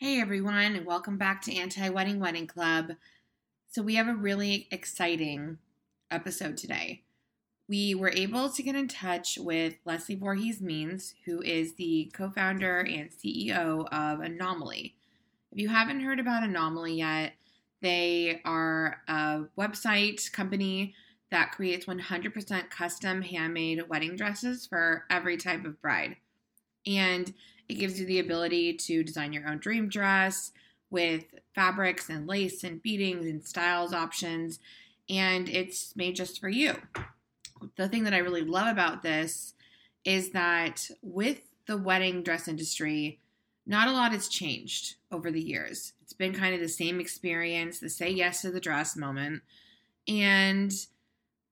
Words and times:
Hey 0.00 0.20
everyone, 0.20 0.76
and 0.76 0.86
welcome 0.86 1.18
back 1.18 1.42
to 1.42 1.56
Anti 1.56 1.88
Wedding 1.88 2.20
Wedding 2.20 2.46
Club. 2.46 2.92
So, 3.68 3.82
we 3.82 3.96
have 3.96 4.06
a 4.06 4.14
really 4.14 4.68
exciting 4.70 5.58
episode 6.08 6.56
today. 6.56 7.02
We 7.68 7.96
were 7.96 8.12
able 8.14 8.48
to 8.48 8.62
get 8.62 8.76
in 8.76 8.86
touch 8.86 9.38
with 9.40 9.74
Leslie 9.84 10.14
Voorhees 10.14 10.60
Means, 10.60 11.16
who 11.24 11.42
is 11.42 11.74
the 11.74 12.12
co 12.14 12.30
founder 12.30 12.78
and 12.78 13.10
CEO 13.10 13.88
of 13.90 14.20
Anomalie. 14.20 14.94
If 15.50 15.58
you 15.58 15.68
haven't 15.68 16.02
heard 16.02 16.20
about 16.20 16.44
Anomalie 16.44 16.98
yet, 16.98 17.32
they 17.82 18.40
are 18.44 19.02
a 19.08 19.46
website 19.58 20.30
company 20.30 20.94
that 21.32 21.50
creates 21.50 21.86
100% 21.86 22.70
custom 22.70 23.22
handmade 23.22 23.88
wedding 23.88 24.14
dresses 24.14 24.64
for 24.64 25.06
every 25.10 25.36
type 25.36 25.64
of 25.64 25.82
bride. 25.82 26.14
And 26.86 27.32
it 27.68 27.74
gives 27.74 28.00
you 28.00 28.06
the 28.06 28.20
ability 28.20 28.74
to 28.74 29.04
design 29.04 29.32
your 29.32 29.48
own 29.48 29.58
dream 29.58 29.88
dress 29.88 30.52
with 30.90 31.24
fabrics 31.54 32.08
and 32.08 32.26
lace 32.26 32.64
and 32.64 32.82
beadings 32.82 33.26
and 33.26 33.44
styles 33.44 33.92
options. 33.92 34.58
And 35.10 35.48
it's 35.48 35.94
made 35.96 36.16
just 36.16 36.40
for 36.40 36.48
you. 36.48 36.76
The 37.76 37.88
thing 37.88 38.04
that 38.04 38.14
I 38.14 38.18
really 38.18 38.42
love 38.42 38.68
about 38.68 39.02
this 39.02 39.54
is 40.04 40.30
that 40.30 40.88
with 41.02 41.40
the 41.66 41.76
wedding 41.76 42.22
dress 42.22 42.48
industry, 42.48 43.20
not 43.66 43.88
a 43.88 43.92
lot 43.92 44.12
has 44.12 44.28
changed 44.28 44.94
over 45.12 45.30
the 45.30 45.42
years. 45.42 45.92
It's 46.02 46.14
been 46.14 46.32
kind 46.32 46.54
of 46.54 46.60
the 46.60 46.68
same 46.68 47.00
experience, 47.00 47.78
the 47.78 47.90
say 47.90 48.08
yes 48.08 48.40
to 48.42 48.50
the 48.50 48.60
dress 48.60 48.96
moment. 48.96 49.42
And 50.06 50.72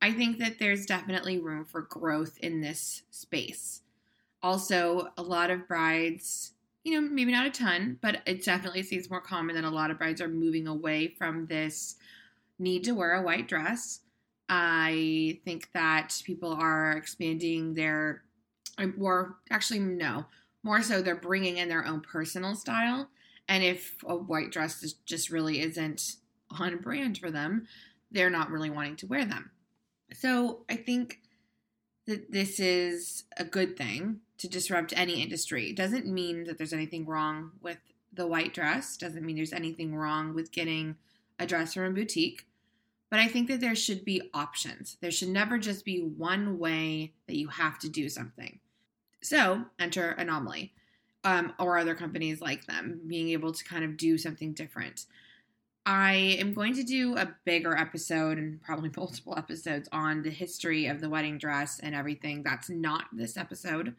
I 0.00 0.12
think 0.12 0.38
that 0.38 0.58
there's 0.58 0.86
definitely 0.86 1.38
room 1.38 1.64
for 1.66 1.82
growth 1.82 2.38
in 2.38 2.62
this 2.62 3.02
space. 3.10 3.82
Also, 4.46 5.08
a 5.16 5.22
lot 5.22 5.50
of 5.50 5.66
brides, 5.66 6.52
you 6.84 6.92
know, 6.92 7.00
maybe 7.00 7.32
not 7.32 7.48
a 7.48 7.50
ton, 7.50 7.98
but 8.00 8.22
it 8.26 8.44
definitely 8.44 8.84
seems 8.84 9.10
more 9.10 9.20
common 9.20 9.56
that 9.56 9.64
a 9.64 9.68
lot 9.68 9.90
of 9.90 9.98
brides 9.98 10.20
are 10.20 10.28
moving 10.28 10.68
away 10.68 11.08
from 11.18 11.46
this 11.46 11.96
need 12.60 12.84
to 12.84 12.92
wear 12.92 13.14
a 13.14 13.22
white 13.22 13.48
dress. 13.48 14.02
I 14.48 15.40
think 15.44 15.68
that 15.74 16.22
people 16.24 16.52
are 16.52 16.92
expanding 16.92 17.74
their, 17.74 18.22
um, 18.78 18.94
or 19.00 19.36
actually, 19.50 19.80
no, 19.80 20.26
more 20.62 20.80
so 20.80 21.02
they're 21.02 21.16
bringing 21.16 21.56
in 21.56 21.68
their 21.68 21.84
own 21.84 22.00
personal 22.00 22.54
style. 22.54 23.08
And 23.48 23.64
if 23.64 23.96
a 24.06 24.14
white 24.14 24.52
dress 24.52 24.80
is, 24.84 24.92
just 24.92 25.28
really 25.28 25.60
isn't 25.60 26.18
on 26.52 26.78
brand 26.78 27.18
for 27.18 27.32
them, 27.32 27.66
they're 28.12 28.30
not 28.30 28.52
really 28.52 28.70
wanting 28.70 28.94
to 28.98 29.08
wear 29.08 29.24
them. 29.24 29.50
So 30.12 30.60
I 30.70 30.76
think 30.76 31.18
that 32.06 32.30
this 32.30 32.60
is 32.60 33.24
a 33.36 33.42
good 33.42 33.76
thing 33.76 34.20
to 34.38 34.48
disrupt 34.48 34.92
any 34.96 35.22
industry. 35.22 35.70
It 35.70 35.76
doesn't 35.76 36.06
mean 36.06 36.44
that 36.44 36.58
there's 36.58 36.72
anything 36.72 37.06
wrong 37.06 37.52
with 37.62 37.78
the 38.12 38.26
white 38.26 38.54
dress, 38.54 38.96
doesn't 38.96 39.24
mean 39.24 39.36
there's 39.36 39.52
anything 39.52 39.94
wrong 39.94 40.34
with 40.34 40.52
getting 40.52 40.96
a 41.38 41.46
dress 41.46 41.74
from 41.74 41.84
a 41.84 41.90
boutique. 41.90 42.46
But 43.10 43.20
I 43.20 43.28
think 43.28 43.48
that 43.48 43.60
there 43.60 43.76
should 43.76 44.04
be 44.04 44.30
options. 44.34 44.96
There 45.00 45.10
should 45.10 45.28
never 45.28 45.58
just 45.58 45.84
be 45.84 46.00
one 46.00 46.58
way 46.58 47.12
that 47.28 47.36
you 47.36 47.48
have 47.48 47.78
to 47.80 47.88
do 47.88 48.08
something. 48.08 48.58
So 49.22 49.64
enter 49.78 50.10
Anomalie 50.12 50.72
um, 51.24 51.52
or 51.58 51.78
other 51.78 51.94
companies 51.94 52.40
like 52.40 52.66
them, 52.66 53.00
being 53.06 53.30
able 53.30 53.52
to 53.52 53.64
kind 53.64 53.84
of 53.84 53.96
do 53.96 54.18
something 54.18 54.52
different. 54.52 55.06
I 55.84 56.36
am 56.40 56.52
going 56.52 56.74
to 56.74 56.82
do 56.82 57.16
a 57.16 57.32
bigger 57.44 57.76
episode 57.76 58.38
and 58.38 58.60
probably 58.60 58.90
multiple 58.96 59.36
episodes 59.36 59.88
on 59.92 60.22
the 60.22 60.30
history 60.30 60.86
of 60.86 61.00
the 61.00 61.08
wedding 61.08 61.38
dress 61.38 61.78
and 61.78 61.94
everything. 61.94 62.42
That's 62.42 62.68
not 62.68 63.04
this 63.12 63.36
episode. 63.36 63.94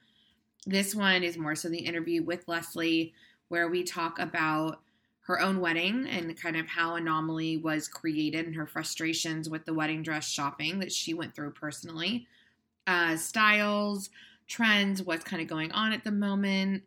This 0.68 0.94
one 0.94 1.24
is 1.24 1.38
more 1.38 1.56
so 1.56 1.70
the 1.70 1.78
interview 1.78 2.22
with 2.22 2.46
Leslie, 2.46 3.14
where 3.48 3.70
we 3.70 3.84
talk 3.84 4.20
about 4.20 4.82
her 5.22 5.40
own 5.40 5.62
wedding 5.62 6.06
and 6.06 6.36
kind 6.36 6.58
of 6.58 6.68
how 6.68 6.96
Anomalie 6.96 7.56
was 7.56 7.88
created 7.88 8.46
and 8.46 8.56
her 8.56 8.68
frustrations 8.68 9.50
with 9.50 9.64
the 9.64 9.74
wedding 9.74 10.04
dress 10.04 10.28
shopping 10.28 10.80
that 10.80 10.92
she 10.92 11.14
went 11.14 11.34
through 11.34 11.52
personally, 11.52 12.28
uh, 12.86 13.16
styles, 13.16 14.10
trends, 14.50 15.02
what's 15.02 15.24
kind 15.24 15.42
of 15.42 15.48
going 15.48 15.72
on 15.72 15.94
at 15.94 16.04
the 16.04 16.12
moment, 16.12 16.84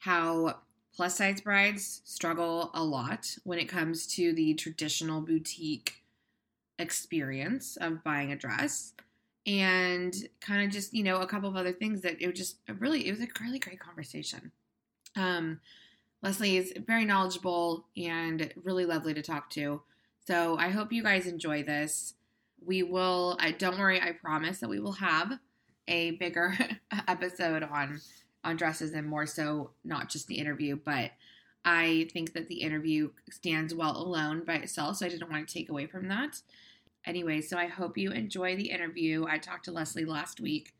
how 0.00 0.58
plus 0.94 1.16
size 1.16 1.40
brides 1.40 2.02
struggle 2.04 2.70
a 2.74 2.84
lot 2.84 3.34
when 3.44 3.58
it 3.58 3.64
comes 3.64 4.06
to 4.08 4.34
the 4.34 4.52
traditional 4.52 5.22
boutique 5.22 6.04
experience 6.78 7.78
of 7.78 8.04
buying 8.04 8.30
a 8.30 8.36
dress 8.36 8.92
and 9.46 10.14
kind 10.40 10.64
of 10.64 10.70
just 10.70 10.94
you 10.94 11.02
know 11.02 11.16
a 11.16 11.26
couple 11.26 11.48
of 11.48 11.56
other 11.56 11.72
things 11.72 12.02
that 12.02 12.20
it 12.20 12.26
was 12.28 12.38
just 12.38 12.56
really 12.78 13.06
it 13.06 13.10
was 13.10 13.20
a 13.20 13.28
really 13.40 13.58
great 13.58 13.80
conversation. 13.80 14.52
Um 15.16 15.60
leslie 16.22 16.56
is 16.56 16.72
very 16.86 17.04
knowledgeable 17.04 17.86
and 17.96 18.52
really 18.62 18.86
lovely 18.86 19.14
to 19.14 19.22
talk 19.22 19.50
to. 19.50 19.82
So 20.26 20.56
i 20.58 20.68
hope 20.70 20.92
you 20.92 21.02
guys 21.02 21.26
enjoy 21.26 21.62
this. 21.62 22.14
We 22.64 22.82
will 22.82 23.38
don't 23.58 23.78
worry 23.78 24.00
i 24.00 24.12
promise 24.12 24.60
that 24.60 24.68
we 24.68 24.78
will 24.78 24.92
have 24.92 25.38
a 25.88 26.12
bigger 26.12 26.56
episode 27.08 27.62
on 27.62 28.00
on 28.44 28.56
dresses 28.56 28.92
and 28.92 29.06
more 29.06 29.26
so 29.26 29.70
not 29.84 30.08
just 30.08 30.26
the 30.26 30.38
interview 30.38 30.76
but 30.76 31.10
i 31.64 32.08
think 32.12 32.32
that 32.34 32.48
the 32.48 32.60
interview 32.60 33.10
stands 33.30 33.74
well 33.74 33.96
alone 33.96 34.44
by 34.44 34.54
itself 34.54 34.96
so 34.96 35.06
i 35.06 35.08
didn't 35.08 35.30
want 35.30 35.46
to 35.46 35.54
take 35.54 35.68
away 35.68 35.86
from 35.86 36.08
that 36.08 36.40
Anyway, 37.06 37.40
so 37.40 37.56
I 37.56 37.66
hope 37.66 37.98
you 37.98 38.12
enjoy 38.12 38.56
the 38.56 38.70
interview. 38.70 39.26
I 39.28 39.38
talked 39.38 39.64
to 39.66 39.72
Leslie 39.72 40.04
last 40.04 40.40
week. 40.40 40.74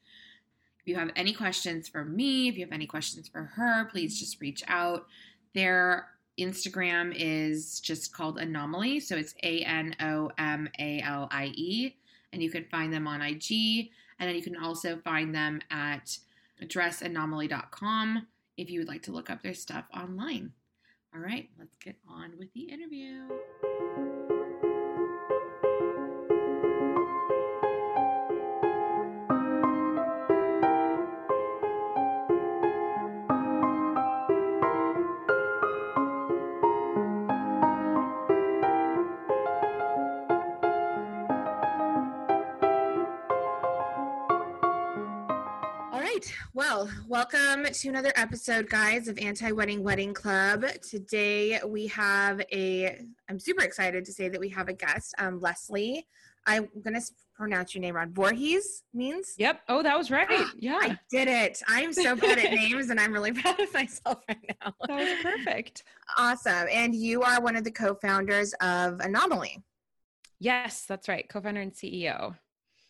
If 0.80 0.88
you 0.88 0.96
have 0.96 1.10
any 1.16 1.32
questions 1.32 1.88
for 1.88 2.04
me, 2.04 2.48
if 2.48 2.56
you 2.56 2.64
have 2.64 2.72
any 2.72 2.86
questions 2.86 3.28
for 3.28 3.44
her, 3.56 3.86
please 3.86 4.18
just 4.18 4.40
reach 4.40 4.62
out. 4.68 5.06
Their 5.54 6.08
Instagram 6.38 7.12
is 7.16 7.80
just 7.80 8.12
called 8.12 8.38
Anomalie. 8.38 9.00
So 9.00 9.16
it's 9.16 9.34
A 9.42 9.60
N 9.60 9.94
O 10.00 10.30
M 10.38 10.68
A 10.78 11.00
L 11.02 11.28
I 11.30 11.52
E. 11.54 11.96
And 12.32 12.42
you 12.42 12.50
can 12.50 12.64
find 12.70 12.92
them 12.92 13.06
on 13.06 13.20
IG. 13.20 13.90
And 14.18 14.28
then 14.28 14.34
you 14.34 14.42
can 14.42 14.56
also 14.56 14.98
find 15.04 15.34
them 15.34 15.60
at 15.70 16.18
dressanomalie.com 16.62 18.26
if 18.56 18.70
you 18.70 18.80
would 18.80 18.88
like 18.88 19.02
to 19.02 19.12
look 19.12 19.30
up 19.30 19.42
their 19.42 19.54
stuff 19.54 19.84
online. 19.94 20.52
All 21.14 21.20
right, 21.20 21.48
let's 21.58 21.76
get 21.76 21.96
on 22.08 22.32
with 22.38 22.52
the 22.54 22.62
interview. 22.62 23.28
Well, 46.54 46.90
welcome 47.08 47.64
to 47.64 47.88
another 47.88 48.12
episode, 48.14 48.68
guys, 48.68 49.08
of 49.08 49.16
Anti 49.16 49.52
Wedding 49.52 49.82
Wedding 49.82 50.12
Club. 50.12 50.66
Today 50.86 51.58
we 51.66 51.86
have 51.86 52.42
a, 52.52 53.06
I'm 53.30 53.38
super 53.38 53.64
excited 53.64 54.04
to 54.04 54.12
say 54.12 54.28
that 54.28 54.38
we 54.38 54.50
have 54.50 54.68
a 54.68 54.74
guest, 54.74 55.14
um, 55.16 55.40
Leslie. 55.40 56.06
I'm 56.46 56.68
going 56.84 57.00
to 57.00 57.00
pronounce 57.34 57.74
your 57.74 57.80
name 57.80 57.94
wrong. 57.94 58.12
Voorhees 58.12 58.82
Means? 58.92 59.32
Yep. 59.38 59.62
Oh, 59.70 59.82
that 59.82 59.96
was 59.96 60.10
right. 60.10 60.28
Yeah. 60.58 60.78
I 60.78 60.98
did 61.10 61.26
it. 61.26 61.62
I'm 61.68 61.90
so 61.90 62.14
bad 62.16 62.38
at 62.38 62.52
names 62.52 62.90
and 62.90 63.00
I'm 63.00 63.14
really 63.14 63.32
proud 63.40 63.58
of 63.58 63.72
myself 63.72 64.22
right 64.28 64.54
now. 64.62 64.74
That 64.88 64.98
was 64.98 65.22
perfect. 65.22 65.84
Awesome. 66.18 66.68
And 66.70 66.94
you 66.94 67.22
are 67.22 67.40
one 67.40 67.56
of 67.56 67.64
the 67.64 67.70
co 67.70 67.94
founders 67.94 68.52
of 68.60 69.00
Anomalie. 69.00 69.62
Yes, 70.38 70.84
that's 70.86 71.08
right. 71.08 71.26
Co 71.30 71.40
founder 71.40 71.62
and 71.62 71.72
CEO. 71.72 72.36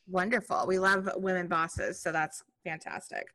Wonderful. 0.09 0.65
We 0.67 0.81
love 0.81 1.09
women 1.15 1.47
bosses. 1.47 2.01
So 2.01 2.11
that's 2.11 2.43
fantastic. 2.65 3.27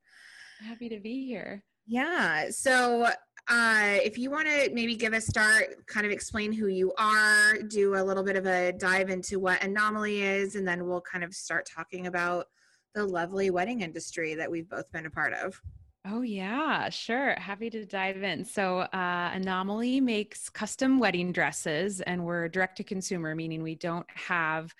Happy 0.65 0.89
to 0.89 0.99
be 0.99 1.25
here. 1.25 1.63
Yeah. 1.85 2.49
So, 2.49 3.07
uh, 3.49 3.97
if 4.03 4.17
you 4.17 4.29
want 4.29 4.47
to 4.47 4.69
maybe 4.73 4.95
give 4.95 5.13
a 5.13 5.21
start, 5.21 5.87
kind 5.87 6.05
of 6.05 6.11
explain 6.11 6.51
who 6.51 6.67
you 6.67 6.91
are, 6.97 7.53
do 7.69 7.95
a 7.95 8.03
little 8.03 8.23
bit 8.23 8.35
of 8.35 8.45
a 8.45 8.73
dive 8.73 9.09
into 9.09 9.39
what 9.39 9.63
Anomalie 9.63 10.21
is, 10.21 10.55
and 10.55 10.67
then 10.67 10.85
we'll 10.85 11.01
kind 11.01 11.23
of 11.23 11.33
start 11.33 11.65
talking 11.65 12.07
about 12.07 12.47
the 12.93 13.05
lovely 13.05 13.49
wedding 13.49 13.81
industry 13.81 14.35
that 14.35 14.51
we've 14.51 14.67
both 14.67 14.91
been 14.91 15.05
a 15.05 15.09
part 15.09 15.33
of. 15.33 15.61
Oh, 16.05 16.21
yeah, 16.21 16.89
sure. 16.89 17.35
Happy 17.37 17.69
to 17.69 17.85
dive 17.85 18.23
in. 18.23 18.43
So, 18.43 18.79
uh, 18.79 19.31
Anomalie 19.33 20.01
makes 20.01 20.49
custom 20.49 20.99
wedding 20.99 21.31
dresses, 21.31 22.01
and 22.01 22.25
we're 22.25 22.49
direct 22.49 22.77
to 22.77 22.83
consumer, 22.83 23.33
meaning 23.33 23.63
we 23.63 23.75
don't 23.75 24.07
have 24.09 24.73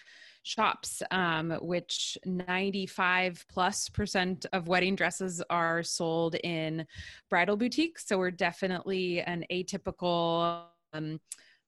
shops, 0.48 1.04
um, 1.12 1.52
which 1.62 2.18
95 2.26 3.46
plus 3.50 3.90
percent 3.90 4.46
of 4.54 4.68
wedding 4.68 4.96
dresses 4.96 5.44
are 5.50 5.84
sold 5.84 6.36
in 6.36 6.86
bridal 7.30 7.58
boutiques. 7.58 8.08
So 8.08 8.18
we're 8.18 8.32
definitely 8.32 9.22
an 9.22 9.46
atypical. 9.52 10.64
Um, 10.94 11.20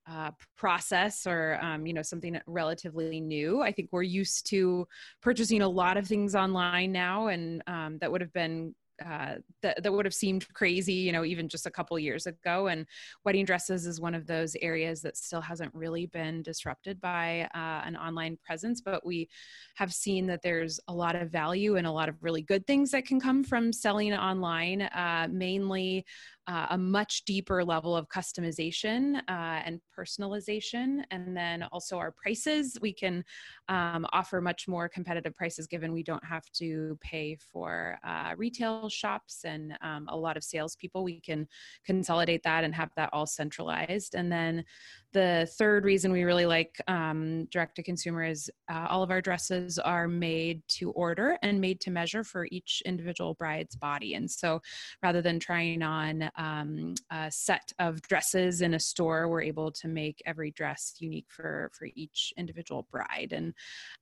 uh, 0.10 0.32
process 0.58 1.28
or 1.28 1.60
um, 1.62 1.86
you 1.86 1.94
know 1.94 2.02
something 2.02 2.40
relatively 2.48 3.20
new 3.20 3.62
i 3.62 3.72
think 3.72 3.90
we're 3.92 4.02
used 4.02 4.48
to 4.48 4.88
purchasing 5.22 5.62
a 5.62 5.68
lot 5.68 5.98
of 5.98 6.08
things 6.08 6.34
online 6.34 6.92
now 6.92 7.28
and 7.28 7.62
um, 7.68 8.00
that 8.00 8.12
would 8.12 8.22
have 8.22 8.34
been 8.34 8.74
uh, 9.06 9.36
that, 9.62 9.84
that 9.84 9.92
would 9.92 10.06
have 10.06 10.14
seemed 10.14 10.52
crazy, 10.54 10.94
you 10.94 11.12
know, 11.12 11.24
even 11.24 11.48
just 11.48 11.66
a 11.66 11.72
couple 11.72 11.98
years 12.00 12.26
ago. 12.26 12.68
And 12.68 12.86
wedding 13.26 13.46
dresses 13.46 13.86
is 13.86 14.00
one 14.00 14.16
of 14.16 14.28
those 14.28 14.56
areas 14.62 15.02
that 15.02 15.18
still 15.18 15.42
hasn't 15.42 15.74
really 15.74 16.06
been 16.08 16.42
disrupted 16.42 17.00
by 17.02 17.48
uh, 17.54 17.82
an 17.86 17.96
online 17.96 18.38
presence, 18.46 18.82
but 18.82 19.06
we 19.06 19.30
have 19.76 19.94
seen 19.94 20.28
that 20.28 20.42
there's 20.42 20.80
a 20.88 20.94
lot 20.94 21.16
of 21.16 21.30
value 21.30 21.78
and 21.78 21.88
a 21.88 21.92
lot 21.92 22.10
of 22.10 22.16
really 22.22 22.42
good 22.42 22.66
things 22.68 22.92
that 22.92 23.06
can 23.06 23.20
come 23.20 23.44
from 23.44 23.72
selling 23.72 24.14
online, 24.14 24.82
uh, 24.82 25.28
mainly 25.32 26.06
uh, 26.50 26.66
a 26.72 26.78
much 26.78 27.26
deeper 27.26 27.64
level 27.64 27.96
of 27.96 28.10
customization 28.10 29.18
uh, 29.30 29.62
and 29.66 29.80
personalization. 29.98 31.04
And 31.12 31.38
then 31.38 31.64
also 31.72 31.98
our 31.98 32.12
prices, 32.12 32.76
we 32.82 32.92
can 32.92 33.24
um, 33.68 34.08
offer 34.14 34.42
much 34.42 34.68
more 34.68 34.90
competitive 34.90 35.36
prices 35.36 35.68
given 35.68 35.94
we 35.94 36.02
don't 36.02 36.26
have 36.26 36.50
to 36.54 36.98
pay 37.02 37.38
for 37.52 38.00
uh, 38.04 38.34
retail 38.36 38.90
shops 38.90 39.46
and 39.46 39.78
um, 39.82 40.08
a 40.10 40.18
lot 40.18 40.38
of 40.38 40.44
salespeople. 40.44 41.04
We 41.04 41.22
can 41.22 41.48
consolidate 41.86 42.42
that 42.44 42.64
and 42.64 42.74
have 42.74 42.90
that 42.96 43.12
all 43.14 43.28
centralized. 43.28 44.16
And 44.16 44.32
then 44.32 44.66
the 45.14 45.48
third 45.58 45.86
reason 45.86 46.12
we 46.12 46.24
really 46.24 46.46
like 46.48 46.82
um, 46.88 47.46
direct 47.46 47.76
to 47.76 47.84
consumer 47.84 48.24
is 48.24 48.50
uh, 48.72 48.88
all 48.90 49.04
of 49.04 49.12
our 49.12 49.22
dresses 49.22 49.78
are 49.78 50.08
made 50.08 50.62
to 50.68 50.92
order 50.92 51.38
and 51.44 51.62
made 51.62 51.80
to 51.82 51.92
measure 51.92 52.24
for 52.24 52.48
each 52.52 52.82
individual 52.86 53.36
bride's 53.36 53.76
body. 53.76 54.16
And 54.16 54.30
so 54.30 54.62
rather 55.04 55.22
than 55.22 55.40
trying 55.40 55.82
on 55.84 56.30
um, 56.40 56.96
a 57.12 57.30
set 57.30 57.72
of 57.80 58.02
dresses 58.02 58.62
in 58.62 58.74
a 58.74 58.80
store, 58.80 59.28
we're 59.28 59.42
able 59.42 59.72
to 59.74 59.88
make 59.90 60.22
every 60.26 60.52
dress 60.52 60.96
unique 61.00 61.28
for, 61.28 61.70
for 61.78 61.88
each 61.96 62.34
individual 62.38 62.88
bride. 62.90 63.34
And 63.34 63.54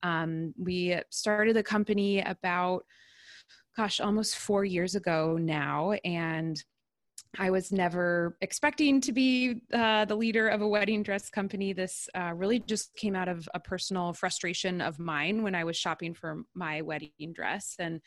um, 0.04 0.54
we 0.58 0.98
started 1.10 1.56
the 1.56 1.64
company 1.64 2.22
about, 2.22 2.86
gosh, 3.76 4.00
almost 4.00 4.38
four 4.38 4.64
years 4.64 4.94
ago 4.94 5.38
now. 5.40 5.94
And 6.06 6.64
I 7.40 7.52
was 7.52 7.72
never 7.72 8.38
expecting 8.42 9.00
to 9.02 9.12
be 9.12 9.62
uh, 9.74 10.06
the 10.06 10.16
leader 10.16 10.48
of 10.48 10.62
a 10.62 10.68
wedding 10.68 11.04
dress 11.04 11.30
company. 11.30 11.72
This 11.72 12.10
uh, 12.16 12.34
really 12.34 12.60
just 12.60 12.96
came 12.96 13.16
out 13.16 13.28
of 13.28 13.48
a 13.54 13.60
personal 13.60 14.14
frustration 14.14 14.82
of 14.82 14.98
mine 14.98 15.44
when 15.44 15.54
I 15.54 15.64
was 15.64 15.78
shopping 15.78 16.14
for 16.14 16.44
my 16.56 16.82
wedding 16.82 17.34
dress 17.34 17.76
and 17.80 18.02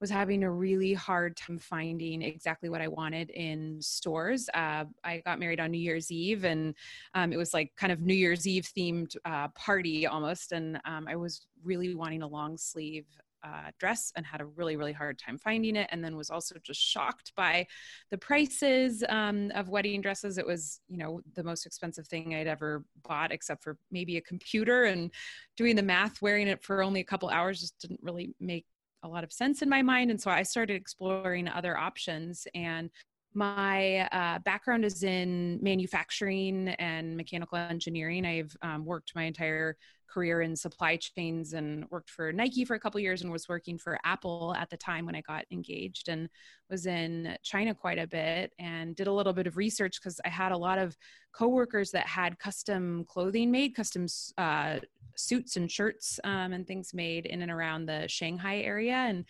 was 0.00 0.10
having 0.10 0.42
a 0.42 0.50
really 0.50 0.94
hard 0.94 1.36
time 1.36 1.58
finding 1.58 2.22
exactly 2.22 2.68
what 2.68 2.80
I 2.80 2.88
wanted 2.88 3.30
in 3.30 3.80
stores. 3.80 4.48
Uh, 4.52 4.84
I 5.04 5.22
got 5.24 5.38
married 5.38 5.60
on 5.60 5.70
New 5.70 5.78
Year's 5.78 6.10
Eve, 6.10 6.44
and 6.44 6.74
um, 7.14 7.32
it 7.32 7.36
was 7.36 7.54
like 7.54 7.72
kind 7.76 7.92
of 7.92 8.00
New 8.00 8.14
Year's 8.14 8.46
Eve 8.46 8.68
themed 8.76 9.14
uh, 9.24 9.48
party 9.48 10.06
almost. 10.06 10.52
And 10.52 10.80
um, 10.84 11.06
I 11.08 11.16
was 11.16 11.46
really 11.62 11.94
wanting 11.94 12.22
a 12.22 12.28
long 12.28 12.56
sleeve 12.56 13.06
uh, 13.44 13.70
dress 13.78 14.12
and 14.16 14.24
had 14.24 14.40
a 14.40 14.44
really 14.44 14.76
really 14.76 14.92
hard 14.92 15.18
time 15.18 15.38
finding 15.38 15.76
it 15.76 15.88
and 15.90 16.04
then 16.04 16.16
was 16.16 16.30
also 16.30 16.54
just 16.62 16.80
shocked 16.80 17.32
by 17.36 17.66
the 18.10 18.18
prices 18.18 19.02
um, 19.08 19.50
of 19.54 19.68
wedding 19.68 20.00
dresses 20.00 20.38
it 20.38 20.46
was 20.46 20.80
you 20.88 20.96
know 20.96 21.20
the 21.34 21.42
most 21.42 21.66
expensive 21.66 22.06
thing 22.06 22.34
i'd 22.34 22.46
ever 22.46 22.84
bought 23.08 23.32
except 23.32 23.62
for 23.62 23.76
maybe 23.90 24.16
a 24.16 24.22
computer 24.22 24.84
and 24.84 25.10
doing 25.56 25.76
the 25.76 25.82
math 25.82 26.22
wearing 26.22 26.48
it 26.48 26.62
for 26.62 26.82
only 26.82 27.00
a 27.00 27.04
couple 27.04 27.28
hours 27.28 27.60
just 27.60 27.78
didn't 27.78 28.00
really 28.02 28.34
make 28.40 28.66
a 29.04 29.08
lot 29.08 29.24
of 29.24 29.32
sense 29.32 29.62
in 29.62 29.68
my 29.68 29.82
mind 29.82 30.10
and 30.10 30.20
so 30.20 30.30
i 30.30 30.42
started 30.42 30.74
exploring 30.74 31.48
other 31.48 31.76
options 31.76 32.46
and 32.54 32.90
my 33.34 34.08
uh, 34.12 34.38
background 34.40 34.84
is 34.84 35.02
in 35.02 35.58
manufacturing 35.62 36.68
and 36.68 37.16
mechanical 37.16 37.56
engineering. 37.56 38.26
I've 38.26 38.54
um, 38.62 38.84
worked 38.84 39.12
my 39.14 39.24
entire 39.24 39.76
career 40.12 40.42
in 40.42 40.54
supply 40.54 40.96
chains 40.96 41.52
and 41.52 41.84
worked 41.90 42.10
for 42.10 42.32
Nike 42.32 42.64
for 42.64 42.74
a 42.74 42.80
couple 42.80 43.00
years 43.00 43.22
and 43.22 43.30
was 43.30 43.48
working 43.48 43.78
for 43.78 43.98
Apple 44.04 44.54
at 44.58 44.70
the 44.70 44.76
time 44.76 45.06
when 45.06 45.14
I 45.14 45.20
got 45.22 45.44
engaged 45.50 46.08
and 46.08 46.28
was 46.70 46.86
in 46.86 47.36
China 47.42 47.74
quite 47.74 47.98
a 47.98 48.06
bit 48.06 48.52
and 48.58 48.94
did 48.96 49.06
a 49.06 49.12
little 49.12 49.32
bit 49.32 49.46
of 49.46 49.56
research 49.56 50.00
because 50.00 50.20
I 50.24 50.28
had 50.28 50.52
a 50.52 50.56
lot 50.56 50.78
of 50.78 50.96
coworkers 51.32 51.90
that 51.92 52.06
had 52.06 52.38
custom 52.38 53.04
clothing 53.08 53.50
made, 53.50 53.74
custom 53.74 54.06
uh, 54.38 54.78
suits 55.16 55.56
and 55.56 55.70
shirts 55.70 56.20
um, 56.24 56.52
and 56.52 56.66
things 56.66 56.92
made 56.94 57.26
in 57.26 57.42
and 57.42 57.50
around 57.50 57.86
the 57.86 58.06
Shanghai 58.08 58.58
area 58.58 58.94
and 58.94 59.24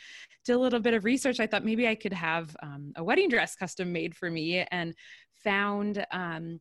did 0.45 0.55
a 0.55 0.59
little 0.59 0.81
bit 0.81 0.95
of 0.95 1.05
research. 1.05 1.41
I 1.41 1.47
thought 1.47 1.65
maybe 1.65 1.87
I 1.87 1.95
could 1.95 2.13
have 2.13 2.57
um, 2.63 2.93
a 2.97 3.05
wedding 3.05 3.29
dress 3.29 3.55
custom 3.55 3.93
made 3.93 4.17
for 4.17 4.31
me 4.31 4.67
and 4.71 4.95
found 5.45 6.05
um, 6.11 6.61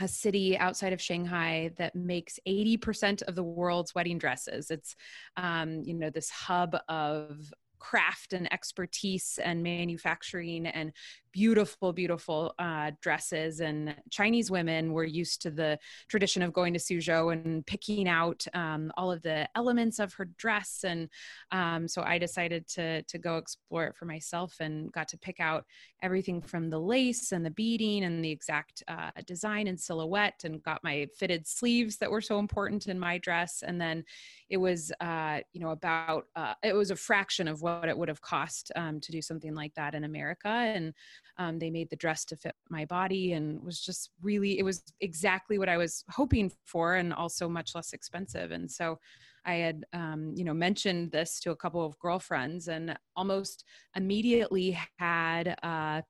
a 0.00 0.08
city 0.08 0.56
outside 0.56 0.92
of 0.92 1.00
Shanghai 1.00 1.70
that 1.76 1.94
makes 1.94 2.38
80% 2.46 3.22
of 3.22 3.34
the 3.34 3.42
world's 3.42 3.94
wedding 3.94 4.18
dresses. 4.18 4.70
It's, 4.70 4.94
um, 5.36 5.82
you 5.84 5.94
know, 5.94 6.10
this 6.10 6.30
hub 6.30 6.76
of 6.88 7.52
craft 7.78 8.32
and 8.32 8.52
expertise 8.52 9.38
and 9.42 9.62
manufacturing 9.62 10.66
and 10.66 10.92
beautiful, 11.38 11.92
beautiful 11.92 12.52
uh, 12.58 12.90
dresses. 13.00 13.60
And 13.60 13.94
Chinese 14.10 14.50
women 14.50 14.92
were 14.92 15.04
used 15.04 15.42
to 15.42 15.50
the 15.52 15.78
tradition 16.08 16.42
of 16.42 16.52
going 16.52 16.72
to 16.74 16.80
Suzhou 16.80 17.32
and 17.32 17.64
picking 17.64 18.08
out 18.08 18.44
um, 18.54 18.90
all 18.96 19.12
of 19.12 19.22
the 19.22 19.48
elements 19.54 20.00
of 20.00 20.12
her 20.14 20.26
dress. 20.36 20.84
And 20.84 21.08
um, 21.52 21.86
so 21.86 22.02
I 22.02 22.18
decided 22.18 22.66
to 22.76 23.02
to 23.02 23.18
go 23.18 23.36
explore 23.36 23.84
it 23.88 23.96
for 23.96 24.06
myself 24.14 24.56
and 24.58 24.90
got 24.92 25.08
to 25.08 25.18
pick 25.18 25.38
out 25.38 25.64
everything 26.02 26.42
from 26.42 26.70
the 26.70 26.80
lace 26.94 27.32
and 27.32 27.44
the 27.44 27.50
beading 27.50 28.04
and 28.04 28.24
the 28.24 28.30
exact 28.38 28.82
uh, 28.88 29.10
design 29.26 29.68
and 29.68 29.78
silhouette, 29.78 30.40
and 30.44 30.62
got 30.62 30.82
my 30.82 31.06
fitted 31.16 31.46
sleeves 31.46 31.98
that 31.98 32.10
were 32.10 32.20
so 32.30 32.38
important 32.38 32.88
in 32.88 32.98
my 32.98 33.18
dress. 33.18 33.62
And 33.66 33.80
then 33.80 34.04
it 34.48 34.56
was, 34.56 34.92
uh, 35.00 35.38
you 35.52 35.60
know, 35.60 35.70
about 35.70 36.24
uh, 36.34 36.54
it 36.62 36.74
was 36.74 36.90
a 36.90 36.96
fraction 36.96 37.46
of 37.48 37.62
what 37.62 37.88
it 37.88 37.96
would 37.98 38.08
have 38.08 38.22
cost 38.34 38.72
um, 38.74 39.00
to 39.00 39.12
do 39.12 39.22
something 39.22 39.54
like 39.54 39.74
that 39.74 39.94
in 39.94 40.04
America. 40.04 40.48
And 40.48 40.94
um, 41.36 41.58
they 41.58 41.70
made 41.70 41.90
the 41.90 41.96
dress 41.96 42.24
to 42.26 42.36
fit 42.36 42.54
my 42.70 42.84
body 42.84 43.32
and 43.32 43.62
was 43.62 43.80
just 43.80 44.10
really, 44.22 44.58
it 44.58 44.62
was 44.62 44.82
exactly 45.00 45.58
what 45.58 45.68
I 45.68 45.76
was 45.76 46.04
hoping 46.10 46.50
for 46.64 46.94
and 46.96 47.12
also 47.12 47.48
much 47.48 47.74
less 47.74 47.92
expensive. 47.92 48.50
And 48.50 48.70
so 48.70 48.98
I 49.44 49.54
had, 49.54 49.84
um, 49.92 50.34
you 50.36 50.44
know, 50.44 50.54
mentioned 50.54 51.12
this 51.12 51.40
to 51.40 51.50
a 51.50 51.56
couple 51.56 51.84
of 51.84 51.98
girlfriends 51.98 52.68
and 52.68 52.98
almost 53.14 53.64
immediately 53.94 54.78
had, 54.98 55.56
uh, 55.62 56.02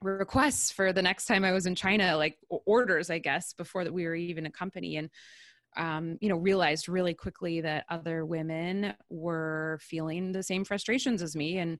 requests 0.00 0.70
for 0.70 0.92
the 0.92 1.02
next 1.02 1.26
time 1.26 1.44
I 1.44 1.50
was 1.50 1.66
in 1.66 1.74
China, 1.74 2.16
like 2.16 2.38
orders, 2.48 3.10
I 3.10 3.18
guess, 3.18 3.52
before 3.52 3.82
that 3.82 3.92
we 3.92 4.04
were 4.04 4.14
even 4.14 4.46
a 4.46 4.50
company. 4.50 4.96
And 4.96 5.10
um, 5.78 6.18
you 6.20 6.28
know, 6.28 6.36
realized 6.36 6.88
really 6.88 7.14
quickly 7.14 7.60
that 7.60 7.84
other 7.88 8.26
women 8.26 8.94
were 9.08 9.78
feeling 9.80 10.32
the 10.32 10.42
same 10.42 10.64
frustrations 10.64 11.22
as 11.22 11.34
me. 11.34 11.58
And 11.58 11.78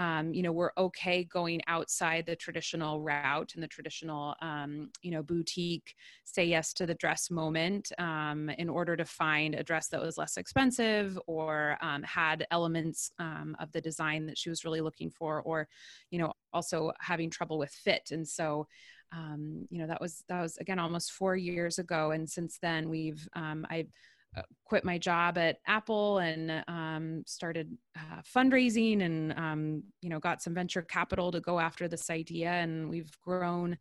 um, 0.00 0.32
you 0.32 0.42
know 0.42 0.50
we're 0.50 0.72
okay 0.78 1.24
going 1.24 1.60
outside 1.66 2.24
the 2.24 2.34
traditional 2.34 3.02
route 3.02 3.52
and 3.54 3.62
the 3.62 3.68
traditional 3.68 4.34
um, 4.40 4.90
you 5.02 5.10
know 5.10 5.22
boutique 5.22 5.94
say 6.24 6.44
yes 6.44 6.72
to 6.72 6.86
the 6.86 6.94
dress 6.94 7.30
moment 7.30 7.92
um, 7.98 8.48
in 8.48 8.70
order 8.70 8.96
to 8.96 9.04
find 9.04 9.54
a 9.54 9.62
dress 9.62 9.88
that 9.88 10.00
was 10.00 10.16
less 10.16 10.38
expensive 10.38 11.18
or 11.26 11.76
um, 11.82 12.02
had 12.02 12.46
elements 12.50 13.12
um, 13.18 13.54
of 13.60 13.70
the 13.72 13.80
design 13.80 14.24
that 14.24 14.38
she 14.38 14.48
was 14.48 14.64
really 14.64 14.80
looking 14.80 15.10
for 15.10 15.42
or 15.42 15.68
you 16.10 16.18
know 16.18 16.32
also 16.54 16.92
having 16.98 17.28
trouble 17.28 17.58
with 17.58 17.70
fit 17.70 18.08
and 18.10 18.26
so 18.26 18.66
um, 19.12 19.66
you 19.70 19.78
know 19.78 19.86
that 19.86 20.00
was 20.00 20.24
that 20.28 20.40
was 20.40 20.56
again 20.58 20.78
almost 20.78 21.12
four 21.12 21.36
years 21.36 21.78
ago. 21.78 22.10
And 22.12 22.28
since 22.28 22.58
then 22.60 22.88
we've 22.88 23.26
i've 23.34 23.88
uh, 24.36 24.42
quit 24.64 24.84
my 24.84 24.96
job 24.96 25.36
at 25.38 25.58
Apple 25.66 26.18
and 26.18 26.62
um, 26.68 27.24
started 27.26 27.76
uh, 27.96 28.22
fundraising 28.22 29.02
and 29.02 29.32
um, 29.36 29.82
you 30.02 30.08
know 30.08 30.20
got 30.20 30.40
some 30.40 30.54
venture 30.54 30.82
capital 30.82 31.32
to 31.32 31.40
go 31.40 31.58
after 31.58 31.88
this 31.88 32.10
idea. 32.10 32.50
And 32.50 32.88
we've 32.88 33.10
grown 33.20 33.76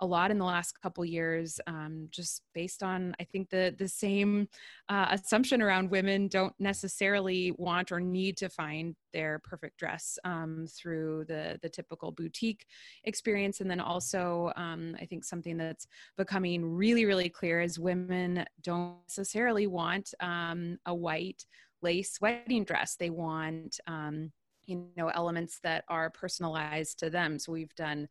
a 0.00 0.06
lot 0.06 0.30
in 0.30 0.38
the 0.38 0.44
last 0.44 0.80
couple 0.80 1.04
years, 1.04 1.60
um, 1.66 2.08
just 2.10 2.42
based 2.52 2.82
on 2.82 3.14
I 3.20 3.24
think 3.24 3.50
the 3.50 3.74
the 3.78 3.88
same 3.88 4.48
uh, 4.88 5.06
assumption 5.10 5.62
around 5.62 5.90
women 5.90 6.28
don't 6.28 6.54
necessarily 6.58 7.52
want 7.58 7.92
or 7.92 8.00
need 8.00 8.36
to 8.38 8.48
find 8.48 8.96
their 9.12 9.38
perfect 9.38 9.78
dress 9.78 10.18
um, 10.24 10.66
through 10.68 11.24
the 11.28 11.58
the 11.62 11.68
typical 11.68 12.10
boutique 12.10 12.66
experience, 13.04 13.60
and 13.60 13.70
then 13.70 13.80
also 13.80 14.52
um, 14.56 14.96
I 15.00 15.06
think 15.06 15.24
something 15.24 15.56
that's 15.56 15.86
becoming 16.16 16.64
really 16.64 17.04
really 17.04 17.28
clear 17.28 17.60
is 17.60 17.78
women 17.78 18.44
don't 18.62 18.96
necessarily 19.08 19.66
want 19.66 20.12
um, 20.20 20.78
a 20.86 20.94
white 20.94 21.44
lace 21.82 22.20
wedding 22.20 22.64
dress. 22.64 22.96
They 22.96 23.10
want 23.10 23.78
um, 23.86 24.32
you 24.66 24.88
know 24.96 25.08
elements 25.08 25.60
that 25.62 25.84
are 25.88 26.10
personalized 26.10 26.98
to 27.00 27.10
them. 27.10 27.38
So 27.38 27.52
we've 27.52 27.74
done 27.74 28.08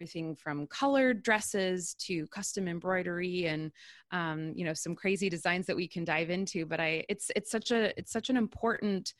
everything 0.00 0.34
from 0.34 0.66
colored 0.68 1.22
dresses 1.22 1.94
to 1.98 2.26
custom 2.28 2.66
embroidery 2.68 3.46
and 3.46 3.70
um, 4.12 4.50
you 4.56 4.64
know 4.64 4.72
some 4.72 4.94
crazy 4.94 5.28
designs 5.28 5.66
that 5.66 5.76
we 5.76 5.86
can 5.86 6.04
dive 6.04 6.30
into 6.30 6.64
but 6.64 6.80
i 6.80 7.04
it's 7.10 7.30
it's 7.36 7.50
such 7.50 7.70
a 7.70 7.96
it's 7.98 8.10
such 8.10 8.30
an 8.30 8.36
important 8.36 9.12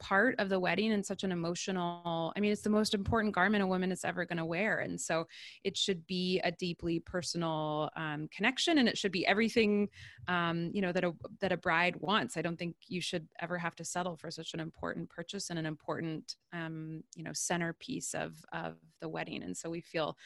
part 0.00 0.34
of 0.38 0.48
the 0.48 0.58
wedding 0.58 0.92
and 0.92 1.04
such 1.04 1.24
an 1.24 1.32
emotional 1.32 2.32
i 2.36 2.40
mean 2.40 2.52
it's 2.52 2.62
the 2.62 2.70
most 2.70 2.94
important 2.94 3.34
garment 3.34 3.62
a 3.62 3.66
woman 3.66 3.92
is 3.92 4.04
ever 4.04 4.24
going 4.24 4.38
to 4.38 4.44
wear. 4.44 4.78
And 4.78 5.00
so 5.00 5.26
it 5.64 5.76
should 5.76 6.06
be 6.06 6.40
a 6.40 6.50
deeply 6.50 7.00
personal 7.00 7.90
um, 7.96 8.28
connection 8.34 8.78
and 8.78 8.88
it 8.88 8.98
should 8.98 9.12
be 9.12 9.26
everything 9.26 9.88
um, 10.26 10.70
you 10.72 10.82
know 10.82 10.92
that 10.92 11.04
a 11.04 11.12
that 11.40 11.52
a 11.52 11.56
bride 11.56 11.96
wants. 12.00 12.36
I 12.36 12.42
don't 12.42 12.58
think 12.58 12.76
you 12.86 13.00
should 13.00 13.28
ever 13.40 13.58
have 13.58 13.76
to 13.76 13.84
settle 13.84 14.16
for 14.16 14.30
such 14.30 14.54
an 14.54 14.60
important 14.60 15.08
purchase 15.08 15.50
and 15.50 15.58
an 15.58 15.66
important 15.66 16.36
um, 16.52 17.02
you 17.14 17.22
know 17.22 17.32
centerpiece 17.32 18.14
of 18.14 18.34
of 18.52 18.76
the 19.00 19.08
wedding. 19.08 19.42
And 19.42 19.56
so 19.56 19.70
we 19.70 19.80
feel 19.80 20.16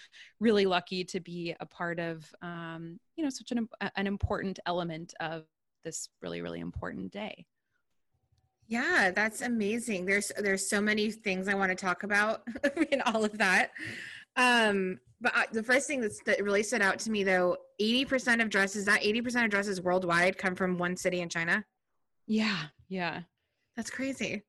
really 0.41 0.67
lucky 0.67 1.05
to 1.05 1.21
be 1.21 1.55
a 1.61 1.67
part 1.67 1.99
of 1.99 2.25
um, 2.43 2.99
you 3.17 3.25
know 3.25 3.31
such 3.31 3.53
an, 3.53 3.69
an 3.97 4.07
important 4.07 4.59
element 4.67 5.15
of 5.21 5.45
this 5.85 6.09
really 6.23 6.41
really 6.43 6.61
important 6.61 7.13
day 7.13 7.45
yeah, 8.73 9.11
that's 9.11 9.43
amazing. 9.43 10.07
There's 10.07 10.33
there's 10.39 10.67
so 10.67 10.81
many 10.81 11.11
things 11.11 11.47
I 11.47 11.53
want 11.53 11.69
to 11.71 11.75
talk 11.75 12.05
about 12.05 12.43
in 12.91 13.03
all 13.03 13.23
of 13.23 13.37
that. 13.37 13.73
Um, 14.37 14.99
but 15.21 15.37
uh, 15.37 15.43
the 15.53 15.63
first 15.63 15.87
thing 15.87 16.01
that's, 16.01 16.23
that 16.25 16.43
really 16.43 16.63
stood 16.63 16.81
out 16.81 16.99
to 17.01 17.11
me 17.11 17.23
though, 17.23 17.59
80% 17.79 18.41
of 18.41 18.49
dresses, 18.49 18.87
that 18.87 19.03
80% 19.03 19.45
of 19.45 19.51
dresses 19.51 19.83
worldwide 19.83 20.39
come 20.39 20.55
from 20.55 20.79
one 20.79 20.97
city 20.97 21.21
in 21.21 21.29
China. 21.29 21.67
Yeah, 22.27 22.57
yeah. 22.89 23.21
That's 23.77 23.91
crazy. 23.91 24.43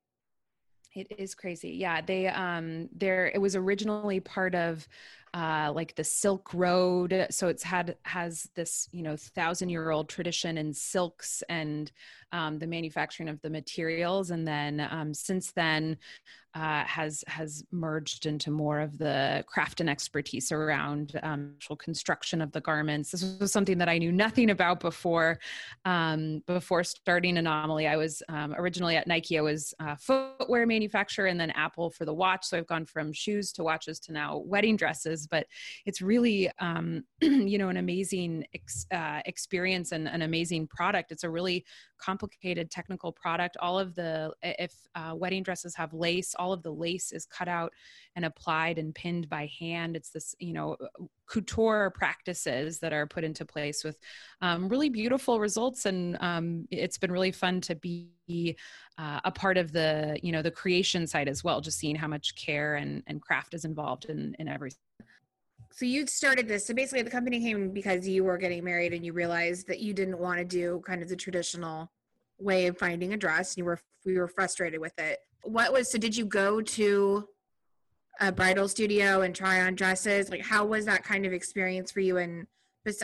It 0.95 1.07
is 1.17 1.33
crazy. 1.33 1.71
Yeah, 1.71 2.01
they 2.01 2.27
um 2.27 2.87
there 2.95 3.27
it 3.33 3.39
was 3.39 3.55
originally 3.55 4.19
part 4.19 4.53
of 4.53 4.87
uh, 5.33 5.71
like 5.73 5.95
the 5.95 6.03
Silk 6.03 6.53
Road. 6.53 7.25
So 7.31 7.47
it's 7.47 7.63
had 7.63 7.95
has 8.03 8.47
this 8.53 8.87
you 8.91 9.01
know 9.01 9.15
thousand 9.17 9.69
year 9.69 9.89
old 9.89 10.07
tradition 10.07 10.59
in 10.59 10.71
silks 10.73 11.41
and 11.49 11.91
um, 12.31 12.59
the 12.59 12.67
manufacturing 12.67 13.29
of 13.29 13.41
the 13.41 13.49
materials, 13.49 14.29
and 14.29 14.47
then 14.47 14.87
um, 14.91 15.15
since 15.15 15.51
then 15.51 15.97
uh, 16.55 16.83
has 16.83 17.23
has 17.27 17.63
merged 17.71 18.25
into 18.25 18.51
more 18.51 18.79
of 18.79 18.97
the 18.99 19.43
craft 19.47 19.81
and 19.81 19.89
expertise 19.89 20.51
around 20.51 21.19
um, 21.23 21.53
actual 21.55 21.75
construction 21.75 22.41
of 22.41 22.51
the 22.51 22.61
garments. 22.61 23.11
This 23.11 23.37
was 23.39 23.51
something 23.51 23.79
that 23.79 23.89
I 23.89 23.97
knew 23.97 24.11
nothing 24.11 24.51
about 24.51 24.79
before 24.79 25.39
um, 25.85 26.43
before 26.45 26.83
starting 26.83 27.37
Anomalie. 27.37 27.87
I 27.87 27.95
was 27.95 28.21
um, 28.29 28.53
originally 28.55 28.95
at 28.97 29.07
Nike. 29.07 29.37
I 29.37 29.41
was 29.41 29.73
a 29.79 29.97
footwear 29.97 30.67
manufacturer, 30.67 31.25
and 31.25 31.39
then 31.39 31.49
Apple 31.51 31.89
for 31.89 32.05
the 32.05 32.13
watch. 32.13 32.45
So 32.45 32.57
I've 32.57 32.67
gone 32.67 32.85
from 32.85 33.11
shoes 33.13 33.51
to 33.53 33.63
watches 33.63 33.99
to 34.01 34.13
now 34.13 34.37
wedding 34.45 34.75
dresses. 34.75 35.25
But 35.25 35.47
it's 35.85 36.01
really 36.01 36.51
um, 36.59 37.03
you 37.21 37.57
know 37.57 37.69
an 37.69 37.77
amazing 37.77 38.45
ex- 38.53 38.85
uh, 38.91 39.21
experience 39.25 39.91
and 39.91 40.07
an 40.07 40.21
amazing 40.21 40.67
product. 40.67 41.11
It's 41.11 41.23
a 41.23 41.29
really 41.29 41.65
complicated 42.03 42.69
technical 42.69 43.11
product. 43.11 43.57
All 43.59 43.79
of 43.79 43.95
the 43.95 44.33
if 44.43 44.75
uh, 44.95 45.13
wedding 45.15 45.41
dresses 45.41 45.75
have 45.75 45.93
lace 45.93 46.35
all 46.43 46.51
of 46.51 46.61
the 46.61 46.71
lace 46.71 47.13
is 47.13 47.25
cut 47.25 47.47
out 47.47 47.71
and 48.15 48.25
applied 48.25 48.77
and 48.77 48.93
pinned 48.93 49.29
by 49.29 49.49
hand. 49.59 49.95
It's 49.95 50.09
this, 50.09 50.35
you 50.39 50.51
know, 50.51 50.75
couture 51.25 51.91
practices 51.95 52.79
that 52.79 52.91
are 52.91 53.07
put 53.07 53.23
into 53.23 53.45
place 53.45 53.83
with 53.83 53.97
um, 54.41 54.67
really 54.67 54.89
beautiful 54.89 55.39
results. 55.39 55.85
And 55.85 56.17
um, 56.19 56.67
it's 56.69 56.97
been 56.97 57.11
really 57.11 57.31
fun 57.31 57.61
to 57.61 57.75
be 57.75 58.57
uh, 58.97 59.21
a 59.23 59.31
part 59.31 59.57
of 59.57 59.71
the, 59.71 60.19
you 60.21 60.33
know, 60.33 60.41
the 60.41 60.51
creation 60.51 61.07
side 61.07 61.29
as 61.29 61.45
well, 61.45 61.61
just 61.61 61.79
seeing 61.79 61.95
how 61.95 62.09
much 62.09 62.35
care 62.35 62.75
and, 62.75 63.03
and 63.07 63.21
craft 63.21 63.53
is 63.53 63.63
involved 63.63 64.05
in, 64.05 64.35
in 64.37 64.49
everything 64.49 64.79
so 65.71 65.85
you 65.85 66.05
started 66.05 66.47
this 66.47 66.67
so 66.67 66.73
basically 66.75 67.01
the 67.01 67.09
company 67.09 67.39
came 67.39 67.71
because 67.71 68.07
you 68.07 68.23
were 68.23 68.37
getting 68.37 68.63
married 68.63 68.93
and 68.93 69.03
you 69.03 69.11
realized 69.11 69.67
that 69.67 69.79
you 69.79 69.91
didn't 69.91 70.19
want 70.19 70.37
to 70.37 70.45
do 70.45 70.79
kind 70.85 71.01
of 71.01 71.09
the 71.09 71.15
traditional 71.15 71.91
way 72.37 72.67
of 72.67 72.77
finding 72.77 73.13
a 73.13 73.17
dress 73.17 73.57
you 73.57 73.65
were 73.65 73.79
we 74.05 74.19
were 74.19 74.27
frustrated 74.27 74.79
with 74.79 74.93
it 74.99 75.17
what 75.43 75.71
was 75.73 75.91
so 75.91 75.97
did 75.97 76.15
you 76.15 76.25
go 76.25 76.61
to 76.61 77.27
a 78.19 78.31
bridal 78.31 78.67
studio 78.67 79.21
and 79.21 79.35
try 79.35 79.61
on 79.61 79.75
dresses? 79.75 80.29
Like 80.29 80.41
how 80.41 80.65
was 80.65 80.85
that 80.85 81.03
kind 81.03 81.25
of 81.25 81.33
experience 81.33 81.91
for 81.91 81.99
you? 81.99 82.17
And 82.17 82.47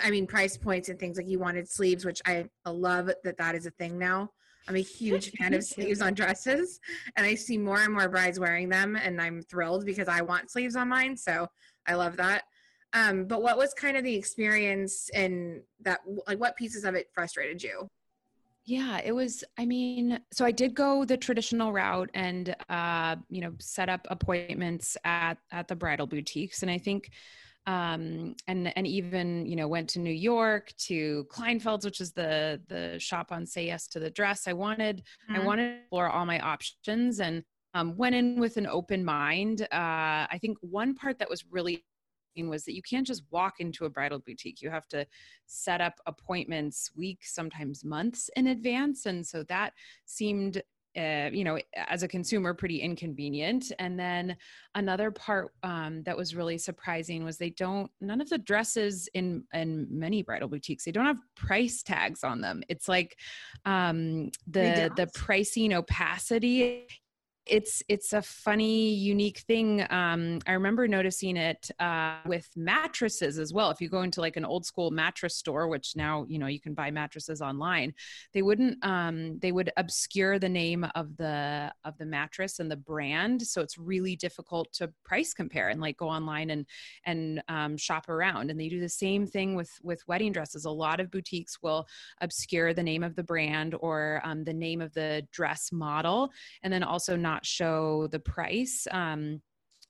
i 0.04 0.12
mean 0.12 0.28
price 0.28 0.58
points 0.58 0.90
and 0.90 1.00
things 1.00 1.18
like 1.18 1.28
you 1.28 1.40
wanted 1.40 1.70
sleeves 1.70 2.04
which 2.04 2.22
i 2.26 2.46
love 2.66 3.10
that 3.24 3.38
that 3.38 3.56
is 3.56 3.66
a 3.66 3.72
thing 3.72 3.98
now. 3.98 4.30
I'm 4.68 4.76
a 4.76 4.80
huge 4.80 5.32
fan 5.40 5.54
of 5.54 5.64
sleeves 5.64 6.02
on 6.02 6.14
dresses 6.14 6.80
and 7.16 7.26
i 7.26 7.36
see 7.36 7.58
more 7.58 7.80
and 7.80 7.94
more 7.94 8.10
brides 8.10 8.40
wearing 8.40 8.70
them 8.70 8.96
and 8.96 9.22
i'm 9.22 9.42
thrilled 9.42 9.86
because 9.86 10.08
i 10.08 10.22
want 10.22 10.52
sleeves 10.52 10.76
on 10.76 10.90
mine 10.90 11.16
so 11.16 11.48
i 11.88 11.96
love 11.96 12.18
that. 12.18 12.44
Um, 12.92 13.26
but 13.26 13.44
what 13.44 13.58
was 13.58 13.74
kind 13.76 13.98
of 13.98 14.04
the 14.04 14.16
experience 14.16 15.12
and 15.14 15.62
that 15.82 16.00
like 16.28 16.40
what 16.40 16.58
pieces 16.58 16.86
of 16.86 16.96
it 16.96 17.08
frustrated 17.14 17.62
you 17.62 17.88
yeah, 18.70 19.02
it 19.04 19.14
was. 19.14 19.44
I 19.58 19.66
mean, 19.66 20.20
so 20.32 20.46
I 20.46 20.52
did 20.52 20.76
go 20.76 21.04
the 21.04 21.18
traditional 21.18 21.74
route 21.74 22.12
and, 22.14 22.56
uh, 22.70 23.16
you 23.28 23.42
know, 23.42 23.54
set 23.60 23.90
up 23.90 24.06
appointments 24.12 24.96
at 25.04 25.40
at 25.52 25.68
the 25.68 25.76
bridal 25.76 26.06
boutiques, 26.06 26.62
and 26.62 26.70
I 26.70 26.78
think, 26.78 27.10
um, 27.66 28.36
and 28.48 28.72
and 28.78 28.86
even 28.86 29.48
you 29.48 29.56
know 29.56 29.68
went 29.68 29.90
to 29.90 30.00
New 30.00 30.14
York 30.14 30.72
to 30.88 31.26
Kleinfeld's, 31.32 31.84
which 31.84 32.00
is 32.00 32.12
the 32.12 32.62
the 32.68 33.00
shop 33.00 33.32
on 33.32 33.48
Say 33.48 33.66
Yes 33.66 33.88
to 33.88 34.00
the 34.00 34.12
Dress. 34.12 34.48
I 34.48 34.54
wanted 34.54 34.98
mm-hmm. 34.98 35.42
I 35.42 35.44
wanted 35.44 35.70
to 35.70 35.80
explore 35.80 36.08
all 36.08 36.28
my 36.28 36.40
options 36.40 37.20
and 37.22 37.44
um, 37.74 37.98
went 37.98 38.14
in 38.14 38.40
with 38.40 38.58
an 38.58 38.68
open 38.68 39.04
mind. 39.04 39.64
Uh, 39.64 40.30
I 40.30 40.38
think 40.40 40.60
one 40.62 40.94
part 40.94 41.18
that 41.18 41.30
was 41.30 41.44
really 41.50 41.84
was 42.38 42.64
that 42.66 42.76
you 42.76 42.82
can't 42.82 43.08
just 43.08 43.24
walk 43.32 43.56
into 43.60 43.86
a 43.86 43.90
bridal 43.90 44.20
boutique. 44.20 44.62
You 44.62 44.70
have 44.70 44.88
to 44.90 45.06
set 45.46 45.82
up 45.82 46.00
appointments 46.06 46.92
weeks, 46.96 47.34
sometimes 47.34 47.84
months 47.84 48.30
in 48.36 48.48
advance. 48.48 49.06
And 49.06 49.26
so 49.26 49.44
that 49.44 49.74
seemed 50.06 50.62
uh, 50.98 51.30
you 51.32 51.44
know, 51.44 51.60
as 51.76 52.02
a 52.02 52.08
consumer, 52.08 52.54
pretty 52.54 52.82
inconvenient. 52.82 53.72
And 53.78 53.98
then 54.00 54.36
another 54.74 55.12
part 55.12 55.52
um, 55.62 56.02
that 56.04 56.18
was 56.18 56.36
really 56.36 56.58
surprising 56.58 57.24
was 57.24 57.38
they 57.38 57.52
don't. 57.52 57.92
None 58.02 58.20
of 58.20 58.30
the 58.30 58.40
dresses 58.40 59.08
in 59.14 59.44
in 59.54 59.88
many 59.90 60.24
bridal 60.24 60.48
boutiques 60.48 60.84
they 60.84 60.92
don't 60.92 61.06
have 61.06 61.22
price 61.36 61.84
tags 61.84 62.24
on 62.24 62.42
them. 62.42 62.64
It's 62.70 62.88
like 62.88 63.16
um, 63.66 64.32
the 64.48 64.92
the 64.96 65.08
pricing 65.14 65.74
opacity 65.74 66.88
it's 67.50 67.84
it's 67.88 68.14
a 68.14 68.22
funny 68.22 68.94
unique 68.94 69.40
thing 69.40 69.86
um, 69.90 70.40
i 70.48 70.54
remember 70.54 70.88
noticing 70.88 71.38
it 71.38 71.70
uh, 71.80 72.18
with 72.26 72.50
mattresses 72.56 73.40
as 73.40 73.54
well. 73.54 73.72
If 73.72 73.82
you 73.82 73.90
go 73.90 74.02
into 74.02 74.22
like 74.22 74.38
an 74.38 74.46
old 74.46 74.66
school 74.66 74.92
mattress 74.92 75.36
store 75.36 75.68
which 75.68 75.96
now 75.96 76.26
you 76.28 76.40
know 76.40 76.48
you 76.48 76.60
can 76.60 76.74
buy 76.74 76.92
mattresses 76.92 77.42
online 77.42 77.94
they 78.34 78.42
wouldn't 78.42 78.84
um, 78.86 79.40
they 79.40 79.52
would 79.52 79.72
obscure 79.78 80.40
the 80.40 80.50
name 80.50 80.86
of 80.96 81.18
the 81.18 81.72
of 81.84 81.98
the 81.98 82.06
mattress 82.06 82.60
and 82.60 82.70
the 82.70 82.76
brand 82.76 83.42
so 83.42 83.62
it's 83.62 83.78
really 83.78 84.16
difficult 84.16 84.72
to 84.74 84.92
price 85.04 85.34
compare 85.34 85.70
and 85.70 85.82
like 85.82 85.98
go 85.98 86.08
online 86.08 86.50
and 86.52 86.66
and 87.06 87.42
um, 87.48 87.78
shop 87.78 88.10
around. 88.10 88.50
And 88.50 88.60
they 88.60 88.70
do 88.70 88.80
the 88.80 88.90
same 88.90 89.26
thing 89.26 89.56
with 89.56 89.72
with 89.82 90.08
wedding 90.08 90.32
dresses. 90.32 90.66
A 90.66 90.72
lot 90.72 91.00
of 91.00 91.12
boutiques 91.12 91.62
will 91.62 91.88
obscure 92.22 92.74
the 92.74 92.84
name 92.84 93.04
of 93.04 93.16
the 93.16 93.24
brand 93.24 93.76
or 93.80 94.22
um, 94.24 94.44
the 94.44 94.54
name 94.54 94.82
of 94.82 94.94
the 94.94 95.26
dress 95.32 95.72
model 95.72 96.32
and 96.64 96.72
then 96.72 96.84
also 96.84 97.16
not 97.16 97.39
not 97.40 97.46
show 97.46 98.08
the 98.08 98.20
price. 98.20 98.86
Um, 98.92 99.42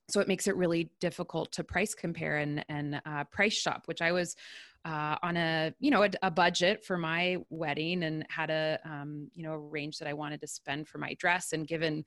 so 0.08 0.20
it 0.20 0.28
makes 0.28 0.46
it 0.46 0.56
really 0.56 0.90
difficult 1.00 1.52
to 1.52 1.64
price 1.64 1.94
compare 1.94 2.38
and, 2.38 2.64
and 2.68 3.00
uh, 3.04 3.24
price 3.24 3.54
shop, 3.54 3.82
which 3.86 4.02
I 4.02 4.12
was 4.12 4.36
uh, 4.84 5.16
on 5.22 5.36
a 5.36 5.74
you 5.78 5.90
know 5.90 6.04
a, 6.04 6.10
a, 6.22 6.30
budget 6.30 6.84
for 6.84 6.96
my 6.96 7.36
wedding 7.50 8.02
and 8.02 8.24
had 8.30 8.48
a 8.48 8.78
um, 8.84 9.28
you 9.34 9.42
know 9.42 9.52
a 9.52 9.58
range 9.58 9.98
that 9.98 10.08
I 10.08 10.14
wanted 10.14 10.40
to 10.40 10.46
spend 10.46 10.88
for 10.88 10.96
my 10.96 11.14
dress. 11.14 11.52
And 11.52 11.66
given 11.66 12.04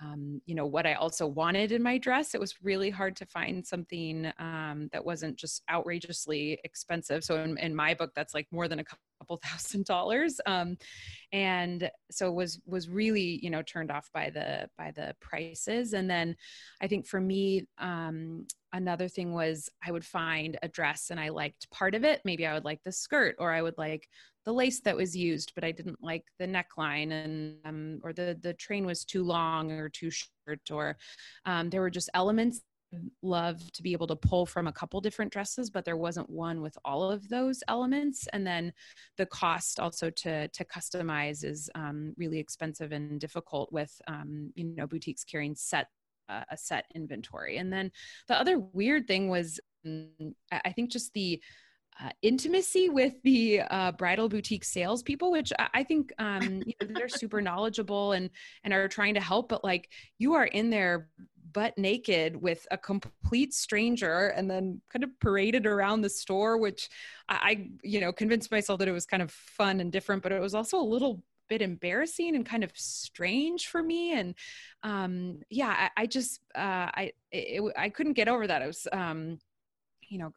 um, 0.00 0.40
you 0.46 0.54
know 0.54 0.66
what 0.66 0.86
I 0.86 0.94
also 0.94 1.26
wanted 1.26 1.72
in 1.72 1.82
my 1.82 1.98
dress, 1.98 2.34
it 2.34 2.40
was 2.40 2.54
really 2.62 2.90
hard 2.90 3.16
to 3.16 3.26
find 3.26 3.66
something 3.66 4.30
um, 4.38 4.88
that 4.92 5.04
wasn't 5.04 5.36
just 5.36 5.62
outrageously 5.68 6.60
expensive. 6.62 7.24
So 7.24 7.42
in, 7.42 7.58
in, 7.58 7.74
my 7.74 7.94
book, 7.94 8.12
that's 8.14 8.34
like 8.34 8.46
more 8.52 8.68
than 8.68 8.78
a 8.78 8.84
couple 8.84 9.36
thousand 9.44 9.86
dollars, 9.86 10.40
um, 10.46 10.76
and 11.32 11.90
so 12.10 12.30
was 12.30 12.60
was 12.66 12.88
really 12.88 13.40
you 13.42 13.50
know 13.50 13.62
turned 13.62 13.90
off 13.90 14.08
by 14.14 14.30
the 14.30 14.68
by 14.78 14.92
the 14.94 15.16
prices. 15.20 15.92
And 15.92 16.08
then 16.08 16.36
I 16.80 16.86
think 16.86 17.06
for 17.06 17.20
me, 17.20 17.66
um, 17.78 18.46
another 18.72 19.08
thing 19.08 19.32
was 19.32 19.68
I 19.86 19.92
would 19.92 20.04
find 20.04 20.58
a 20.62 20.68
dress 20.68 21.10
and 21.10 21.20
I 21.20 21.28
liked 21.28 21.70
part 21.70 21.94
of 21.94 22.04
it. 22.04 22.20
Maybe 22.24 22.46
I 22.46 22.54
would 22.54 22.64
like 22.64 22.82
the 22.84 22.92
skirt 22.92 23.36
or 23.38 23.52
I 23.52 23.62
would 23.62 23.78
like 23.78 24.08
the 24.44 24.52
lace 24.52 24.80
that 24.80 24.96
was 24.96 25.16
used, 25.16 25.52
but 25.54 25.64
I 25.64 25.72
didn't 25.72 26.02
like 26.02 26.24
the 26.38 26.46
neckline 26.46 27.12
and 27.12 27.56
um, 27.64 28.00
or 28.02 28.12
the 28.12 28.38
the 28.40 28.54
train 28.54 28.86
was 28.86 29.04
too 29.04 29.22
long 29.22 29.70
or 29.72 29.88
too 29.88 30.10
short 30.10 30.70
or 30.70 30.96
um, 31.46 31.70
there 31.70 31.80
were 31.80 31.90
just 31.90 32.10
elements 32.14 32.62
love 33.22 33.72
to 33.72 33.82
be 33.82 33.92
able 33.92 34.06
to 34.06 34.16
pull 34.16 34.44
from 34.44 34.66
a 34.66 34.72
couple 34.72 35.00
different 35.00 35.32
dresses 35.32 35.70
but 35.70 35.82
there 35.82 35.96
wasn't 35.96 36.28
one 36.28 36.60
with 36.60 36.76
all 36.84 37.10
of 37.10 37.26
those 37.30 37.62
elements 37.68 38.28
and 38.34 38.46
then 38.46 38.70
the 39.16 39.24
cost 39.26 39.80
also 39.80 40.10
to 40.10 40.46
to 40.48 40.64
customize 40.64 41.42
is 41.42 41.70
um, 41.74 42.12
really 42.18 42.38
expensive 42.38 42.92
and 42.92 43.18
difficult 43.18 43.72
with 43.72 43.98
um, 44.08 44.52
you 44.54 44.64
know 44.64 44.86
boutiques 44.86 45.24
carrying 45.24 45.54
set 45.54 45.88
uh, 46.32 46.44
a 46.50 46.56
set 46.56 46.86
inventory 46.94 47.58
and 47.58 47.72
then 47.72 47.90
the 48.28 48.38
other 48.38 48.58
weird 48.58 49.06
thing 49.06 49.28
was 49.28 49.60
mm, 49.86 50.34
i 50.50 50.72
think 50.72 50.90
just 50.90 51.12
the 51.12 51.40
uh, 52.00 52.10
intimacy 52.22 52.88
with 52.88 53.14
the 53.22 53.60
uh, 53.70 53.92
bridal 53.92 54.28
boutique 54.28 54.64
salespeople, 54.64 55.30
which 55.30 55.52
I, 55.58 55.68
I 55.74 55.82
think 55.82 56.12
um, 56.18 56.62
you 56.66 56.72
know, 56.80 56.88
they're 56.94 57.08
super 57.08 57.40
knowledgeable 57.42 58.12
and 58.12 58.30
and 58.64 58.72
are 58.72 58.88
trying 58.88 59.14
to 59.14 59.20
help. 59.20 59.48
But 59.48 59.62
like 59.62 59.90
you 60.18 60.34
are 60.34 60.46
in 60.46 60.70
there 60.70 61.08
butt 61.52 61.76
naked 61.76 62.34
with 62.34 62.66
a 62.70 62.78
complete 62.78 63.52
stranger 63.52 64.28
and 64.28 64.50
then 64.50 64.80
kind 64.90 65.04
of 65.04 65.10
paraded 65.20 65.66
around 65.66 66.00
the 66.00 66.08
store, 66.08 66.56
which 66.56 66.88
I, 67.28 67.34
I 67.42 67.68
you 67.82 68.00
know 68.00 68.12
convinced 68.12 68.50
myself 68.50 68.78
that 68.78 68.88
it 68.88 68.92
was 68.92 69.06
kind 69.06 69.22
of 69.22 69.30
fun 69.30 69.80
and 69.80 69.92
different, 69.92 70.22
but 70.22 70.32
it 70.32 70.40
was 70.40 70.54
also 70.54 70.80
a 70.80 70.82
little 70.82 71.22
bit 71.48 71.62
embarrassing 71.62 72.34
and 72.34 72.46
kind 72.46 72.64
of 72.64 72.72
strange 72.74 73.68
for 73.68 73.82
me. 73.82 74.12
And 74.12 74.34
um 74.82 75.40
yeah 75.50 75.88
i, 75.96 76.02
I 76.02 76.06
just 76.06 76.40
uh 76.54 76.90
i 76.94 77.12
it, 77.30 77.62
i 77.76 77.88
couldn't 77.88 78.14
get 78.14 78.28
over 78.28 78.46
that. 78.46 78.62
I 78.62 78.66
was 78.66 78.86
um 78.92 79.38
you 80.08 80.18
know 80.18 80.32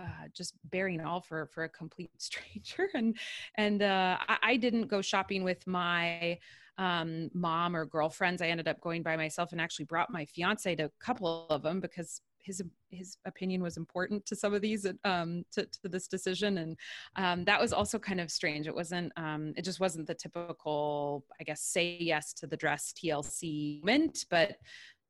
uh, 0.00 0.28
just 0.32 0.54
bearing 0.70 1.00
all 1.02 1.20
for 1.20 1.46
for 1.46 1.64
a 1.64 1.68
complete 1.68 2.10
stranger. 2.18 2.88
And 2.94 3.16
and 3.56 3.82
uh, 3.82 4.16
I, 4.28 4.38
I, 4.42 4.56
didn't 4.56 4.86
go 4.86 5.02
shopping 5.02 5.44
with 5.44 5.66
my 5.66 6.38
um, 6.78 7.30
mom 7.34 7.76
or 7.76 7.84
girlfriends. 7.84 8.40
I 8.40 8.48
ended 8.48 8.66
up 8.66 8.80
going 8.80 9.02
by 9.02 9.16
myself 9.16 9.52
and 9.52 9.60
actually 9.60 9.84
brought 9.84 10.10
my 10.10 10.24
fiance 10.24 10.74
to 10.76 10.84
a 10.84 10.90
couple 11.00 11.46
of 11.50 11.62
them 11.62 11.80
because 11.80 12.22
his 12.42 12.62
his 12.90 13.16
opinion 13.24 13.62
was 13.62 13.76
important 13.76 14.26
to 14.26 14.34
some 14.34 14.54
of 14.54 14.62
these 14.62 14.86
um, 15.04 15.44
to, 15.52 15.64
to 15.66 15.88
this 15.88 16.08
decision. 16.08 16.58
And 16.58 16.76
um, 17.16 17.44
that 17.44 17.60
was 17.60 17.72
also 17.72 17.98
kind 17.98 18.20
of 18.20 18.30
strange. 18.30 18.66
It 18.66 18.74
wasn't 18.74 19.12
um, 19.16 19.52
it 19.56 19.64
just 19.64 19.80
wasn't 19.80 20.06
the 20.06 20.14
typical 20.14 21.24
i 21.40 21.44
guess 21.44 21.62
say 21.62 21.96
yes 22.00 22.32
to 22.32 22.46
the 22.46 22.56
dress 22.56 22.92
tlc 22.92 23.80
moment 23.80 24.26
but 24.30 24.56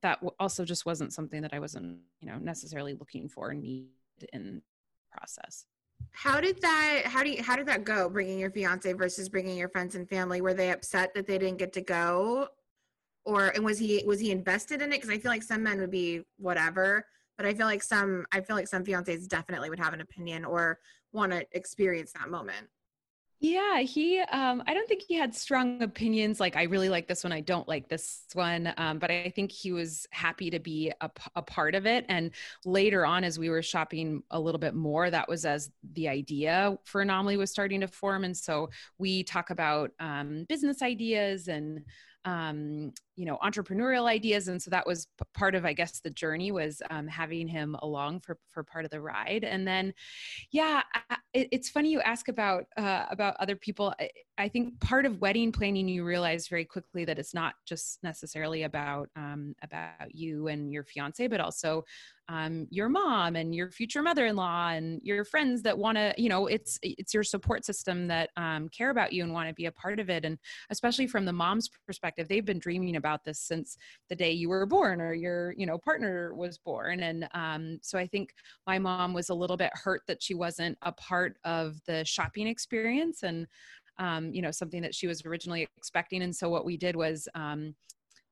that 0.02 0.18
also 0.38 0.64
just 0.64 0.86
wasn't 0.86 1.12
something 1.12 1.42
that 1.42 1.52
i 1.52 1.58
wasn't 1.58 1.98
you 2.20 2.28
know 2.28 2.38
necessarily 2.38 2.94
looking 2.94 3.28
for 3.28 3.52
need 3.54 3.88
in 4.32 4.62
process. 5.10 5.66
How 6.12 6.40
did 6.40 6.60
that 6.62 7.02
how 7.04 7.22
do 7.22 7.30
you 7.30 7.42
how 7.42 7.56
did 7.56 7.66
that 7.66 7.84
go 7.84 8.08
bringing 8.08 8.38
your 8.38 8.50
fiance 8.50 8.92
versus 8.94 9.28
bringing 9.28 9.56
your 9.56 9.68
friends 9.68 9.94
and 9.94 10.08
family? 10.08 10.40
Were 10.40 10.54
they 10.54 10.70
upset 10.70 11.12
that 11.14 11.26
they 11.26 11.38
didn't 11.38 11.58
get 11.58 11.72
to 11.74 11.80
go? 11.80 12.48
Or 13.24 13.48
and 13.48 13.64
was 13.64 13.78
he 13.78 14.02
was 14.06 14.18
he 14.18 14.30
invested 14.30 14.80
in 14.82 14.92
it? 14.92 14.96
Because 14.96 15.10
i 15.10 15.18
feel 15.18 15.30
like 15.30 15.42
some 15.42 15.62
men 15.62 15.78
would 15.78 15.90
be 15.90 16.22
whatever 16.38 17.04
but 17.40 17.48
i 17.48 17.54
feel 17.54 17.66
like 17.66 17.82
some 17.82 18.26
i 18.32 18.40
feel 18.40 18.54
like 18.54 18.68
some 18.68 18.84
fiancés 18.84 19.26
definitely 19.26 19.70
would 19.70 19.78
have 19.78 19.94
an 19.94 20.02
opinion 20.02 20.44
or 20.44 20.78
want 21.12 21.32
to 21.32 21.42
experience 21.52 22.12
that 22.12 22.28
moment 22.28 22.68
yeah, 23.42 23.78
he 23.80 24.20
um 24.20 24.62
I 24.66 24.74
don't 24.74 24.86
think 24.86 25.00
he 25.08 25.14
had 25.14 25.34
strong 25.34 25.82
opinions 25.82 26.40
like 26.40 26.56
I 26.56 26.64
really 26.64 26.90
like 26.90 27.08
this 27.08 27.24
one, 27.24 27.32
I 27.32 27.40
don't 27.40 27.66
like 27.66 27.88
this 27.88 28.24
one. 28.34 28.70
Um, 28.76 28.98
but 28.98 29.10
I 29.10 29.32
think 29.34 29.50
he 29.50 29.72
was 29.72 30.06
happy 30.10 30.50
to 30.50 30.58
be 30.58 30.92
a, 31.00 31.10
a 31.34 31.40
part 31.40 31.74
of 31.74 31.86
it. 31.86 32.04
And 32.10 32.32
later 32.66 33.06
on, 33.06 33.24
as 33.24 33.38
we 33.38 33.48
were 33.48 33.62
shopping 33.62 34.22
a 34.30 34.38
little 34.38 34.58
bit 34.58 34.74
more, 34.74 35.08
that 35.08 35.26
was 35.26 35.46
as 35.46 35.70
the 35.94 36.06
idea 36.06 36.76
for 36.84 37.00
Anomalie 37.00 37.38
was 37.38 37.50
starting 37.50 37.80
to 37.80 37.88
form. 37.88 38.24
And 38.24 38.36
so 38.36 38.68
we 38.98 39.24
talk 39.24 39.48
about 39.48 39.92
um, 40.00 40.44
business 40.46 40.82
ideas 40.82 41.48
and 41.48 41.82
um, 42.24 42.92
you 43.16 43.24
know 43.24 43.38
entrepreneurial 43.42 44.06
ideas. 44.06 44.48
And 44.48 44.60
so 44.60 44.70
that 44.70 44.86
was 44.86 45.06
p- 45.18 45.24
part 45.34 45.54
of 45.54 45.64
i 45.64 45.72
guess 45.72 46.00
the 46.00 46.10
journey 46.10 46.52
was 46.52 46.82
um, 46.90 47.06
having 47.06 47.48
him 47.48 47.76
along 47.82 48.20
for 48.20 48.38
for 48.50 48.62
part 48.62 48.84
of 48.84 48.90
the 48.90 49.00
ride. 49.00 49.44
And 49.44 49.66
then 49.66 49.94
yeah 50.50 50.82
I, 50.94 51.16
it, 51.32 51.48
it's 51.52 51.68
funny 51.68 51.90
you 51.90 52.00
ask 52.00 52.28
about 52.28 52.64
uh, 52.76 53.06
about 53.10 53.36
other 53.38 53.56
people. 53.56 53.94
I, 54.00 54.10
I, 54.38 54.48
think 54.48 54.80
part 54.80 55.06
of 55.06 55.20
wedding 55.20 55.52
planning 55.52 55.86
you 55.86 56.04
realize 56.04 56.48
very 56.48 56.64
quickly 56.64 57.04
that 57.04 57.18
it's 57.18 57.34
not 57.34 57.54
just 57.66 58.02
necessarily 58.02 58.64
about 58.64 59.08
um, 59.16 59.54
about 59.62 60.14
you 60.14 60.48
and 60.48 60.72
your 60.72 60.84
fiance 60.84 61.26
but 61.26 61.40
also 61.40 61.84
um, 62.30 62.68
your 62.70 62.88
mom 62.88 63.34
and 63.34 63.54
your 63.54 63.70
future 63.72 64.02
mother-in-law 64.02 64.68
and 64.68 65.00
your 65.02 65.24
friends 65.24 65.62
that 65.62 65.76
want 65.76 65.98
to 65.98 66.14
you 66.16 66.28
know 66.28 66.46
it's 66.46 66.78
it's 66.82 67.12
your 67.12 67.24
support 67.24 67.64
system 67.64 68.06
that 68.06 68.30
um, 68.36 68.68
care 68.68 68.90
about 68.90 69.12
you 69.12 69.24
and 69.24 69.32
want 69.32 69.48
to 69.48 69.54
be 69.54 69.66
a 69.66 69.72
part 69.72 69.98
of 69.98 70.08
it. 70.08 70.24
And 70.24 70.38
especially 70.70 71.08
from 71.08 71.24
the 71.24 71.32
mom's 71.32 71.68
perspective 71.86 72.28
they've 72.28 72.44
been 72.44 72.60
dreaming 72.60 72.96
about 72.96 73.24
this 73.24 73.40
since 73.40 73.76
the 74.08 74.14
day 74.14 74.30
you 74.30 74.48
were 74.48 74.64
born 74.64 75.00
or 75.00 75.12
your 75.12 75.52
you 75.56 75.66
know 75.66 75.76
partner 75.76 76.32
was 76.34 76.56
born. 76.58 77.00
And 77.00 77.28
um, 77.34 77.78
so 77.82 77.98
i 77.98 78.06
think 78.06 78.32
my 78.66 78.78
mom 78.78 79.12
was 79.12 79.30
a 79.30 79.34
little 79.34 79.56
bit 79.56 79.70
hurt 79.74 80.02
that 80.06 80.22
she 80.22 80.34
wasn't 80.34 80.78
a 80.82 80.92
part 80.92 81.36
of 81.44 81.80
the 81.86 82.04
shopping 82.04 82.46
experience 82.46 83.24
and 83.24 83.46
um, 83.98 84.32
you 84.32 84.40
know 84.40 84.50
something 84.50 84.82
that 84.82 84.94
she 84.94 85.06
was 85.06 85.24
originally 85.26 85.66
expecting. 85.76 86.22
And 86.22 86.34
so 86.34 86.48
what 86.48 86.64
we 86.64 86.76
did 86.76 86.96
was 86.96 87.28
um, 87.34 87.74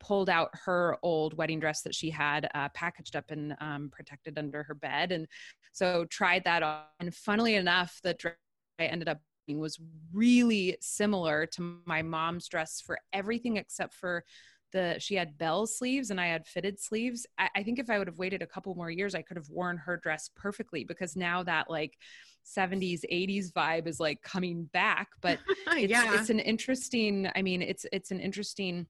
pulled 0.01 0.31
out 0.31 0.51
her 0.65 0.97
old 1.03 1.35
wedding 1.35 1.61
dress 1.61 1.83
that 1.83 1.95
she 1.95 2.11
had 2.11 2.49
uh, 2.55 2.69
packaged 2.71 3.17
up 3.17 3.31
and 3.31 3.55
um, 3.61 3.91
protected 3.93 4.39
under 4.39 4.63
her 4.63 4.75
bed. 4.75 5.13
And 5.13 5.27
so 5.73 6.05
tried 6.07 6.45
that 6.45 6.63
on. 6.63 6.83
And 7.01 7.15
funnily 7.15 7.55
enough, 7.55 8.01
the 8.03 8.15
dress 8.15 8.37
I 8.79 8.85
ended 8.85 9.09
up 9.09 9.21
was 9.49 9.79
really 10.13 10.77
similar 10.81 11.47
to 11.47 11.79
my 11.87 12.03
mom's 12.03 12.49
dress 12.49 12.83
for 12.85 12.99
everything 13.13 13.57
except 13.57 13.95
for 13.95 14.25
the 14.73 14.97
she 14.99 15.15
had 15.15 15.39
bell 15.39 15.67
sleeves 15.67 16.11
and 16.11 16.21
I 16.21 16.27
had 16.27 16.47
fitted 16.47 16.79
sleeves. 16.79 17.27
I, 17.39 17.49
I, 17.57 17.63
think 17.63 17.79
if 17.79 17.89
I 17.89 17.99
would 17.99 18.07
have 18.07 18.19
waited 18.19 18.43
a 18.43 18.47
couple 18.47 18.75
more 18.75 18.91
years, 18.91 19.15
I 19.15 19.23
could 19.23 19.39
have 19.39 19.49
worn 19.49 19.79
her 19.79 19.97
dress 19.97 20.29
perfectly 20.37 20.85
because 20.85 21.17
now 21.17 21.43
that 21.45 21.71
like 21.71 21.97
70s, 22.45 23.01
80s 23.11 23.53
vibe 23.53 23.87
is 23.87 23.99
like 23.99 24.21
coming 24.23 24.65
back. 24.73 25.09
But 25.23 25.39
it's, 25.69 25.91
yeah. 25.91 26.15
it's 26.15 26.31
an 26.31 26.41
interesting, 26.41 27.31
I 27.35 27.43
mean, 27.43 27.63
it's 27.63 27.87
it's 27.93 28.11
an 28.11 28.21
interesting 28.21 28.87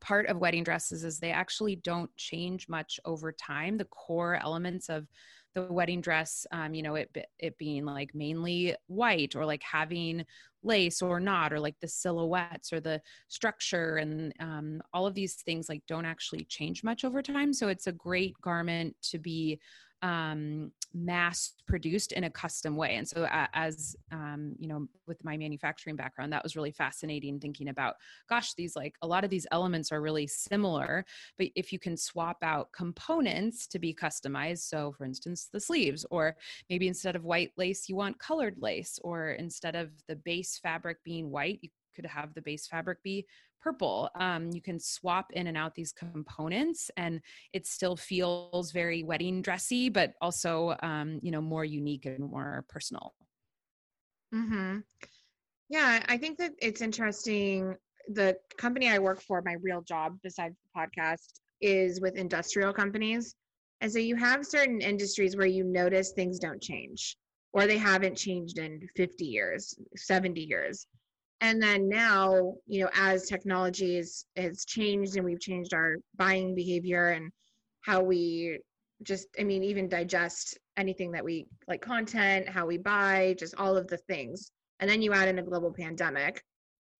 part 0.00 0.26
of 0.26 0.38
wedding 0.38 0.64
dresses 0.64 1.04
is 1.04 1.18
they 1.18 1.30
actually 1.30 1.76
don't 1.76 2.14
change 2.16 2.68
much 2.68 3.00
over 3.04 3.32
time. 3.32 3.76
The 3.76 3.84
core 3.86 4.36
elements 4.42 4.88
of 4.88 5.06
the 5.54 5.62
wedding 5.72 6.00
dress, 6.00 6.46
um, 6.52 6.74
you 6.74 6.82
know, 6.82 6.94
it 6.94 7.10
it 7.38 7.58
being 7.58 7.84
like 7.84 8.14
mainly 8.14 8.74
white 8.86 9.34
or 9.34 9.44
like 9.44 9.62
having 9.62 10.24
lace 10.62 11.02
or 11.02 11.20
not, 11.20 11.52
or 11.52 11.60
like 11.60 11.76
the 11.80 11.88
silhouettes 11.88 12.72
or 12.72 12.80
the 12.80 13.00
structure 13.28 13.96
and 13.96 14.32
um, 14.40 14.80
all 14.92 15.06
of 15.06 15.14
these 15.14 15.34
things 15.34 15.68
like 15.68 15.82
don't 15.86 16.04
actually 16.04 16.44
change 16.44 16.84
much 16.84 17.04
over 17.04 17.22
time. 17.22 17.52
So 17.52 17.68
it's 17.68 17.86
a 17.86 17.92
great 17.92 18.34
garment 18.42 18.96
to 19.10 19.18
be 19.18 19.60
um, 20.02 20.70
mass 20.94 21.52
produced 21.66 22.12
in 22.12 22.24
a 22.24 22.30
custom 22.30 22.76
way. 22.76 22.96
And 22.96 23.06
so, 23.06 23.24
uh, 23.24 23.46
as 23.52 23.96
um, 24.12 24.54
you 24.58 24.68
know, 24.68 24.86
with 25.06 25.22
my 25.24 25.36
manufacturing 25.36 25.96
background, 25.96 26.32
that 26.32 26.42
was 26.42 26.56
really 26.56 26.70
fascinating 26.70 27.40
thinking 27.40 27.68
about, 27.68 27.96
gosh, 28.28 28.54
these 28.54 28.76
like 28.76 28.94
a 29.02 29.06
lot 29.06 29.24
of 29.24 29.30
these 29.30 29.46
elements 29.52 29.92
are 29.92 30.00
really 30.00 30.26
similar, 30.26 31.04
but 31.36 31.48
if 31.54 31.72
you 31.72 31.78
can 31.78 31.96
swap 31.96 32.38
out 32.42 32.72
components 32.72 33.66
to 33.68 33.78
be 33.78 33.94
customized, 33.94 34.68
so 34.68 34.92
for 34.92 35.04
instance, 35.04 35.48
the 35.52 35.60
sleeves, 35.60 36.06
or 36.10 36.36
maybe 36.70 36.88
instead 36.88 37.16
of 37.16 37.24
white 37.24 37.52
lace, 37.56 37.88
you 37.88 37.96
want 37.96 38.18
colored 38.18 38.56
lace, 38.58 38.98
or 39.02 39.30
instead 39.32 39.74
of 39.74 39.90
the 40.08 40.16
base 40.16 40.58
fabric 40.62 40.98
being 41.04 41.30
white, 41.30 41.58
you 41.62 41.68
could 41.98 42.08
have 42.08 42.32
the 42.34 42.42
base 42.42 42.66
fabric 42.66 43.02
be 43.02 43.26
purple. 43.60 44.08
Um, 44.14 44.50
you 44.52 44.62
can 44.62 44.78
swap 44.78 45.32
in 45.32 45.48
and 45.48 45.56
out 45.56 45.74
these 45.74 45.92
components, 45.92 46.90
and 46.96 47.20
it 47.52 47.66
still 47.66 47.96
feels 47.96 48.70
very 48.70 49.02
wedding 49.02 49.42
dressy, 49.42 49.88
but 49.88 50.12
also, 50.20 50.76
um, 50.82 51.18
you 51.22 51.32
know, 51.32 51.40
more 51.40 51.64
unique 51.64 52.06
and 52.06 52.20
more 52.20 52.64
personal. 52.68 53.14
Hmm. 54.32 54.78
Yeah, 55.68 56.04
I 56.08 56.16
think 56.16 56.38
that 56.38 56.52
it's 56.62 56.80
interesting. 56.80 57.74
The 58.12 58.36
company 58.56 58.88
I 58.88 58.98
work 59.00 59.20
for, 59.20 59.42
my 59.42 59.56
real 59.60 59.82
job 59.82 60.18
besides 60.22 60.54
the 60.62 60.80
podcast, 60.80 61.40
is 61.60 62.00
with 62.00 62.16
industrial 62.16 62.72
companies. 62.72 63.34
And 63.80 63.90
so 63.90 63.98
you 63.98 64.16
have 64.16 64.46
certain 64.46 64.80
industries 64.80 65.36
where 65.36 65.46
you 65.46 65.64
notice 65.64 66.12
things 66.12 66.38
don't 66.38 66.62
change 66.62 67.16
or 67.52 67.66
they 67.66 67.78
haven't 67.78 68.16
changed 68.16 68.58
in 68.58 68.80
50 68.96 69.24
years, 69.24 69.74
70 69.96 70.40
years 70.40 70.86
and 71.40 71.62
then 71.62 71.88
now 71.88 72.54
you 72.66 72.82
know 72.82 72.90
as 72.94 73.26
technology 73.26 73.96
is, 73.96 74.24
has 74.36 74.64
changed 74.64 75.16
and 75.16 75.24
we've 75.24 75.40
changed 75.40 75.74
our 75.74 75.96
buying 76.16 76.54
behavior 76.54 77.10
and 77.10 77.30
how 77.82 78.02
we 78.02 78.58
just 79.02 79.28
i 79.38 79.44
mean 79.44 79.62
even 79.62 79.88
digest 79.88 80.58
anything 80.78 81.10
that 81.10 81.24
we 81.24 81.46
like 81.66 81.82
content 81.82 82.48
how 82.48 82.64
we 82.64 82.78
buy 82.78 83.34
just 83.38 83.54
all 83.58 83.76
of 83.76 83.88
the 83.88 83.98
things. 83.98 84.50
And 84.80 84.88
then 84.88 85.02
you 85.02 85.12
add 85.12 85.28
in 85.28 85.40
a 85.40 85.42
global 85.42 85.72
pandemic 85.72 86.42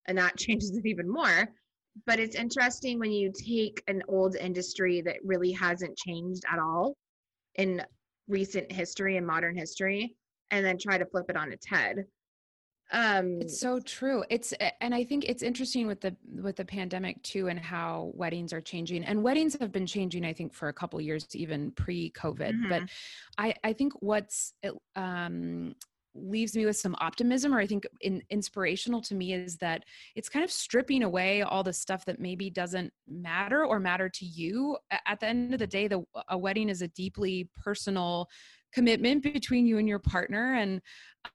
and 0.07 0.19
that 0.19 0.37
changes 0.37 0.77
it 0.77 0.87
even 0.87 1.09
more. 1.09 1.49
But 2.07 2.21
it's 2.21 2.37
interesting 2.37 2.99
when 2.99 3.11
you 3.11 3.33
take 3.33 3.83
an 3.89 4.03
old 4.09 4.37
industry 4.37 5.01
that 5.03 5.17
really 5.25 5.53
hasn't 5.53 5.97
changed 5.97 6.45
at 6.53 6.59
all 6.59 6.97
in 7.55 7.83
recent 8.29 8.71
history 8.71 9.17
and 9.17 9.27
modern 9.27 9.57
history 9.57 10.15
and 10.51 10.65
then 10.65 10.77
try 10.79 10.99
to 10.99 11.07
flip 11.07 11.27
it 11.29 11.37
on 11.37 11.53
its 11.53 11.67
head 11.67 12.05
um 12.93 13.41
it's 13.43 13.61
so 13.61 13.79
true 13.81 14.25
it's 14.31 14.55
and 14.81 14.95
i 14.95 15.05
think 15.05 15.25
it's 15.25 15.43
interesting 15.43 15.87
with 15.87 16.01
the 16.01 16.15
with 16.43 16.57
the 16.57 16.65
pandemic 16.65 17.23
too 17.23 17.49
and 17.49 17.59
how 17.59 18.11
weddings 18.15 18.53
are 18.53 18.61
changing 18.61 19.05
and 19.05 19.23
weddings 19.23 19.57
have 19.61 19.71
been 19.71 19.87
changing 19.87 20.25
i 20.25 20.33
think 20.33 20.55
for 20.55 20.69
a 20.69 20.73
couple 20.73 21.01
years 21.01 21.27
even 21.35 21.71
pre-covid 21.73 22.53
mm-hmm. 22.53 22.69
but 22.69 22.83
i 23.37 23.55
i 23.63 23.73
think 23.73 23.93
what's 24.01 24.55
um 24.97 25.75
leaves 26.15 26.57
me 26.57 26.67
with 26.67 26.77
some 26.77 26.97
optimism 26.99 27.55
or 27.55 27.61
i 27.61 27.67
think 27.67 27.87
in, 28.01 28.23
inspirational 28.31 29.01
to 29.01 29.15
me 29.15 29.35
is 29.35 29.57
that 29.57 29.85
it's 30.15 30.29
kind 30.29 30.45
of 30.45 30.51
stripping 30.51 31.03
away 31.03 31.43
all 31.43 31.63
the 31.63 31.73
stuff 31.73 32.05
that 32.05 32.19
maybe 32.19 32.51
doesn't 32.51 32.93
matter 33.07 33.65
or 33.65 33.79
matter 33.79 34.09
to 34.09 34.25
you 34.25 34.77
at 35.07 35.21
the 35.21 35.27
end 35.27 35.53
of 35.53 35.61
the 35.61 35.67
day 35.67 35.87
the 35.87 36.03
a 36.29 36.39
wedding 36.39 36.69
is 36.69 36.83
a 36.83 36.89
deeply 36.89 37.49
personal 37.57 38.29
commitment 38.73 39.23
between 39.23 39.67
you 39.67 39.79
and 39.79 39.89
your 39.89 39.99
partner 39.99 40.55
and 40.55 40.81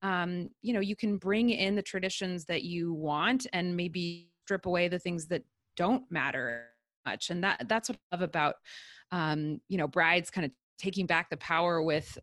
um, 0.02 0.50
you 0.62 0.74
know 0.74 0.80
you 0.80 0.96
can 0.96 1.18
bring 1.18 1.50
in 1.50 1.76
the 1.76 1.82
traditions 1.82 2.46
that 2.46 2.64
you 2.64 2.94
want 2.94 3.48
and 3.54 3.76
maybe 3.76 4.30
strip 4.46 4.66
away 4.66 4.88
the 4.88 5.00
things 5.00 5.28
that 5.28 5.44
don't 5.76 6.04
matter 6.12 6.68
much. 7.06 7.30
And 7.30 7.44
that 7.44 7.66
that's 7.68 7.90
what 7.90 7.98
i 8.12 8.16
love 8.16 8.22
about 8.22 8.56
um, 9.12 9.60
you 9.68 9.78
know 9.78 9.88
brides 9.88 10.30
kind 10.30 10.46
of 10.46 10.52
taking 10.80 11.06
back 11.06 11.30
the 11.30 11.38
power 11.38 11.82
with 11.82 12.18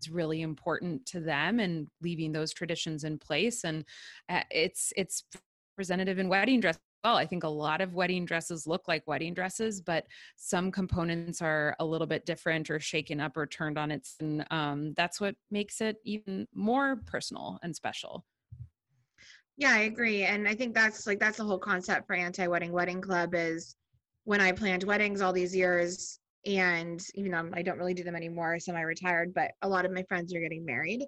is 0.00 0.10
really 0.10 0.42
important 0.42 1.04
to 1.06 1.20
them 1.20 1.60
and 1.60 1.88
leaving 2.02 2.32
those 2.32 2.52
traditions 2.52 3.04
in 3.04 3.18
place. 3.18 3.64
And 3.64 3.84
uh, 4.28 4.42
it's 4.50 4.92
it's 4.96 5.24
representative 5.76 6.18
in 6.18 6.28
wedding 6.28 6.60
dress 6.60 6.78
well. 7.04 7.16
I 7.16 7.26
think 7.26 7.44
a 7.44 7.48
lot 7.48 7.80
of 7.80 7.94
wedding 7.94 8.24
dresses 8.24 8.66
look 8.66 8.88
like 8.88 9.06
wedding 9.06 9.34
dresses, 9.34 9.80
but 9.80 10.06
some 10.36 10.72
components 10.72 11.42
are 11.42 11.76
a 11.78 11.84
little 11.84 12.06
bit 12.06 12.24
different 12.24 12.70
or 12.70 12.80
shaken 12.80 13.20
up 13.20 13.36
or 13.36 13.46
turned 13.46 13.78
on 13.78 13.90
its. 13.90 14.16
And 14.20 14.44
um, 14.50 14.94
that's 14.96 15.20
what 15.20 15.36
makes 15.50 15.80
it 15.80 15.98
even 16.04 16.48
more 16.54 16.96
personal 17.06 17.58
and 17.62 17.76
special. 17.76 18.24
Yeah, 19.56 19.72
I 19.72 19.80
agree. 19.80 20.24
And 20.24 20.48
I 20.48 20.54
think 20.54 20.74
that's 20.74 21.06
like 21.06 21.20
that's 21.20 21.36
the 21.36 21.44
whole 21.44 21.58
concept 21.58 22.06
for 22.06 22.16
anti-wedding 22.16 22.72
wedding 22.72 23.00
club 23.00 23.34
is 23.34 23.76
when 24.24 24.40
I 24.40 24.50
planned 24.50 24.82
weddings 24.82 25.20
all 25.20 25.32
these 25.32 25.54
years 25.54 26.18
and 26.46 27.02
you 27.14 27.28
know 27.28 27.48
I 27.54 27.62
don't 27.62 27.78
really 27.78 27.94
do 27.94 28.02
them 28.02 28.16
anymore, 28.16 28.58
semi-retired, 28.58 29.32
but 29.32 29.52
a 29.62 29.68
lot 29.68 29.84
of 29.84 29.92
my 29.92 30.02
friends 30.04 30.34
are 30.34 30.40
getting 30.40 30.64
married. 30.64 31.04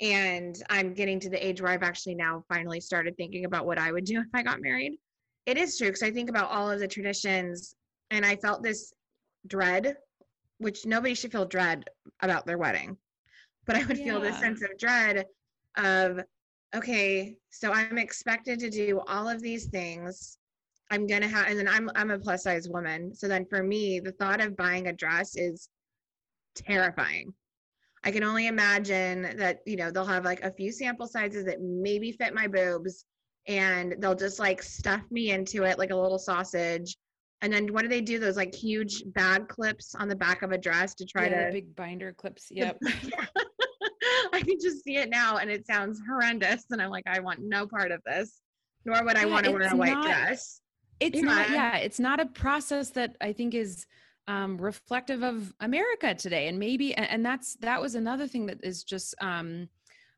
And 0.00 0.56
I'm 0.70 0.92
getting 0.92 1.20
to 1.20 1.30
the 1.30 1.46
age 1.46 1.62
where 1.62 1.70
I've 1.70 1.84
actually 1.84 2.16
now 2.16 2.44
finally 2.48 2.80
started 2.80 3.16
thinking 3.16 3.44
about 3.44 3.64
what 3.64 3.78
I 3.78 3.92
would 3.92 4.04
do 4.04 4.18
if 4.18 4.26
I 4.34 4.42
got 4.42 4.60
married 4.60 4.98
it 5.46 5.58
is 5.58 5.76
true 5.76 5.88
because 5.88 6.02
I 6.02 6.10
think 6.10 6.30
about 6.30 6.50
all 6.50 6.70
of 6.70 6.80
the 6.80 6.88
traditions 6.88 7.74
and 8.10 8.24
I 8.24 8.36
felt 8.36 8.62
this 8.62 8.92
dread, 9.46 9.96
which 10.58 10.86
nobody 10.86 11.14
should 11.14 11.32
feel 11.32 11.44
dread 11.44 11.84
about 12.20 12.46
their 12.46 12.58
wedding. 12.58 12.96
But 13.66 13.76
I 13.76 13.84
would 13.84 13.98
yeah. 13.98 14.04
feel 14.04 14.20
this 14.20 14.38
sense 14.38 14.62
of 14.62 14.76
dread 14.78 15.26
of, 15.76 16.20
okay, 16.74 17.36
so 17.50 17.72
I'm 17.72 17.98
expected 17.98 18.58
to 18.60 18.70
do 18.70 19.00
all 19.08 19.28
of 19.28 19.40
these 19.40 19.66
things. 19.66 20.38
I'm 20.90 21.06
gonna 21.06 21.28
have, 21.28 21.48
and 21.48 21.58
then 21.58 21.68
I'm 21.68 21.90
I'm 21.94 22.10
a 22.10 22.18
plus 22.18 22.44
size 22.44 22.68
woman. 22.68 23.14
So 23.14 23.26
then 23.26 23.46
for 23.46 23.62
me, 23.62 24.00
the 24.00 24.12
thought 24.12 24.42
of 24.42 24.56
buying 24.56 24.88
a 24.88 24.92
dress 24.92 25.34
is 25.34 25.70
terrifying. 26.54 27.32
I 28.04 28.10
can 28.10 28.22
only 28.22 28.48
imagine 28.48 29.34
that 29.38 29.60
you 29.64 29.76
know 29.76 29.90
they'll 29.90 30.04
have 30.04 30.26
like 30.26 30.42
a 30.42 30.52
few 30.52 30.70
sample 30.70 31.06
sizes 31.06 31.46
that 31.46 31.62
maybe 31.62 32.12
fit 32.12 32.34
my 32.34 32.46
boobs, 32.46 33.06
and 33.46 33.96
they'll 33.98 34.14
just 34.14 34.38
like 34.38 34.62
stuff 34.62 35.02
me 35.10 35.30
into 35.30 35.64
it 35.64 35.78
like 35.78 35.90
a 35.90 35.96
little 35.96 36.18
sausage. 36.18 36.96
And 37.42 37.52
then 37.52 37.72
what 37.72 37.82
do 37.82 37.88
they 37.88 38.00
do? 38.00 38.18
Those 38.18 38.36
like 38.36 38.54
huge 38.54 39.02
bag 39.06 39.48
clips 39.48 39.94
on 39.94 40.08
the 40.08 40.16
back 40.16 40.42
of 40.42 40.52
a 40.52 40.58
dress 40.58 40.94
to 40.94 41.04
try 41.04 41.26
yeah, 41.26 41.46
to 41.46 41.52
big 41.52 41.76
binder 41.76 42.12
clips. 42.12 42.48
Yep. 42.50 42.78
I 44.32 44.40
can 44.40 44.58
just 44.60 44.82
see 44.82 44.96
it 44.96 45.10
now 45.10 45.36
and 45.36 45.50
it 45.50 45.66
sounds 45.66 46.00
horrendous. 46.08 46.64
And 46.70 46.80
I'm 46.80 46.90
like, 46.90 47.04
I 47.06 47.20
want 47.20 47.40
no 47.42 47.66
part 47.66 47.90
of 47.90 48.02
this, 48.04 48.40
nor 48.84 49.04
would 49.04 49.16
I 49.16 49.26
want 49.26 49.44
to 49.44 49.52
wear 49.52 49.72
a 49.72 49.76
white 49.76 49.92
not, 49.92 50.04
dress. 50.04 50.60
It's 51.00 51.16
yeah. 51.16 51.22
not, 51.22 51.50
yeah, 51.50 51.76
it's 51.76 52.00
not 52.00 52.20
a 52.20 52.26
process 52.26 52.90
that 52.90 53.16
I 53.20 53.32
think 53.32 53.54
is 53.54 53.86
um, 54.26 54.56
reflective 54.56 55.22
of 55.22 55.52
America 55.60 56.14
today. 56.14 56.48
And 56.48 56.58
maybe, 56.58 56.94
and, 56.94 57.08
and 57.10 57.26
that's, 57.26 57.56
that 57.56 57.80
was 57.80 57.94
another 57.94 58.26
thing 58.26 58.46
that 58.46 58.58
is 58.62 58.84
just, 58.84 59.14
um, 59.20 59.68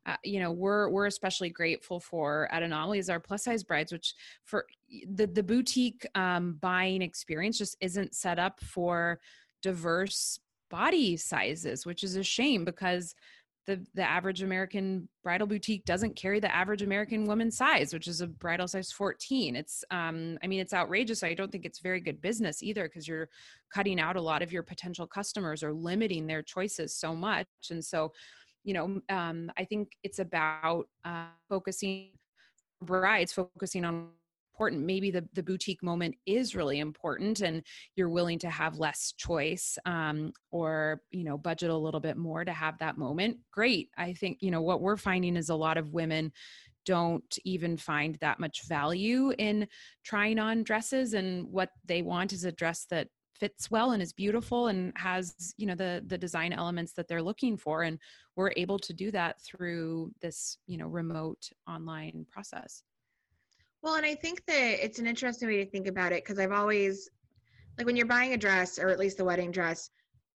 uh, 0.06 0.16
you 0.22 0.40
know 0.40 0.52
we're 0.52 0.88
we're 0.88 1.06
especially 1.06 1.50
grateful 1.50 2.00
for 2.00 2.48
at 2.52 2.62
Anomalie's 2.62 3.10
our 3.10 3.20
plus 3.20 3.44
size 3.44 3.64
brides 3.64 3.92
which 3.92 4.14
for 4.44 4.66
the 5.08 5.26
the 5.26 5.42
boutique 5.42 6.06
um, 6.14 6.56
buying 6.60 7.02
experience 7.02 7.58
just 7.58 7.76
isn't 7.80 8.14
set 8.14 8.38
up 8.38 8.60
for 8.60 9.20
diverse 9.62 10.38
body 10.70 11.16
sizes 11.16 11.84
which 11.84 12.02
is 12.02 12.16
a 12.16 12.22
shame 12.22 12.64
because 12.64 13.14
the 13.66 13.84
the 13.94 14.02
average 14.02 14.42
american 14.42 15.08
bridal 15.24 15.46
boutique 15.46 15.84
doesn't 15.84 16.14
carry 16.14 16.38
the 16.38 16.54
average 16.54 16.82
american 16.82 17.24
woman 17.24 17.50
size 17.50 17.92
which 17.92 18.06
is 18.06 18.20
a 18.20 18.26
bridal 18.26 18.68
size 18.68 18.92
14 18.92 19.56
it's 19.56 19.84
um 19.90 20.38
i 20.42 20.46
mean 20.46 20.60
it's 20.60 20.74
outrageous. 20.74 21.22
I 21.22 21.34
don't 21.34 21.50
think 21.50 21.64
it's 21.64 21.80
very 21.80 22.00
good 22.00 22.20
business 22.20 22.62
either 22.62 22.84
because 22.84 23.08
you're 23.08 23.28
cutting 23.72 24.00
out 24.00 24.16
a 24.16 24.20
lot 24.20 24.42
of 24.42 24.52
your 24.52 24.62
potential 24.62 25.06
customers 25.06 25.62
or 25.62 25.72
limiting 25.72 26.26
their 26.26 26.42
choices 26.42 26.94
so 26.94 27.14
much. 27.14 27.46
And 27.70 27.84
so 27.84 28.12
you 28.66 28.74
know 28.74 29.00
um, 29.08 29.50
i 29.56 29.64
think 29.64 29.92
it's 30.02 30.18
about 30.18 30.84
uh, 31.04 31.28
focusing 31.48 32.10
brides 32.82 33.32
focusing 33.32 33.84
on 33.84 34.08
important. 34.56 34.86
Maybe 34.86 35.10
the, 35.10 35.28
the 35.34 35.42
boutique 35.42 35.82
moment 35.82 36.14
is 36.24 36.56
really 36.56 36.78
important 36.78 37.42
and 37.42 37.62
you're 37.94 38.08
willing 38.08 38.38
to 38.38 38.48
have 38.48 38.78
less 38.78 39.12
choice 39.18 39.76
um, 39.84 40.32
or 40.50 41.02
you 41.10 41.24
know 41.24 41.36
budget 41.36 41.68
a 41.68 41.76
little 41.76 42.00
bit 42.00 42.16
more 42.16 42.42
to 42.42 42.52
have 42.52 42.78
that 42.78 42.96
moment. 42.96 43.36
Great. 43.52 43.90
I 43.98 44.14
think 44.14 44.38
you 44.40 44.50
know 44.50 44.62
what 44.62 44.80
we're 44.80 44.96
finding 44.96 45.36
is 45.36 45.50
a 45.50 45.54
lot 45.54 45.76
of 45.76 45.92
women 45.92 46.32
don't 46.86 47.38
even 47.44 47.76
find 47.76 48.16
that 48.20 48.40
much 48.40 48.66
value 48.66 49.32
in 49.36 49.68
trying 50.04 50.38
on 50.38 50.62
dresses 50.62 51.12
and 51.12 51.46
what 51.50 51.70
they 51.84 52.00
want 52.00 52.32
is 52.32 52.44
a 52.44 52.52
dress 52.52 52.86
that 52.88 53.08
fits 53.38 53.70
well 53.70 53.92
and 53.92 54.02
is 54.02 54.12
beautiful 54.12 54.68
and 54.68 54.92
has 54.96 55.54
you 55.56 55.66
know 55.66 55.74
the 55.74 56.02
the 56.06 56.18
design 56.18 56.52
elements 56.52 56.92
that 56.92 57.08
they're 57.08 57.22
looking 57.22 57.56
for 57.56 57.82
and 57.82 57.98
we're 58.34 58.52
able 58.56 58.78
to 58.78 58.92
do 58.92 59.10
that 59.10 59.40
through 59.40 60.12
this 60.20 60.58
you 60.66 60.76
know 60.76 60.86
remote 60.86 61.50
online 61.68 62.26
process. 62.30 62.82
Well 63.82 63.96
and 63.96 64.06
i 64.06 64.14
think 64.14 64.44
that 64.46 64.84
it's 64.84 64.98
an 64.98 65.06
interesting 65.06 65.48
way 65.48 65.64
to 65.64 65.70
think 65.70 65.86
about 65.86 66.12
it 66.12 66.24
because 66.24 66.38
i've 66.38 66.52
always 66.52 67.08
like 67.78 67.86
when 67.86 67.96
you're 67.96 68.06
buying 68.06 68.32
a 68.32 68.36
dress 68.38 68.78
or 68.78 68.88
at 68.88 68.98
least 68.98 69.18
the 69.18 69.24
wedding 69.24 69.50
dress 69.50 69.90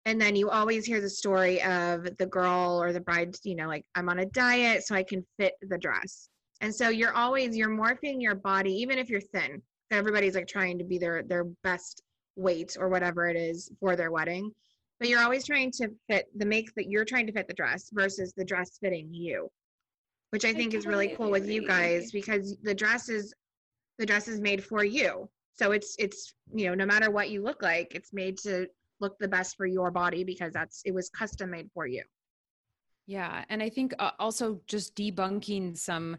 and 0.06 0.20
then 0.20 0.36
you 0.36 0.50
always 0.50 0.86
hear 0.86 1.02
the 1.02 1.10
story 1.10 1.62
of 1.64 2.08
the 2.18 2.26
girl 2.26 2.82
or 2.82 2.92
the 2.92 3.00
bride 3.00 3.36
you 3.44 3.56
know 3.56 3.68
like 3.68 3.86
i'm 3.96 4.10
on 4.10 4.20
a 4.20 4.26
diet 4.26 4.86
so 4.86 4.96
i 4.96 5.04
can 5.04 5.26
fit 5.38 5.54
the 5.62 5.78
dress. 5.78 6.30
And 6.60 6.74
so 6.74 6.90
you're 6.90 7.14
always 7.14 7.56
you're 7.56 7.70
morphing 7.70 8.20
your 8.20 8.34
body 8.34 8.74
even 8.74 8.98
if 8.98 9.10
you're 9.10 9.22
thin 9.22 9.62
everybody's 9.92 10.36
like 10.36 10.48
trying 10.48 10.78
to 10.80 10.84
be 10.84 10.98
their 10.98 11.24
their 11.24 11.46
best 11.64 12.02
weight 12.38 12.78
or 12.80 12.90
whatever 12.90 13.28
it 13.28 13.36
is 13.36 13.72
for 13.80 13.96
their 13.96 14.12
wedding 14.12 14.52
but 15.00 15.10
you're 15.10 15.22
always 15.22 15.46
trying 15.46 15.72
to 15.72 15.90
fit 16.10 16.28
the 16.36 16.46
make 16.46 16.74
that 16.76 16.90
you're 16.90 17.06
trying 17.06 17.28
to 17.28 17.34
fit 17.34 17.48
the 17.48 17.54
dress 17.54 17.90
versus 17.94 18.34
the 18.38 18.46
dress 18.46 18.78
fitting 18.82 19.14
you 19.14 19.50
which 20.32 20.46
i 20.46 20.54
think 20.54 20.74
I 20.74 20.78
is 20.78 20.86
really 20.86 21.10
cool 21.10 21.32
with 21.32 21.50
you 21.50 21.68
guys 21.68 22.12
because 22.12 22.56
the 22.64 22.74
dress 22.74 23.10
is 23.10 23.34
the 23.98 24.06
dress 24.06 24.28
is 24.28 24.40
made 24.40 24.64
for 24.64 24.84
you. 24.84 25.30
So 25.54 25.72
it's 25.72 25.96
it's 25.98 26.34
you 26.54 26.68
know 26.68 26.76
no 26.76 26.86
matter 26.86 27.10
what 27.10 27.30
you 27.30 27.42
look 27.42 27.62
like 27.62 27.94
it's 27.96 28.14
made 28.14 28.38
to 28.40 28.68
look 29.00 29.18
the 29.20 29.28
best 29.28 29.56
for 29.58 29.66
your 29.66 29.92
body 29.92 30.24
because 30.24 30.54
that's 30.54 30.82
it 30.86 30.94
was 30.94 31.10
custom 31.10 31.52
made 31.52 31.70
for 31.74 31.88
you. 31.88 32.04
Yeah 33.08 33.44
and 33.50 33.64
i 33.64 33.70
think 33.70 33.94
uh, 34.00 34.12
also 34.20 34.60
just 34.68 34.96
debunking 34.96 35.78
some 35.78 36.18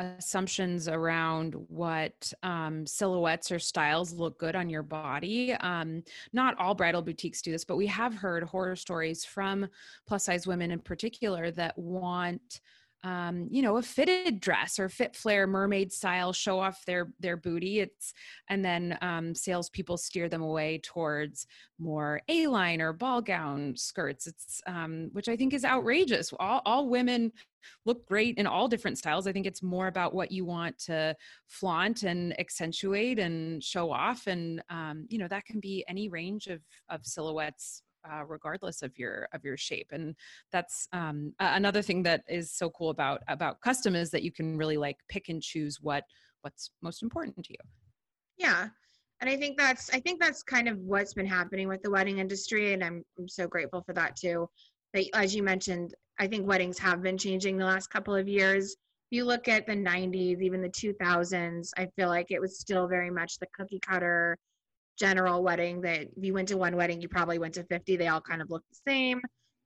assumptions 0.00 0.88
around 0.88 1.54
what 1.68 2.32
um, 2.42 2.86
silhouettes 2.86 3.50
or 3.50 3.58
styles 3.58 4.12
look 4.12 4.38
good 4.38 4.56
on 4.56 4.70
your 4.70 4.82
body. 4.82 5.52
Um, 5.54 6.02
not 6.32 6.58
all 6.58 6.74
bridal 6.74 7.02
boutiques 7.02 7.42
do 7.42 7.52
this, 7.52 7.64
but 7.64 7.76
we 7.76 7.86
have 7.86 8.14
heard 8.14 8.42
horror 8.44 8.76
stories 8.76 9.24
from 9.24 9.68
plus 10.06 10.24
size 10.24 10.46
women 10.46 10.70
in 10.70 10.80
particular 10.80 11.50
that 11.52 11.76
want 11.78 12.60
um, 13.02 13.48
you 13.50 13.62
know, 13.62 13.78
a 13.78 13.82
fitted 13.82 14.40
dress 14.40 14.78
or 14.78 14.88
fit 14.88 15.16
flare 15.16 15.46
mermaid 15.46 15.92
style, 15.92 16.32
show 16.32 16.58
off 16.58 16.84
their 16.84 17.12
their 17.18 17.36
booty. 17.36 17.80
It's 17.80 18.12
and 18.48 18.64
then 18.64 18.98
um, 19.00 19.34
salespeople 19.34 19.96
steer 19.96 20.28
them 20.28 20.42
away 20.42 20.80
towards 20.82 21.46
more 21.78 22.20
A 22.28 22.46
line 22.46 22.80
or 22.82 22.92
ball 22.92 23.22
gown 23.22 23.74
skirts. 23.76 24.26
It's 24.26 24.60
um, 24.66 25.08
which 25.12 25.28
I 25.28 25.36
think 25.36 25.54
is 25.54 25.64
outrageous. 25.64 26.32
All 26.38 26.60
all 26.66 26.88
women 26.88 27.32
look 27.86 28.06
great 28.06 28.36
in 28.38 28.46
all 28.46 28.68
different 28.68 28.98
styles. 28.98 29.26
I 29.26 29.32
think 29.32 29.46
it's 29.46 29.62
more 29.62 29.86
about 29.86 30.14
what 30.14 30.30
you 30.30 30.44
want 30.44 30.78
to 30.80 31.14
flaunt 31.46 32.02
and 32.02 32.38
accentuate 32.38 33.18
and 33.18 33.62
show 33.62 33.90
off, 33.90 34.26
and 34.26 34.62
um, 34.68 35.06
you 35.08 35.18
know 35.18 35.28
that 35.28 35.46
can 35.46 35.60
be 35.60 35.84
any 35.88 36.08
range 36.10 36.48
of 36.48 36.60
of 36.90 37.06
silhouettes 37.06 37.82
uh, 38.10 38.24
regardless 38.26 38.82
of 38.82 38.96
your 38.98 39.28
of 39.32 39.44
your 39.44 39.56
shape 39.56 39.88
and 39.92 40.14
that's 40.52 40.88
um, 40.92 41.32
another 41.40 41.82
thing 41.82 42.02
that 42.02 42.22
is 42.28 42.52
so 42.52 42.70
cool 42.70 42.90
about 42.90 43.22
about 43.28 43.60
custom 43.60 43.94
is 43.94 44.10
that 44.10 44.22
you 44.22 44.32
can 44.32 44.56
really 44.56 44.76
like 44.76 44.98
pick 45.08 45.28
and 45.28 45.42
choose 45.42 45.78
what 45.80 46.04
what's 46.42 46.70
most 46.80 47.02
important 47.02 47.44
to 47.44 47.52
you. 47.52 47.58
Yeah 48.38 48.68
and 49.20 49.28
i 49.28 49.36
think 49.36 49.56
that's 49.56 49.90
i 49.92 50.00
think 50.00 50.20
that's 50.20 50.42
kind 50.42 50.68
of 50.68 50.78
what's 50.78 51.14
been 51.14 51.26
happening 51.26 51.68
with 51.68 51.82
the 51.82 51.90
wedding 51.90 52.18
industry 52.18 52.72
and 52.72 52.82
i'm, 52.82 53.02
I'm 53.18 53.28
so 53.28 53.46
grateful 53.46 53.82
for 53.82 53.92
that 53.94 54.16
too. 54.16 54.48
But 54.92 55.04
as 55.14 55.34
you 55.34 55.42
mentioned 55.42 55.94
i 56.18 56.26
think 56.26 56.46
weddings 56.46 56.78
have 56.78 57.02
been 57.02 57.18
changing 57.18 57.56
the 57.56 57.64
last 57.64 57.88
couple 57.88 58.14
of 58.14 58.28
years. 58.28 58.76
If 59.10 59.16
you 59.16 59.24
look 59.24 59.48
at 59.48 59.66
the 59.66 59.74
90s 59.74 60.40
even 60.40 60.62
the 60.62 60.68
2000s 60.68 61.70
i 61.76 61.86
feel 61.96 62.08
like 62.08 62.30
it 62.30 62.40
was 62.40 62.58
still 62.58 62.88
very 62.88 63.10
much 63.10 63.38
the 63.38 63.46
cookie 63.56 63.80
cutter 63.80 64.36
general 65.00 65.42
wedding 65.42 65.80
that 65.80 66.02
if 66.02 66.22
you 66.22 66.34
went 66.34 66.48
to 66.48 66.58
one 66.58 66.76
wedding, 66.76 67.00
you 67.00 67.08
probably 67.08 67.38
went 67.38 67.54
to 67.54 67.64
50. 67.64 67.96
They 67.96 68.08
all 68.08 68.20
kind 68.20 68.42
of 68.42 68.50
looked 68.50 68.68
the 68.68 68.90
same. 68.90 69.20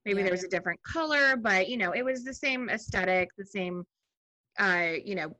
Maybe 0.05 0.19
yeah. 0.19 0.23
there 0.23 0.31
was 0.31 0.45
a 0.45 0.47
different 0.47 0.81
color, 0.83 1.35
but 1.35 1.67
you 1.67 1.77
know, 1.77 1.91
it 1.91 2.05
was 2.05 2.23
the 2.23 2.33
same 2.33 2.69
aesthetic, 2.69 3.29
the 3.37 3.45
same, 3.45 3.83
uh, 4.57 4.93
you 5.03 5.15
know, 5.15 5.35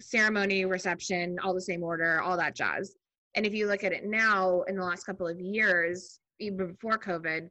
ceremony, 0.00 0.64
reception, 0.64 1.38
all 1.42 1.54
the 1.54 1.60
same 1.60 1.82
order, 1.82 2.20
all 2.20 2.36
that 2.36 2.56
jazz. 2.56 2.94
And 3.34 3.46
if 3.46 3.54
you 3.54 3.68
look 3.68 3.84
at 3.84 3.92
it 3.92 4.04
now 4.04 4.62
in 4.62 4.76
the 4.76 4.84
last 4.84 5.04
couple 5.04 5.28
of 5.28 5.38
years, 5.38 6.18
even 6.40 6.72
before 6.72 6.98
COVID, 6.98 7.48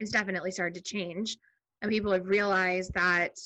it's 0.00 0.10
definitely 0.10 0.50
started 0.50 0.74
to 0.74 0.82
change. 0.82 1.36
And 1.82 1.90
people 1.90 2.12
have 2.12 2.26
realized 2.26 2.92
that 2.94 3.36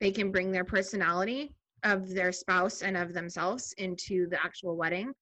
they 0.00 0.10
can 0.10 0.30
bring 0.30 0.50
their 0.50 0.64
personality 0.64 1.54
of 1.84 2.08
their 2.08 2.32
spouse 2.32 2.82
and 2.82 2.96
of 2.96 3.14
themselves 3.14 3.72
into 3.78 4.28
the 4.28 4.42
actual 4.44 4.76
wedding. 4.76 5.12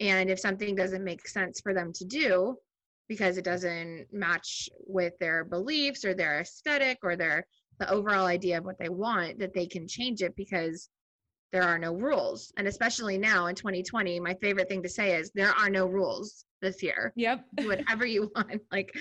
And 0.00 0.30
if 0.30 0.40
something 0.40 0.74
doesn't 0.74 1.04
make 1.04 1.26
sense 1.28 1.60
for 1.60 1.74
them 1.74 1.92
to 1.94 2.04
do 2.04 2.56
because 3.08 3.36
it 3.36 3.44
doesn't 3.44 4.06
match 4.12 4.68
with 4.86 5.12
their 5.18 5.44
beliefs 5.44 6.04
or 6.04 6.14
their 6.14 6.40
aesthetic 6.40 6.98
or 7.02 7.16
their 7.16 7.46
the 7.80 7.90
overall 7.90 8.26
idea 8.26 8.58
of 8.58 8.64
what 8.64 8.78
they 8.78 8.88
want, 8.88 9.38
that 9.40 9.52
they 9.52 9.66
can 9.66 9.88
change 9.88 10.22
it 10.22 10.36
because 10.36 10.88
there 11.52 11.62
are 11.62 11.78
no 11.78 11.94
rules. 11.94 12.52
And 12.56 12.66
especially 12.66 13.18
now 13.18 13.46
in 13.46 13.54
2020, 13.54 14.18
my 14.20 14.34
favorite 14.34 14.68
thing 14.68 14.82
to 14.82 14.88
say 14.88 15.16
is 15.16 15.30
there 15.34 15.52
are 15.52 15.70
no 15.70 15.86
rules 15.86 16.44
this 16.60 16.82
year. 16.82 17.12
Yep. 17.14 17.44
Do 17.56 17.68
whatever 17.68 18.06
you 18.06 18.30
want. 18.36 18.60
Like 18.72 18.92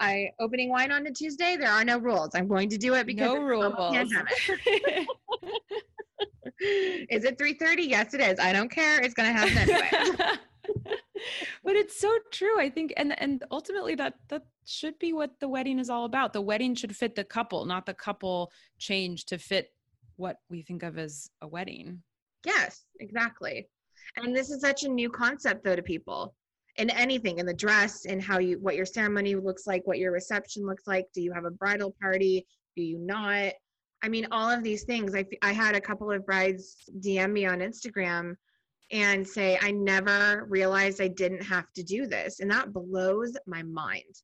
I 0.00 0.30
opening 0.40 0.70
wine 0.70 0.92
on 0.92 1.06
a 1.06 1.10
Tuesday, 1.10 1.56
there 1.56 1.70
are 1.70 1.84
no 1.84 1.98
rules. 1.98 2.30
I'm 2.34 2.48
going 2.48 2.70
to 2.70 2.78
do 2.78 2.94
it 2.94 3.06
because 3.06 3.26
no 3.26 3.38
rules. 3.38 3.84
is 6.60 7.24
it 7.24 7.38
3:30? 7.38 7.88
Yes, 7.88 8.14
it 8.14 8.20
is. 8.20 8.38
I 8.38 8.52
don't 8.52 8.70
care. 8.70 9.00
It's 9.00 9.14
going 9.14 9.34
to 9.34 9.38
happen 9.38 9.58
anyway. 9.58 10.36
but 11.64 11.76
it's 11.76 11.98
so 11.98 12.10
true 12.32 12.58
i 12.58 12.68
think 12.68 12.92
and 12.96 13.18
and 13.20 13.44
ultimately 13.50 13.94
that 13.94 14.14
that 14.28 14.42
should 14.66 14.98
be 14.98 15.12
what 15.12 15.30
the 15.40 15.48
wedding 15.48 15.78
is 15.78 15.88
all 15.88 16.06
about 16.06 16.32
the 16.32 16.40
wedding 16.40 16.74
should 16.74 16.94
fit 16.94 17.14
the 17.14 17.22
couple 17.22 17.64
not 17.66 17.86
the 17.86 17.94
couple 17.94 18.50
change 18.78 19.26
to 19.26 19.38
fit 19.38 19.68
what 20.16 20.38
we 20.48 20.62
think 20.62 20.82
of 20.82 20.98
as 20.98 21.30
a 21.42 21.48
wedding. 21.48 22.02
Yes, 22.44 22.84
exactly. 23.00 23.68
And 24.16 24.34
this 24.34 24.50
is 24.50 24.60
such 24.60 24.84
a 24.84 24.88
new 24.88 25.10
concept 25.10 25.64
though 25.64 25.76
to 25.76 25.82
people. 25.82 26.34
In 26.76 26.90
anything, 26.90 27.38
in 27.38 27.46
the 27.46 27.54
dress, 27.54 28.04
in 28.04 28.18
how 28.18 28.38
you 28.38 28.58
what 28.58 28.74
your 28.74 28.86
ceremony 28.86 29.36
looks 29.36 29.66
like, 29.66 29.86
what 29.86 29.98
your 29.98 30.12
reception 30.12 30.66
looks 30.66 30.86
like. 30.86 31.06
Do 31.14 31.22
you 31.22 31.32
have 31.32 31.44
a 31.44 31.50
bridal 31.50 31.94
party? 32.00 32.46
Do 32.76 32.82
you 32.82 32.98
not? 32.98 33.52
I 34.04 34.08
mean, 34.08 34.26
all 34.30 34.50
of 34.50 34.62
these 34.62 34.84
things. 34.84 35.14
I 35.14 35.24
I 35.42 35.52
had 35.52 35.74
a 35.74 35.80
couple 35.80 36.10
of 36.10 36.24
brides 36.26 36.76
DM 37.00 37.32
me 37.32 37.46
on 37.46 37.58
Instagram 37.58 38.34
and 38.92 39.26
say, 39.26 39.58
I 39.60 39.70
never 39.70 40.46
realized 40.48 41.00
I 41.00 41.08
didn't 41.08 41.42
have 41.42 41.72
to 41.72 41.82
do 41.82 42.06
this. 42.06 42.40
And 42.40 42.50
that 42.50 42.72
blows 42.72 43.36
my 43.46 43.62
mind. 43.62 44.14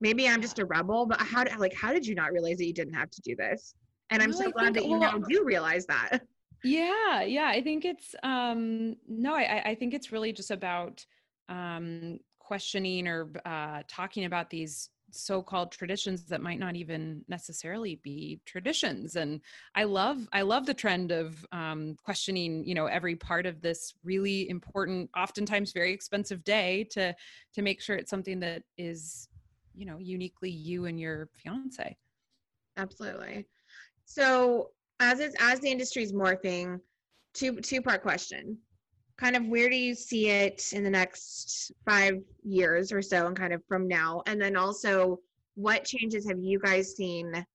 Maybe 0.00 0.28
I'm 0.28 0.40
just 0.40 0.58
a 0.60 0.64
rebel, 0.64 1.04
but 1.06 1.20
how 1.20 1.44
like 1.58 1.74
how 1.74 1.92
did 1.92 2.06
you 2.06 2.14
not 2.14 2.32
realize 2.32 2.58
that 2.58 2.66
you 2.66 2.72
didn't 2.72 2.94
have 2.94 3.10
to 3.10 3.20
do 3.22 3.36
this? 3.36 3.74
and 4.12 4.22
i'm 4.22 4.30
no, 4.30 4.36
so 4.36 4.46
I 4.46 4.50
glad 4.50 4.74
that 4.74 4.86
you 4.86 4.98
now 4.98 5.18
do 5.18 5.42
realize 5.44 5.86
that 5.86 6.20
yeah 6.62 7.22
yeah 7.22 7.48
i 7.48 7.60
think 7.60 7.84
it's 7.84 8.14
um 8.22 8.94
no 9.08 9.34
i 9.34 9.62
i 9.64 9.74
think 9.74 9.94
it's 9.94 10.12
really 10.12 10.32
just 10.32 10.50
about 10.50 11.04
um 11.48 12.18
questioning 12.38 13.08
or 13.08 13.30
uh 13.44 13.82
talking 13.88 14.26
about 14.26 14.50
these 14.50 14.90
so-called 15.14 15.70
traditions 15.70 16.24
that 16.24 16.40
might 16.40 16.58
not 16.58 16.74
even 16.74 17.24
necessarily 17.28 17.96
be 18.02 18.40
traditions. 18.44 19.16
And 19.16 19.40
i 19.74 19.84
love 19.84 20.28
i 20.32 20.42
love 20.42 20.66
the 20.66 20.74
trend 20.74 21.12
of 21.12 21.46
um, 21.52 21.96
questioning 22.02 22.64
you 22.64 22.74
know 22.74 22.86
every 22.86 23.16
part 23.16 23.46
of 23.46 23.60
this 23.60 23.94
really 24.04 24.48
important 24.48 25.10
oftentimes 25.16 25.72
very 25.72 25.92
expensive 25.92 26.42
day 26.44 26.84
to 26.90 27.14
to 27.54 27.62
make 27.62 27.80
sure 27.80 27.96
it's 27.96 28.10
something 28.10 28.40
that 28.40 28.62
is 28.78 29.28
you 29.74 29.86
know 29.86 29.98
uniquely 29.98 30.50
you 30.50 30.86
and 30.86 30.98
your 31.00 31.28
fiance. 31.36 31.96
Absolutely. 32.76 33.46
So 34.04 34.70
as 35.00 35.20
it's 35.20 35.36
as 35.40 35.60
the 35.60 35.70
industry 35.70 36.02
is 36.02 36.12
morphing, 36.12 36.80
two 37.34 37.60
two 37.60 37.82
part 37.82 38.02
question. 38.02 38.58
Kind 39.16 39.36
of 39.36 39.46
where 39.46 39.68
do 39.68 39.76
you 39.76 39.94
see 39.94 40.28
it 40.28 40.72
in 40.72 40.82
the 40.82 40.90
next 40.90 41.72
five 41.84 42.14
years 42.42 42.92
or 42.92 43.02
so, 43.02 43.26
and 43.26 43.36
kind 43.36 43.52
of 43.52 43.62
from 43.68 43.86
now, 43.86 44.22
and 44.26 44.40
then 44.40 44.56
also 44.56 45.18
what 45.54 45.84
changes 45.84 46.26
have 46.28 46.38
you 46.38 46.58
guys 46.58 46.96
seen 46.96 47.46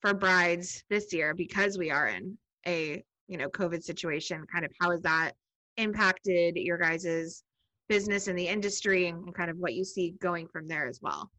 for 0.00 0.12
brides 0.12 0.84
this 0.90 1.12
year 1.12 1.32
because 1.34 1.78
we 1.78 1.90
are 1.90 2.08
in 2.08 2.36
a 2.66 3.02
you 3.28 3.38
know 3.38 3.48
COVID 3.48 3.82
situation? 3.82 4.44
Kind 4.52 4.64
of 4.64 4.72
how 4.80 4.90
has 4.90 5.00
that 5.02 5.32
impacted 5.76 6.56
your 6.56 6.78
guys's 6.78 7.42
business 7.88 8.28
in 8.28 8.36
the 8.36 8.46
industry 8.46 9.08
and 9.08 9.34
kind 9.34 9.50
of 9.50 9.56
what 9.58 9.74
you 9.74 9.84
see 9.84 10.14
going 10.20 10.48
from 10.48 10.68
there 10.68 10.86
as 10.86 11.00
well? 11.02 11.30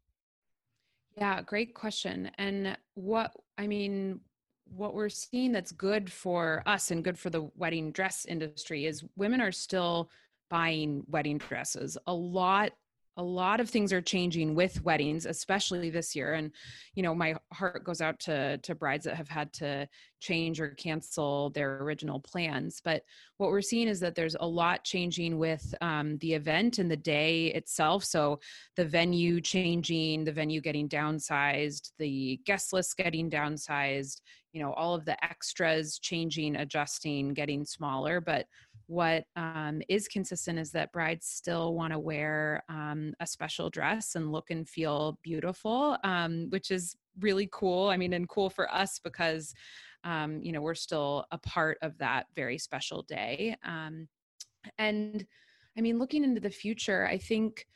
Yeah, 1.17 1.41
great 1.41 1.73
question. 1.73 2.29
And 2.37 2.77
what 2.95 3.31
I 3.57 3.67
mean, 3.67 4.19
what 4.65 4.93
we're 4.93 5.09
seeing 5.09 5.51
that's 5.51 5.71
good 5.71 6.11
for 6.11 6.63
us 6.65 6.91
and 6.91 7.03
good 7.03 7.17
for 7.17 7.29
the 7.29 7.49
wedding 7.55 7.91
dress 7.91 8.25
industry 8.25 8.85
is 8.85 9.03
women 9.15 9.41
are 9.41 9.51
still 9.51 10.09
buying 10.49 11.03
wedding 11.07 11.37
dresses. 11.37 11.97
A 12.07 12.13
lot 12.13 12.71
a 13.17 13.23
lot 13.23 13.59
of 13.59 13.69
things 13.69 13.93
are 13.93 14.01
changing 14.01 14.55
with 14.55 14.83
weddings 14.83 15.25
especially 15.25 15.89
this 15.89 16.15
year 16.15 16.33
and 16.33 16.51
you 16.95 17.03
know 17.03 17.15
my 17.15 17.35
heart 17.53 17.83
goes 17.83 18.01
out 18.01 18.19
to 18.19 18.57
to 18.59 18.75
brides 18.75 19.05
that 19.05 19.15
have 19.15 19.29
had 19.29 19.51
to 19.53 19.87
change 20.19 20.59
or 20.59 20.69
cancel 20.69 21.49
their 21.51 21.81
original 21.81 22.19
plans 22.19 22.81
but 22.83 23.03
what 23.37 23.49
we're 23.49 23.61
seeing 23.61 23.87
is 23.87 23.99
that 23.99 24.15
there's 24.15 24.35
a 24.39 24.47
lot 24.47 24.83
changing 24.83 25.37
with 25.37 25.73
um, 25.81 26.17
the 26.17 26.33
event 26.33 26.79
and 26.79 26.89
the 26.89 26.97
day 26.97 27.47
itself 27.47 28.03
so 28.03 28.39
the 28.75 28.85
venue 28.85 29.39
changing 29.39 30.23
the 30.23 30.31
venue 30.31 30.59
getting 30.59 30.89
downsized 30.89 31.91
the 31.99 32.39
guest 32.45 32.73
list 32.73 32.97
getting 32.97 33.29
downsized 33.29 34.21
you 34.51 34.61
know 34.61 34.73
all 34.73 34.95
of 34.95 35.05
the 35.05 35.23
extras 35.23 35.99
changing 35.99 36.55
adjusting 36.55 37.33
getting 37.33 37.65
smaller 37.65 38.19
but 38.19 38.47
what 38.87 39.25
um, 39.35 39.81
is 39.89 40.07
consistent 40.07 40.59
is 40.59 40.71
that 40.71 40.91
brides 40.91 41.25
still 41.27 41.73
want 41.73 41.93
to 41.93 41.99
wear 41.99 42.63
um, 42.69 43.13
a 43.19 43.27
special 43.27 43.69
dress 43.69 44.15
and 44.15 44.31
look 44.31 44.51
and 44.51 44.67
feel 44.67 45.19
beautiful, 45.23 45.97
um, 46.03 46.47
which 46.49 46.71
is 46.71 46.95
really 47.19 47.49
cool. 47.51 47.89
I 47.89 47.97
mean, 47.97 48.13
and 48.13 48.29
cool 48.29 48.49
for 48.49 48.71
us 48.73 48.99
because, 48.99 49.53
um, 50.03 50.41
you 50.41 50.51
know, 50.51 50.61
we're 50.61 50.75
still 50.75 51.25
a 51.31 51.37
part 51.37 51.77
of 51.81 51.97
that 51.97 52.27
very 52.35 52.57
special 52.57 53.03
day. 53.03 53.55
Um, 53.63 54.07
and 54.77 55.25
I 55.77 55.81
mean, 55.81 55.99
looking 55.99 56.23
into 56.23 56.41
the 56.41 56.49
future, 56.49 57.05
I 57.07 57.17
think 57.17 57.67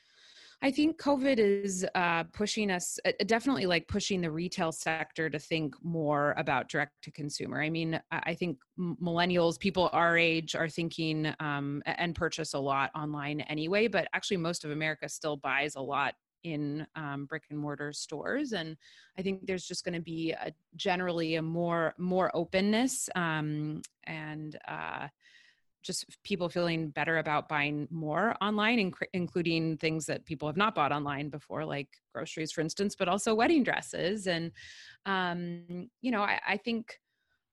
I 0.61 0.71
think 0.71 1.01
COVID 1.01 1.37
is 1.37 1.85
uh, 1.95 2.25
pushing 2.25 2.69
us, 2.69 2.99
uh, 3.05 3.11
definitely 3.25 3.65
like 3.65 3.87
pushing 3.87 4.19
the 4.19 4.29
retail 4.29 4.73
sector 4.73 5.29
to 5.29 5.39
think 5.39 5.73
more 5.83 6.33
about 6.37 6.67
direct 6.67 7.01
to 7.03 7.11
consumer. 7.11 7.61
I 7.61 7.69
mean, 7.69 7.99
I 8.11 8.33
think 8.33 8.57
millennials, 8.77 9.57
people 9.57 9.89
our 9.93 10.17
age, 10.17 10.55
are 10.55 10.67
thinking 10.67 11.33
um, 11.39 11.81
and 11.85 12.13
purchase 12.13 12.53
a 12.55 12.59
lot 12.59 12.91
online 12.93 13.39
anyway, 13.41 13.87
but 13.87 14.09
actually, 14.13 14.37
most 14.37 14.65
of 14.65 14.71
America 14.71 15.07
still 15.07 15.37
buys 15.37 15.75
a 15.75 15.81
lot 15.81 16.13
in 16.43 16.85
um, 16.95 17.25
brick 17.25 17.43
and 17.49 17.59
mortar 17.59 17.91
stores 17.91 18.53
and 18.53 18.77
i 19.17 19.21
think 19.21 19.45
there's 19.45 19.65
just 19.65 19.83
going 19.83 19.93
to 19.93 19.99
be 19.99 20.31
a, 20.31 20.53
generally 20.77 21.35
a 21.35 21.41
more 21.41 21.93
more 21.97 22.31
openness 22.33 23.09
um, 23.15 23.81
and 24.05 24.57
uh, 24.67 25.07
just 25.83 26.05
people 26.23 26.49
feeling 26.49 26.89
better 26.89 27.17
about 27.17 27.47
buying 27.47 27.87
more 27.89 28.35
online, 28.41 28.91
inc- 28.91 29.07
including 29.13 29.77
things 29.77 30.05
that 30.05 30.25
people 30.25 30.47
have 30.47 30.57
not 30.57 30.75
bought 30.75 30.91
online 30.91 31.29
before, 31.29 31.65
like 31.65 31.89
groceries, 32.13 32.51
for 32.51 32.61
instance, 32.61 32.95
but 32.95 33.07
also 33.07 33.33
wedding 33.33 33.63
dresses. 33.63 34.27
And, 34.27 34.51
um, 35.05 35.89
you 36.01 36.11
know, 36.11 36.21
I, 36.21 36.39
I 36.47 36.57
think 36.57 36.99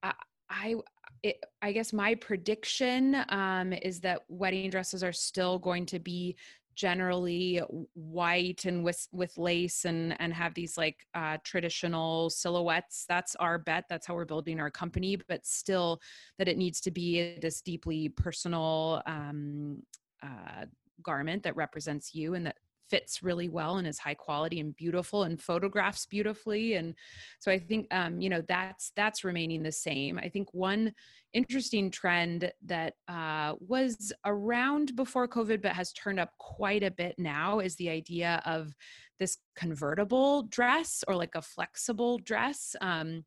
I, 0.03 0.13
I, 0.51 0.75
it, 1.23 1.37
I 1.63 1.73
guess 1.73 1.93
my 1.93 2.15
prediction 2.15 3.17
um, 3.29 3.73
is 3.73 4.01
that 4.01 4.23
wedding 4.29 4.71
dresses 4.71 5.03
are 5.03 5.13
still 5.13 5.59
going 5.59 5.87
to 5.87 5.99
be 5.99 6.37
generally 6.77 7.61
white 7.95 8.65
and 8.67 8.85
with 8.85 9.09
with 9.13 9.37
lace 9.39 9.85
and 9.85 10.15
and 10.21 10.33
have 10.33 10.55
these 10.55 10.77
like 10.77 11.07
uh, 11.15 11.39
traditional 11.43 12.31
silhouettes 12.31 13.05
that's 13.09 13.35
our 13.37 13.59
bet 13.59 13.85
that's 13.89 14.07
how 14.07 14.15
we're 14.15 14.25
building 14.25 14.61
our 14.61 14.71
company 14.71 15.19
but 15.29 15.45
still 15.45 15.99
that 16.39 16.49
it 16.49 16.59
needs 16.59 16.81
to 16.81 16.91
be 16.91 17.37
this 17.41 17.61
deeply 17.63 18.09
personal 18.11 19.03
um, 19.07 19.83
uh, 20.23 20.67
garment 21.03 21.43
that 21.43 21.57
represents 21.57 22.15
you 22.15 22.35
and 22.35 22.47
that 22.47 22.57
fits 22.89 23.23
really 23.23 23.49
well 23.49 23.77
and 23.77 23.87
is 23.87 23.99
high 23.99 24.15
quality 24.15 24.61
and 24.61 24.77
beautiful 24.77 25.25
and 25.25 25.41
photographs 25.41 26.07
beautifully 26.07 26.75
and 26.75 26.95
so 27.39 27.51
i 27.51 27.59
think 27.59 27.87
um, 27.93 28.21
you 28.21 28.29
know 28.29 28.43
that's 28.49 28.93
that's 28.97 29.25
remaining 29.25 29.63
the 29.63 29.73
same. 29.73 30.19
I 30.19 30.29
think 30.29 30.53
one 30.53 30.93
interesting 31.33 31.91
trend 31.91 32.51
that 32.65 32.95
uh, 33.09 33.55
was 33.61 34.13
around 34.25 34.97
before 34.97 35.29
covid 35.29 35.61
but 35.63 35.73
has 35.73 35.93
turned 35.93 36.21
up 36.21 36.31
quite 36.39 36.83
a 36.83 36.91
bit 36.91 37.15
now 37.19 37.61
is 37.61 37.77
the 37.77 37.91
idea 37.91 38.43
of 38.47 38.75
this 39.19 39.39
convertible 39.55 40.43
dress 40.45 41.03
or 41.09 41.15
like 41.15 41.35
a 41.35 41.43
flexible 41.43 42.19
dress 42.19 42.75
um, 42.81 43.25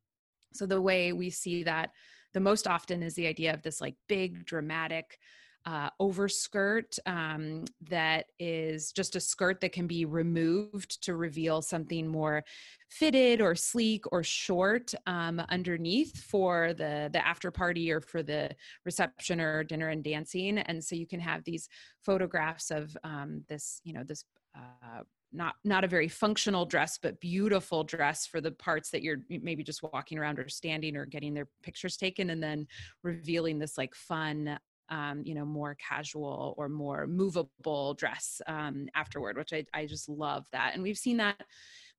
so 0.54 0.65
the 0.65 0.82
way 0.82 1.13
we 1.13 1.30
see 1.30 1.63
that 1.63 1.91
the 2.34 2.39
most 2.39 2.67
often 2.67 3.04
is 3.04 3.15
the 3.15 3.28
idea 3.28 3.54
of 3.54 3.62
this 3.62 3.82
like 3.82 3.95
big 4.08 4.45
dramatic 4.45 5.19
uh, 5.65 5.89
overskirt 6.00 6.98
um, 7.06 7.65
that 7.89 8.26
is 8.39 8.91
just 8.91 9.15
a 9.15 9.19
skirt 9.19 9.62
that 9.62 9.72
can 9.72 9.88
be 9.88 10.06
removed 10.06 11.02
to 11.04 11.15
reveal 11.15 11.62
something 11.62 12.08
more 12.08 12.43
fitted 12.89 13.41
or 13.41 13.56
sleek 13.56 14.04
or 14.12 14.24
short 14.24 14.93
um, 15.06 15.41
underneath 15.50 16.17
for 16.24 16.74
the 16.74 17.10
the 17.13 17.26
after 17.26 17.52
party 17.52 17.91
or 17.91 18.02
for 18.02 18.24
the 18.24 18.50
reception 18.86 19.39
or 19.39 19.63
dinner 19.63 19.89
and 19.89 20.04
dancing. 20.04 20.58
And 20.58 20.84
so 20.84 20.95
you 20.95 21.06
can 21.06 21.19
have 21.19 21.43
these 21.43 21.69
photographs 22.04 22.72
of 22.72 22.95
um, 23.04 23.43
this 23.48 23.82
you 23.84 23.93
know 23.93 24.04
this 24.04 24.24
uh, 24.56 25.04
not 25.32 25.56
not 25.63 25.84
a 25.84 25.88
very 25.88 26.08
functional 26.08 26.65
dress 26.65 26.98
but 26.98 27.19
beautiful 27.19 27.84
dress 27.84 28.26
for 28.26 28.41
the 28.41 28.52
parts 28.52 28.89
that 28.89 29.04
you're 29.04 29.19
maybe 29.30 29.63
just 29.63 29.84
walking 29.84 30.17
around 30.17 30.39
or 30.39 30.50
standing 30.50 30.95
or 30.95 31.06
getting 31.06 31.34
their 31.34 31.48
pictures 31.62 31.98
taken 31.98 32.32
and 32.32 32.41
then 32.41 32.65
revealing 33.04 33.60
this 33.60 33.78
like 33.78 33.93
fun 33.93 34.58
um, 34.89 35.21
you 35.25 35.36
know 35.36 35.45
more 35.45 35.75
casual 35.75 36.54
or 36.58 36.69
more 36.69 37.08
movable 37.08 37.93
dress 37.95 38.41
um, 38.47 38.88
afterward 38.95 39.38
which 39.38 39.54
I, 39.54 39.65
I 39.73 39.86
just 39.86 40.10
love 40.10 40.45
that. 40.52 40.71
And 40.73 40.84
we've 40.84 40.97
seen 40.97 41.17
that 41.17 41.41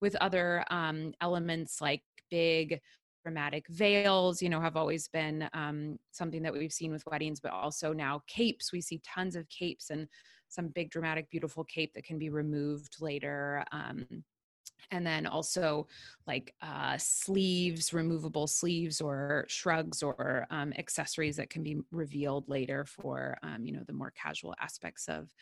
with 0.00 0.16
other 0.16 0.64
um, 0.70 1.12
elements 1.20 1.80
like 1.80 2.02
big 2.30 2.80
dramatic 3.22 3.66
veils 3.68 4.40
you 4.40 4.48
know 4.48 4.60
have 4.60 4.76
always 4.76 5.08
been 5.08 5.48
um, 5.52 5.98
something 6.10 6.42
that 6.42 6.52
we've 6.52 6.72
seen 6.72 6.92
with 6.92 7.04
weddings 7.06 7.40
but 7.40 7.52
also 7.52 7.92
now 7.92 8.22
capes. 8.26 8.72
We 8.72 8.80
see 8.80 9.00
tons 9.04 9.36
of 9.36 9.48
capes 9.48 9.90
and 9.90 10.08
some 10.48 10.68
big 10.68 10.90
dramatic 10.90 11.30
beautiful 11.30 11.64
cape 11.64 11.92
that 11.94 12.04
can 12.04 12.18
be 12.18 12.28
removed 12.28 12.96
later 13.00 13.64
um, 13.72 14.06
and 14.90 15.06
then 15.06 15.26
also 15.26 15.86
like 16.26 16.54
uh, 16.62 16.96
sleeves 16.98 17.92
removable 17.92 18.46
sleeves 18.46 19.00
or 19.00 19.44
shrugs 19.48 20.02
or 20.02 20.46
um, 20.50 20.72
accessories 20.78 21.36
that 21.36 21.50
can 21.50 21.62
be 21.62 21.78
revealed 21.90 22.48
later 22.48 22.84
for 22.84 23.38
um, 23.42 23.64
you 23.64 23.72
know 23.72 23.82
the 23.86 23.92
more 23.92 24.12
casual 24.12 24.54
aspects 24.60 25.08
of 25.08 25.32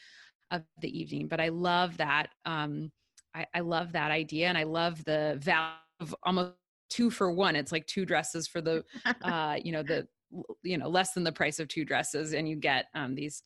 of 0.50 0.62
the 0.80 0.98
evening. 0.98 1.28
But 1.28 1.40
i 1.40 1.48
love 1.48 1.96
that 1.98 2.28
um, 2.44 2.90
I, 3.34 3.46
I 3.54 3.61
love 3.61 3.92
that 3.92 4.11
idea 4.11 4.48
and 4.48 4.56
i 4.56 4.62
love 4.64 5.04
the 5.04 5.38
value 5.40 5.74
of 6.00 6.14
almost 6.22 6.52
two 6.88 7.11
for 7.11 7.30
one. 7.30 7.56
It's 7.56 7.72
like 7.72 7.87
two 7.87 8.04
dresses 8.04 8.46
for 8.48 8.61
the 8.61 8.84
uh, 9.22 9.56
you 9.62 9.72
know 9.72 9.82
the 9.82 10.06
you 10.62 10.76
know 10.76 10.88
less 10.88 11.12
than 11.12 11.24
the 11.24 11.32
price 11.32 11.58
of 11.58 11.68
two 11.68 11.84
dresses 11.84 12.34
and 12.34 12.48
you 12.48 12.56
get 12.56 12.87
um, 12.94 13.14
these 13.14 13.42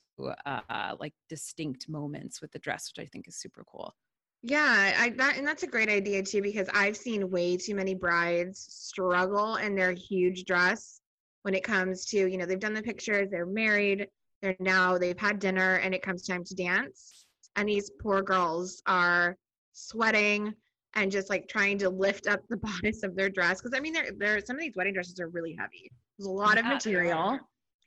uh, 0.47 0.95
like 0.99 1.15
distinct 1.29 1.89
moments 1.89 2.41
with 2.41 2.53
the 2.53 2.59
dress 2.59 2.91
which 2.91 3.05
i 3.05 3.09
think 3.09 3.27
is 3.29 3.37
super 3.37 3.65
cool 3.71 3.95
yeah 4.43 4.95
I, 4.99 5.11
that, 5.11 5.37
and 5.37 5.47
that's 5.47 5.63
a 5.63 5.69
great 5.69 5.89
idea 5.89 6.23
too 6.23 6.43
because 6.43 6.69
i've 6.75 6.97
seen 6.97 7.31
way 7.31 7.57
too 7.57 7.75
many 7.75 7.95
brides 7.95 8.67
struggle 8.69 9.57
in 9.57 9.75
their 9.75 9.93
huge 9.93 10.45
dress 10.45 11.01
when 11.43 11.55
it 11.55 11.63
comes 11.63 12.05
to 12.07 12.27
you 12.27 12.37
know 12.37 12.47
they've 12.47 12.59
done 12.59 12.75
the 12.75 12.83
pictures 12.83 13.29
they're 13.31 13.47
married 13.47 14.09
they're 14.43 14.57
now 14.59 14.99
they've 14.99 15.19
had 15.19 15.39
dinner 15.39 15.77
and 15.77 15.95
it 15.95 16.03
comes 16.03 16.27
time 16.27 16.45
to 16.45 16.55
dance. 16.55 17.25
And 17.57 17.69
these 17.69 17.91
poor 18.03 18.23
girls 18.23 18.83
are 18.87 19.37
sweating 19.73 20.53
and 20.95 21.11
just 21.11 21.31
like 21.31 21.49
trying 21.49 21.79
to 21.79 21.89
lift 21.89 22.27
up 22.27 22.41
the 22.49 22.57
bodice 22.83 23.03
of 23.05 23.17
their 23.17 23.31
dress 23.31 23.63
because 23.63 23.77
i 23.77 23.81
mean 23.81 23.95
there 23.95 24.11
there 24.19 24.39
some 24.45 24.57
of 24.57 24.61
these 24.61 24.75
wedding 24.77 24.93
dresses 24.93 25.19
are 25.21 25.29
really 25.29 25.57
heavy. 25.59 25.91
There's 26.19 26.27
a 26.27 26.31
lot 26.31 26.59
of 26.59 26.67
material. 26.67 27.39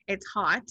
It's 0.08 0.26
hot. 0.26 0.63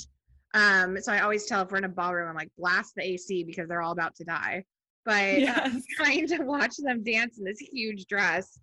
Um 0.54 1.00
so 1.00 1.12
i 1.12 1.20
always 1.20 1.46
tell 1.46 1.62
if 1.62 1.70
we're 1.70 1.78
in 1.78 1.84
a 1.84 1.88
ballroom 1.88 2.28
i'm 2.28 2.34
like 2.34 2.50
blast 2.58 2.94
the 2.96 3.04
ac 3.04 3.44
because 3.44 3.68
they're 3.68 3.82
all 3.82 3.92
about 3.92 4.14
to 4.16 4.24
die 4.24 4.64
but 5.04 5.40
yes. 5.40 5.82
trying 5.96 6.26
to 6.26 6.38
watch 6.42 6.76
them 6.78 7.02
dance 7.02 7.38
in 7.38 7.44
this 7.44 7.58
huge 7.58 8.06
dress 8.06 8.60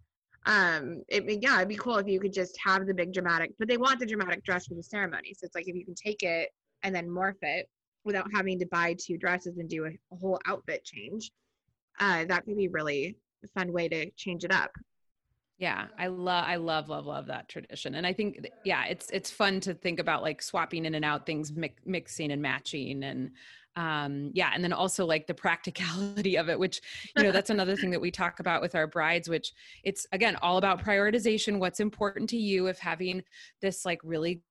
um 0.47 1.03
it 1.07 1.23
yeah 1.41 1.57
it'd 1.57 1.67
be 1.67 1.75
cool 1.75 1.97
if 1.97 2.07
you 2.07 2.19
could 2.19 2.33
just 2.33 2.57
have 2.63 2.87
the 2.87 2.93
big 2.93 3.13
dramatic 3.13 3.51
but 3.59 3.67
they 3.67 3.77
want 3.77 3.99
the 3.99 4.05
dramatic 4.05 4.43
dress 4.43 4.65
for 4.65 4.73
the 4.73 4.83
ceremony. 4.83 5.33
So 5.37 5.45
it's 5.45 5.55
like 5.55 5.67
if 5.67 5.75
you 5.75 5.85
can 5.85 5.95
take 5.95 6.23
it 6.23 6.49
and 6.83 6.95
then 6.95 7.07
morph 7.07 7.35
it 7.43 7.67
without 8.03 8.25
having 8.33 8.57
to 8.59 8.65
buy 8.71 8.95
two 8.99 9.17
dresses 9.17 9.57
and 9.57 9.69
do 9.69 9.85
a, 9.85 9.89
a 9.89 10.17
whole 10.17 10.39
outfit 10.47 10.83
change 10.83 11.31
uh 11.99 12.25
that 12.25 12.45
could 12.45 12.57
be 12.57 12.69
really 12.69 13.15
a 13.43 13.47
fun 13.59 13.71
way 13.71 13.87
to 13.87 14.09
change 14.11 14.43
it 14.43 14.51
up. 14.51 14.71
Yeah 15.59 15.87
i 15.99 16.07
love 16.07 16.45
i 16.47 16.55
love 16.55 16.89
love 16.89 17.05
love 17.05 17.27
that 17.27 17.47
tradition. 17.47 17.93
And 17.93 18.07
i 18.07 18.13
think 18.13 18.47
yeah 18.65 18.85
it's 18.85 19.11
it's 19.11 19.29
fun 19.29 19.59
to 19.59 19.75
think 19.75 19.99
about 19.99 20.23
like 20.23 20.41
swapping 20.41 20.85
in 20.85 20.95
and 20.95 21.05
out 21.05 21.27
things 21.27 21.51
mi- 21.53 21.75
mixing 21.85 22.31
and 22.31 22.41
matching 22.41 23.03
and 23.03 23.31
um 23.77 24.31
yeah 24.33 24.51
and 24.53 24.61
then 24.61 24.73
also 24.73 25.05
like 25.05 25.27
the 25.27 25.33
practicality 25.33 26.37
of 26.37 26.49
it 26.49 26.59
which 26.59 26.81
you 27.15 27.23
know 27.23 27.31
that's 27.31 27.49
another 27.49 27.75
thing 27.75 27.89
that 27.89 28.01
we 28.01 28.11
talk 28.11 28.41
about 28.41 28.61
with 28.61 28.75
our 28.75 28.85
brides 28.85 29.29
which 29.29 29.53
it's 29.83 30.05
again 30.11 30.35
all 30.41 30.57
about 30.57 30.83
prioritization 30.83 31.57
what's 31.59 31.79
important 31.79 32.29
to 32.29 32.37
you. 32.37 32.67
If 32.67 32.79
having 32.79 33.23
this 33.61 33.85
like 33.85 34.01
really 34.03 34.41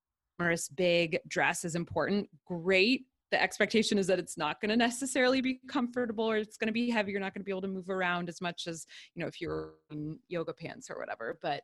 big 0.75 1.19
dress 1.27 1.63
is 1.63 1.75
important 1.75 2.27
great 2.47 3.05
the 3.31 3.41
expectation 3.41 3.97
is 3.97 4.07
that 4.07 4.19
it's 4.19 4.37
not 4.37 4.59
going 4.61 4.69
to 4.69 4.77
necessarily 4.77 5.41
be 5.41 5.59
comfortable 5.67 6.29
or 6.29 6.37
it's 6.37 6.57
going 6.57 6.67
to 6.67 6.73
be 6.73 6.89
heavy. 6.89 7.11
You're 7.11 7.21
not 7.21 7.33
going 7.33 7.41
to 7.41 7.45
be 7.45 7.51
able 7.51 7.61
to 7.61 7.67
move 7.67 7.89
around 7.89 8.29
as 8.29 8.41
much 8.41 8.67
as 8.67 8.85
you 9.15 9.21
know 9.21 9.27
if 9.27 9.41
you're 9.41 9.73
in 9.91 10.17
yoga 10.27 10.53
pants 10.53 10.89
or 10.89 10.97
whatever 10.97 11.37
but 11.41 11.63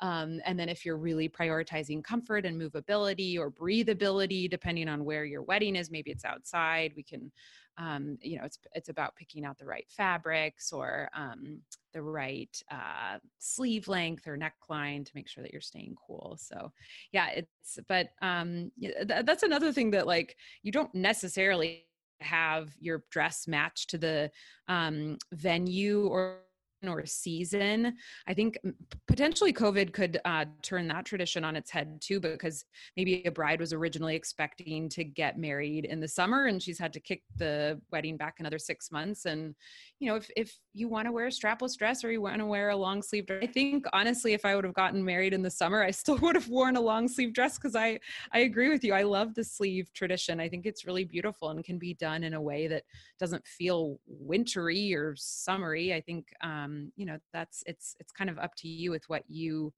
um, 0.00 0.40
and 0.44 0.58
then 0.58 0.68
if 0.68 0.84
you're 0.84 0.96
really 0.96 1.28
prioritizing 1.28 2.02
comfort 2.02 2.44
and 2.44 2.60
movability 2.60 3.38
or 3.38 3.50
breathability 3.50 4.48
depending 4.48 4.88
on 4.88 5.04
where 5.04 5.24
your 5.24 5.42
wedding 5.42 5.76
is 5.76 5.90
maybe 5.90 6.10
it's 6.10 6.24
outside 6.24 6.92
we 6.96 7.02
can 7.02 7.30
um, 7.78 8.18
you 8.22 8.38
know 8.38 8.44
it's 8.44 8.58
it's 8.74 8.88
about 8.88 9.16
picking 9.16 9.44
out 9.44 9.58
the 9.58 9.66
right 9.66 9.86
fabrics 9.88 10.72
or 10.72 11.08
um, 11.14 11.60
the 11.92 12.02
right 12.02 12.60
uh, 12.70 13.18
sleeve 13.38 13.88
length 13.88 14.26
or 14.26 14.38
neckline 14.38 15.04
to 15.04 15.12
make 15.14 15.28
sure 15.28 15.42
that 15.42 15.52
you're 15.52 15.60
staying 15.60 15.94
cool. 16.06 16.36
So 16.40 16.72
yeah 17.12 17.28
it's 17.30 17.78
but 17.88 18.08
um, 18.22 18.70
th- 18.80 19.24
that's 19.24 19.42
another 19.42 19.72
thing 19.72 19.90
that 19.92 20.06
like 20.06 20.36
you 20.62 20.72
don't 20.72 20.94
necessarily 20.94 21.86
have 22.20 22.70
your 22.80 23.04
dress 23.10 23.46
match 23.46 23.86
to 23.88 23.98
the 23.98 24.30
um, 24.68 25.18
venue 25.32 26.06
or 26.06 26.40
or 26.88 27.04
season. 27.06 27.94
I 28.26 28.34
think 28.34 28.58
potentially 29.06 29.52
COVID 29.52 29.92
could 29.92 30.20
uh, 30.24 30.46
turn 30.62 30.88
that 30.88 31.04
tradition 31.04 31.44
on 31.44 31.56
its 31.56 31.70
head 31.70 32.00
too, 32.00 32.20
because 32.20 32.64
maybe 32.96 33.22
a 33.24 33.30
bride 33.30 33.60
was 33.60 33.72
originally 33.72 34.14
expecting 34.14 34.88
to 34.90 35.04
get 35.04 35.38
married 35.38 35.84
in 35.84 36.00
the 36.00 36.08
summer 36.08 36.46
and 36.46 36.62
she's 36.62 36.78
had 36.78 36.92
to 36.92 37.00
kick 37.00 37.22
the 37.36 37.80
wedding 37.90 38.16
back 38.16 38.36
another 38.38 38.58
six 38.58 38.90
months. 38.90 39.24
And, 39.24 39.54
you 39.98 40.10
know, 40.10 40.16
if, 40.16 40.30
if 40.36 40.58
you 40.74 40.88
want 40.88 41.06
to 41.06 41.12
wear 41.12 41.26
a 41.26 41.30
strapless 41.30 41.76
dress 41.76 42.04
or 42.04 42.12
you 42.12 42.20
want 42.20 42.38
to 42.38 42.46
wear 42.46 42.70
a 42.70 42.76
long 42.76 43.02
sleeve 43.02 43.26
dress, 43.26 43.42
I 43.42 43.46
think 43.46 43.86
honestly, 43.92 44.32
if 44.32 44.44
I 44.44 44.54
would 44.54 44.64
have 44.64 44.74
gotten 44.74 45.04
married 45.04 45.32
in 45.32 45.42
the 45.42 45.50
summer, 45.50 45.82
I 45.82 45.90
still 45.90 46.16
would 46.22 46.34
have 46.34 46.48
worn 46.48 46.76
a 46.76 46.80
long 46.80 47.08
sleeve 47.08 47.32
dress 47.32 47.56
because 47.56 47.76
I, 47.76 47.98
I 48.32 48.40
agree 48.40 48.68
with 48.68 48.84
you. 48.84 48.92
I 48.92 49.02
love 49.02 49.34
the 49.34 49.44
sleeve 49.44 49.90
tradition. 49.94 50.40
I 50.40 50.48
think 50.48 50.66
it's 50.66 50.86
really 50.86 51.04
beautiful 51.04 51.50
and 51.50 51.64
can 51.64 51.78
be 51.78 51.94
done 51.94 52.24
in 52.24 52.34
a 52.34 52.40
way 52.40 52.66
that 52.68 52.84
doesn't 53.18 53.46
feel 53.46 53.98
wintry 54.06 54.94
or 54.94 55.14
summery. 55.16 55.94
I 55.94 56.00
think, 56.00 56.28
um, 56.42 56.75
um, 56.76 56.92
you 56.96 57.06
know 57.06 57.18
that's 57.32 57.62
it's 57.66 57.96
it's 58.00 58.12
kind 58.12 58.30
of 58.30 58.38
up 58.38 58.54
to 58.58 58.68
you 58.68 58.90
with 58.90 59.04
what 59.08 59.22
you 59.28 59.72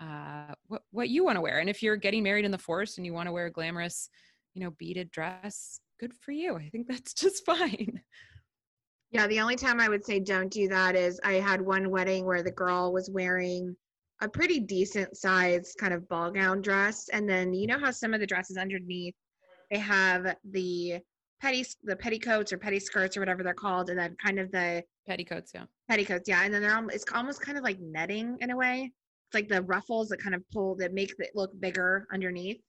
uh, 0.00 0.54
what 0.68 0.82
what 0.90 1.08
you 1.08 1.24
want 1.24 1.36
to 1.36 1.40
wear. 1.40 1.58
And 1.58 1.70
if 1.70 1.82
you're 1.82 1.96
getting 1.96 2.22
married 2.22 2.44
in 2.44 2.50
the 2.50 2.58
forest 2.58 2.98
and 2.98 3.06
you 3.06 3.12
want 3.12 3.28
to 3.28 3.32
wear 3.32 3.46
a 3.46 3.50
glamorous, 3.50 4.08
you 4.54 4.62
know, 4.62 4.70
beaded 4.78 5.10
dress, 5.10 5.80
good 6.00 6.12
for 6.14 6.32
you. 6.32 6.56
I 6.56 6.68
think 6.68 6.86
that's 6.88 7.14
just 7.20 7.44
fine. 7.44 8.00
Yeah, 9.10 9.26
the 9.26 9.40
only 9.40 9.56
time 9.56 9.80
I 9.80 9.88
would 9.88 10.04
say 10.04 10.18
don't 10.20 10.50
do 10.50 10.68
that 10.68 10.96
is 10.96 11.20
I 11.24 11.34
had 11.34 11.60
one 11.60 11.90
wedding 11.90 12.26
where 12.26 12.42
the 12.42 12.50
girl 12.50 12.92
was 12.92 13.08
wearing 13.10 13.74
a 14.20 14.28
pretty 14.28 14.60
decent 14.60 15.16
sized 15.16 15.76
kind 15.78 15.94
of 15.94 16.08
ball 16.08 16.30
gown 16.30 16.60
dress, 16.60 17.08
and 17.12 17.28
then 17.28 17.54
you 17.54 17.66
know 17.66 17.78
how 17.78 17.90
some 17.90 18.14
of 18.14 18.20
the 18.20 18.26
dresses 18.26 18.56
underneath 18.56 19.14
they 19.70 19.78
have 19.78 20.36
the 20.50 21.00
petty 21.40 21.64
the 21.84 21.96
petticoats 21.96 22.52
or 22.52 22.58
petty 22.58 22.80
skirts 22.80 23.16
or 23.16 23.20
whatever 23.20 23.42
they're 23.42 23.54
called, 23.54 23.90
and 23.90 23.98
then 23.98 24.16
kind 24.22 24.38
of 24.38 24.50
the 24.52 24.82
petticoats, 25.06 25.52
yeah, 25.54 25.64
petticoats, 25.88 26.28
yeah, 26.28 26.44
and 26.44 26.52
then 26.52 26.62
they're 26.62 26.84
it's 26.90 27.04
almost 27.14 27.40
kind 27.40 27.58
of 27.58 27.64
like 27.64 27.78
netting 27.80 28.36
in 28.40 28.50
a 28.50 28.56
way. 28.56 28.92
It's 29.28 29.34
like 29.34 29.48
the 29.48 29.62
ruffles 29.62 30.08
that 30.08 30.18
kind 30.18 30.34
of 30.34 30.42
pull 30.52 30.76
that 30.76 30.92
make 30.92 31.12
it 31.18 31.30
look 31.34 31.50
bigger 31.60 32.06
underneath. 32.12 32.60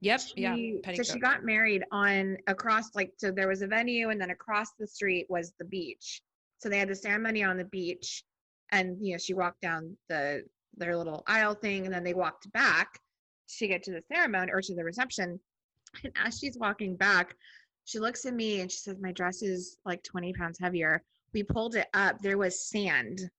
Yep. 0.00 0.20
She, 0.20 0.32
yeah. 0.36 0.54
Petticoat. 0.82 1.06
So 1.06 1.12
she 1.14 1.18
got 1.18 1.44
married 1.44 1.84
on 1.90 2.36
across 2.46 2.94
like 2.94 3.12
so 3.16 3.30
there 3.30 3.48
was 3.48 3.62
a 3.62 3.66
venue 3.66 4.10
and 4.10 4.20
then 4.20 4.30
across 4.30 4.68
the 4.78 4.86
street 4.86 5.26
was 5.28 5.52
the 5.58 5.64
beach. 5.64 6.22
So 6.58 6.68
they 6.68 6.78
had 6.78 6.88
the 6.88 6.96
ceremony 6.96 7.44
on 7.44 7.56
the 7.56 7.64
beach, 7.64 8.24
and 8.72 8.96
you 9.00 9.12
know 9.12 9.18
she 9.18 9.34
walked 9.34 9.60
down 9.60 9.96
the 10.08 10.42
their 10.76 10.96
little 10.96 11.22
aisle 11.26 11.54
thing, 11.54 11.84
and 11.84 11.94
then 11.94 12.04
they 12.04 12.14
walked 12.14 12.50
back 12.52 12.88
to 13.58 13.66
get 13.66 13.82
to 13.84 13.92
the 13.92 14.02
ceremony 14.12 14.52
or 14.52 14.60
to 14.60 14.74
the 14.74 14.84
reception. 14.84 15.40
And 16.04 16.12
as 16.22 16.38
she's 16.38 16.58
walking 16.58 16.96
back, 16.96 17.34
she 17.88 17.98
looks 17.98 18.26
at 18.26 18.34
me 18.34 18.60
and 18.60 18.70
she 18.70 18.78
says, 18.78 18.98
My 19.00 19.12
dress 19.12 19.42
is 19.42 19.78
like 19.86 20.02
20 20.02 20.34
pounds 20.34 20.58
heavier. 20.60 21.02
We 21.32 21.42
pulled 21.42 21.74
it 21.74 21.86
up. 21.94 22.20
There 22.20 22.36
was 22.36 22.68
sand 22.68 23.30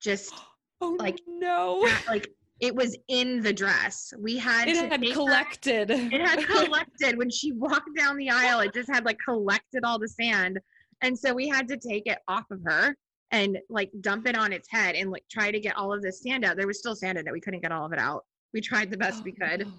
just 0.00 0.34
oh, 0.80 0.96
like 0.98 1.20
no. 1.28 1.88
Like 2.08 2.28
it 2.58 2.74
was 2.74 2.96
in 3.06 3.42
the 3.42 3.52
dress. 3.52 4.12
We 4.18 4.38
had 4.38 4.68
it 4.68 4.76
had 4.76 5.00
collected. 5.12 5.88
That, 5.88 6.12
it 6.12 6.20
had 6.20 6.44
collected 6.48 7.16
when 7.16 7.30
she 7.30 7.52
walked 7.52 7.96
down 7.96 8.16
the 8.16 8.28
aisle. 8.28 8.58
It 8.60 8.74
just 8.74 8.90
had 8.90 9.04
like 9.04 9.18
collected 9.24 9.84
all 9.84 10.00
the 10.00 10.08
sand, 10.08 10.58
and 11.02 11.16
so 11.16 11.32
we 11.32 11.48
had 11.48 11.68
to 11.68 11.76
take 11.76 12.06
it 12.06 12.18
off 12.26 12.50
of 12.50 12.60
her 12.64 12.96
and 13.30 13.58
like 13.68 13.90
dump 14.00 14.26
it 14.26 14.36
on 14.36 14.52
its 14.52 14.68
head 14.68 14.96
and 14.96 15.12
like 15.12 15.24
try 15.30 15.52
to 15.52 15.60
get 15.60 15.76
all 15.76 15.92
of 15.92 16.02
the 16.02 16.10
sand 16.10 16.44
out. 16.44 16.56
There 16.56 16.66
was 16.66 16.78
still 16.80 16.96
sand 16.96 17.18
in 17.18 17.28
it. 17.28 17.32
We 17.32 17.40
couldn't 17.40 17.60
get 17.60 17.72
all 17.72 17.86
of 17.86 17.92
it 17.92 18.00
out. 18.00 18.24
We 18.52 18.60
tried 18.60 18.90
the 18.90 18.96
best 18.96 19.18
oh, 19.20 19.24
we 19.24 19.32
could, 19.32 19.60
no. 19.60 19.72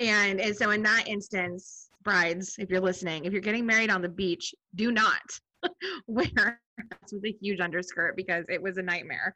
and 0.00 0.40
and 0.40 0.56
so 0.56 0.70
in 0.70 0.82
that 0.84 1.08
instance, 1.08 1.89
brides, 2.02 2.56
if 2.58 2.70
you're 2.70 2.80
listening, 2.80 3.24
if 3.24 3.32
you're 3.32 3.42
getting 3.42 3.66
married 3.66 3.90
on 3.90 4.02
the 4.02 4.08
beach, 4.08 4.54
do 4.74 4.92
not 4.92 5.22
wear 6.06 6.60
with 7.12 7.24
a 7.24 7.36
huge 7.40 7.60
underskirt 7.60 8.16
because 8.16 8.44
it 8.48 8.62
was 8.62 8.78
a 8.78 8.82
nightmare. 8.82 9.34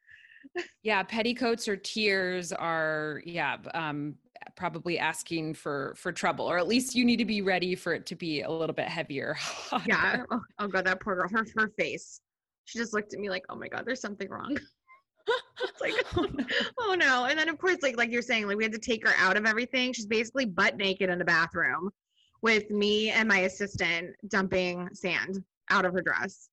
yeah, 0.83 1.03
petticoats 1.03 1.69
or 1.69 1.77
tiers 1.77 2.53
are 2.53 3.23
yeah, 3.25 3.57
um, 3.75 4.15
probably 4.57 4.99
asking 4.99 5.55
for 5.55 5.95
for 5.97 6.13
trouble, 6.13 6.47
or 6.47 6.59
at 6.59 6.69
least 6.69 6.95
you 6.95 7.05
need 7.05 7.17
to 7.17 7.25
be 7.25 7.43
ready 7.43 7.75
for 7.75 7.95
it 7.95 8.07
to 8.07 8.15
be 8.15 8.43
a 8.43 8.51
little 8.51 8.75
bit 8.75 8.87
heavier. 8.87 9.37
yeah, 9.87 10.23
I'll, 10.31 10.45
I'll 10.59 10.69
go 10.69 10.83
that 10.83 11.01
poor 11.01 11.17
girl. 11.17 11.29
Her 11.29 11.45
her 11.57 11.71
face 11.79 12.21
She 12.65 12.79
just 12.79 12.93
looked 12.93 13.15
at 13.15 13.21
me 13.21 13.31
like, 13.31 13.45
oh 13.49 13.57
my 13.57 13.69
God, 13.69 13.85
there's 13.87 14.01
something 14.01 14.29
wrong. 14.29 14.57
it's 15.63 15.81
like, 15.81 15.95
oh 16.17 16.29
no. 16.33 16.45
oh 16.79 16.95
no. 16.95 17.25
And 17.25 17.39
then 17.39 17.49
of 17.49 17.59
course, 17.59 17.79
like 17.83 17.97
like 17.97 18.11
you're 18.11 18.23
saying, 18.23 18.47
like 18.47 18.57
we 18.57 18.65
had 18.65 18.73
to 18.73 18.79
take 18.79 19.07
her 19.07 19.15
out 19.17 19.37
of 19.37 19.47
everything. 19.47 19.93
She's 19.93 20.07
basically 20.07 20.45
butt 20.45 20.77
naked 20.77 21.09
in 21.09 21.19
the 21.19 21.25
bathroom 21.25 21.91
with 22.45 22.71
me 22.71 23.09
and 23.09 23.27
my 23.27 23.39
assistant 23.39 24.15
dumping 24.29 24.87
sand 24.93 25.43
out 25.71 25.87
of 25.87 25.95
her 25.95 26.03
dress. 26.03 26.51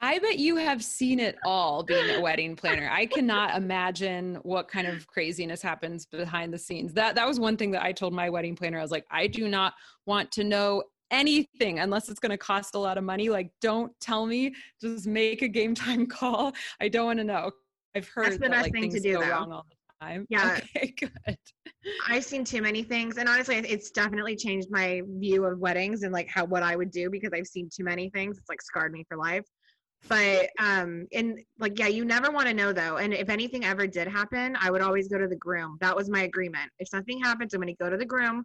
I 0.00 0.20
bet 0.20 0.38
you 0.38 0.54
have 0.54 0.82
seen 0.84 1.18
it 1.18 1.36
all 1.44 1.82
being 1.82 2.08
a 2.14 2.20
wedding 2.20 2.54
planner. 2.54 2.88
I 2.88 3.04
cannot 3.04 3.56
imagine 3.56 4.36
what 4.44 4.68
kind 4.68 4.86
of 4.86 5.08
craziness 5.08 5.60
happens 5.60 6.06
behind 6.06 6.54
the 6.54 6.58
scenes. 6.58 6.92
That 6.92 7.16
that 7.16 7.26
was 7.26 7.40
one 7.40 7.56
thing 7.56 7.72
that 7.72 7.82
I 7.82 7.90
told 7.90 8.12
my 8.12 8.30
wedding 8.30 8.54
planner. 8.54 8.78
I 8.78 8.82
was 8.82 8.92
like, 8.92 9.06
I 9.10 9.26
do 9.26 9.48
not 9.48 9.74
want 10.06 10.30
to 10.32 10.44
know 10.44 10.84
anything 11.10 11.80
unless 11.80 12.08
it's 12.08 12.20
going 12.20 12.30
to 12.30 12.38
cost 12.38 12.76
a 12.76 12.78
lot 12.78 12.96
of 12.96 13.02
money. 13.02 13.28
Like, 13.28 13.50
don't 13.60 13.92
tell 13.98 14.24
me. 14.24 14.54
Just 14.80 15.08
make 15.08 15.42
a 15.42 15.48
game 15.48 15.74
time 15.74 16.06
call. 16.18 16.52
I 16.80 16.86
don't 16.86 17.06
want 17.06 17.18
to 17.18 17.24
know. 17.24 17.50
I've 17.96 18.06
heard 18.06 18.26
That's 18.26 18.36
the 18.36 18.42
that, 18.42 18.50
best 18.52 18.64
like, 18.66 18.72
thing 18.72 18.90
to 18.92 19.00
do, 19.00 19.14
go 19.14 19.20
though. 19.22 19.64
Time. 20.00 20.26
Yeah. 20.30 20.58
Okay, 20.74 20.94
good. 20.98 21.38
I've 22.08 22.24
seen 22.24 22.44
too 22.44 22.62
many 22.62 22.82
things, 22.82 23.18
and 23.18 23.28
honestly, 23.28 23.56
it's 23.56 23.90
definitely 23.90 24.36
changed 24.36 24.68
my 24.70 25.02
view 25.06 25.44
of 25.44 25.58
weddings 25.58 26.02
and 26.02 26.12
like 26.12 26.28
how 26.28 26.44
what 26.44 26.62
I 26.62 26.76
would 26.76 26.90
do 26.90 27.10
because 27.10 27.30
I've 27.32 27.46
seen 27.46 27.68
too 27.74 27.84
many 27.84 28.10
things. 28.10 28.38
It's 28.38 28.48
like 28.48 28.62
scarred 28.62 28.92
me 28.92 29.04
for 29.08 29.16
life. 29.16 29.44
But 30.08 30.50
um, 30.58 31.06
and 31.12 31.38
like 31.58 31.78
yeah, 31.78 31.88
you 31.88 32.04
never 32.04 32.30
want 32.30 32.46
to 32.48 32.54
know 32.54 32.72
though. 32.72 32.96
And 32.96 33.12
if 33.12 33.28
anything 33.28 33.64
ever 33.64 33.86
did 33.86 34.08
happen, 34.08 34.56
I 34.60 34.70
would 34.70 34.80
always 34.80 35.08
go 35.08 35.18
to 35.18 35.28
the 35.28 35.36
groom. 35.36 35.76
That 35.80 35.94
was 35.94 36.08
my 36.08 36.22
agreement. 36.22 36.70
If 36.78 36.88
something 36.88 37.20
happens, 37.20 37.54
I'm 37.54 37.60
going 37.60 37.74
to 37.74 37.82
go 37.82 37.90
to 37.90 37.96
the 37.96 38.06
groom, 38.06 38.44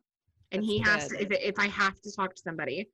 and 0.52 0.64
he 0.64 0.80
has 0.80 1.10
That's 1.10 1.24
to. 1.26 1.34
If 1.34 1.56
if 1.56 1.60
I 1.60 1.68
have 1.68 2.00
to 2.02 2.12
talk 2.12 2.36
to 2.36 2.42
somebody, 2.42 2.90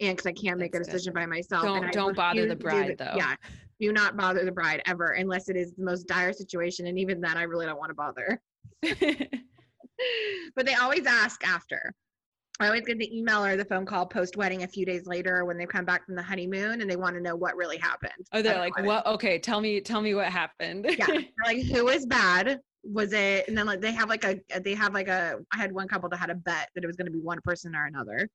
and 0.00 0.16
because 0.16 0.26
I 0.26 0.32
can't 0.32 0.58
make 0.58 0.74
a 0.74 0.78
That's 0.78 0.88
good. 0.88 0.92
decision 0.94 1.14
by 1.14 1.26
myself. 1.26 1.64
Don't- 1.64 1.92
don't 1.92 2.16
bother 2.16 2.46
the 2.46 2.56
refuse 2.56 2.72
to 2.72 2.86
do 2.86 2.94
bride, 2.94 2.98
though. 2.98 3.14
Yeah, 3.16 3.34
do 3.82 3.92
not 3.92 4.16
bother 4.16 4.44
the 4.44 4.52
bride 4.52 4.82
ever 4.86 5.12
unless 5.12 5.48
it 5.48 5.56
is 5.56 5.72
the 5.74 5.84
most 5.84 6.06
dire 6.06 6.32
situation, 6.32 6.86
and 6.86 6.98
even 6.98 7.20
then, 7.20 7.36
I 7.36 7.42
really 7.42 7.66
don't 7.66 7.78
want 7.78 7.90
to 7.90 7.94
bother 7.94 8.40
but 10.56 10.66
they 10.66 10.74
always 10.74 11.06
ask 11.06 11.46
after. 11.46 11.94
I 12.60 12.66
always 12.66 12.82
get 12.82 12.98
the 12.98 13.16
email 13.16 13.44
or 13.44 13.56
the 13.56 13.64
phone 13.64 13.86
call 13.86 14.06
post 14.06 14.36
wedding 14.36 14.62
a 14.62 14.68
few 14.68 14.84
days 14.86 15.06
later 15.06 15.44
when 15.44 15.58
they 15.58 15.66
come 15.66 15.84
back 15.84 16.04
from 16.06 16.14
the 16.14 16.22
honeymoon 16.22 16.80
and 16.80 16.90
they 16.90 16.96
want 16.96 17.16
to 17.16 17.20
know 17.20 17.34
what 17.34 17.56
really 17.56 17.78
happened. 17.78 18.12
oh, 18.32 18.42
they're 18.42 18.58
like, 18.58 18.78
what? 18.84 19.04
Okay, 19.06 19.38
tell 19.38 19.60
me, 19.60 19.80
tell 19.80 20.00
me 20.00 20.14
what 20.14 20.26
happened. 20.26 20.86
Yeah, 20.98 21.06
like 21.44 21.62
who 21.62 21.84
was 21.86 22.06
bad? 22.06 22.60
Was 22.84 23.12
it? 23.12 23.48
And 23.48 23.56
then 23.56 23.66
like 23.66 23.80
they 23.80 23.92
have 23.92 24.08
like 24.08 24.24
a 24.24 24.40
they 24.60 24.74
have 24.74 24.92
like 24.92 25.08
a. 25.08 25.38
I 25.52 25.56
had 25.56 25.72
one 25.72 25.88
couple 25.88 26.08
that 26.10 26.18
had 26.18 26.30
a 26.30 26.34
bet 26.34 26.68
that 26.74 26.84
it 26.84 26.86
was 26.86 26.96
going 26.96 27.06
to 27.06 27.12
be 27.12 27.20
one 27.20 27.40
person 27.42 27.74
or 27.74 27.86
another. 27.86 28.28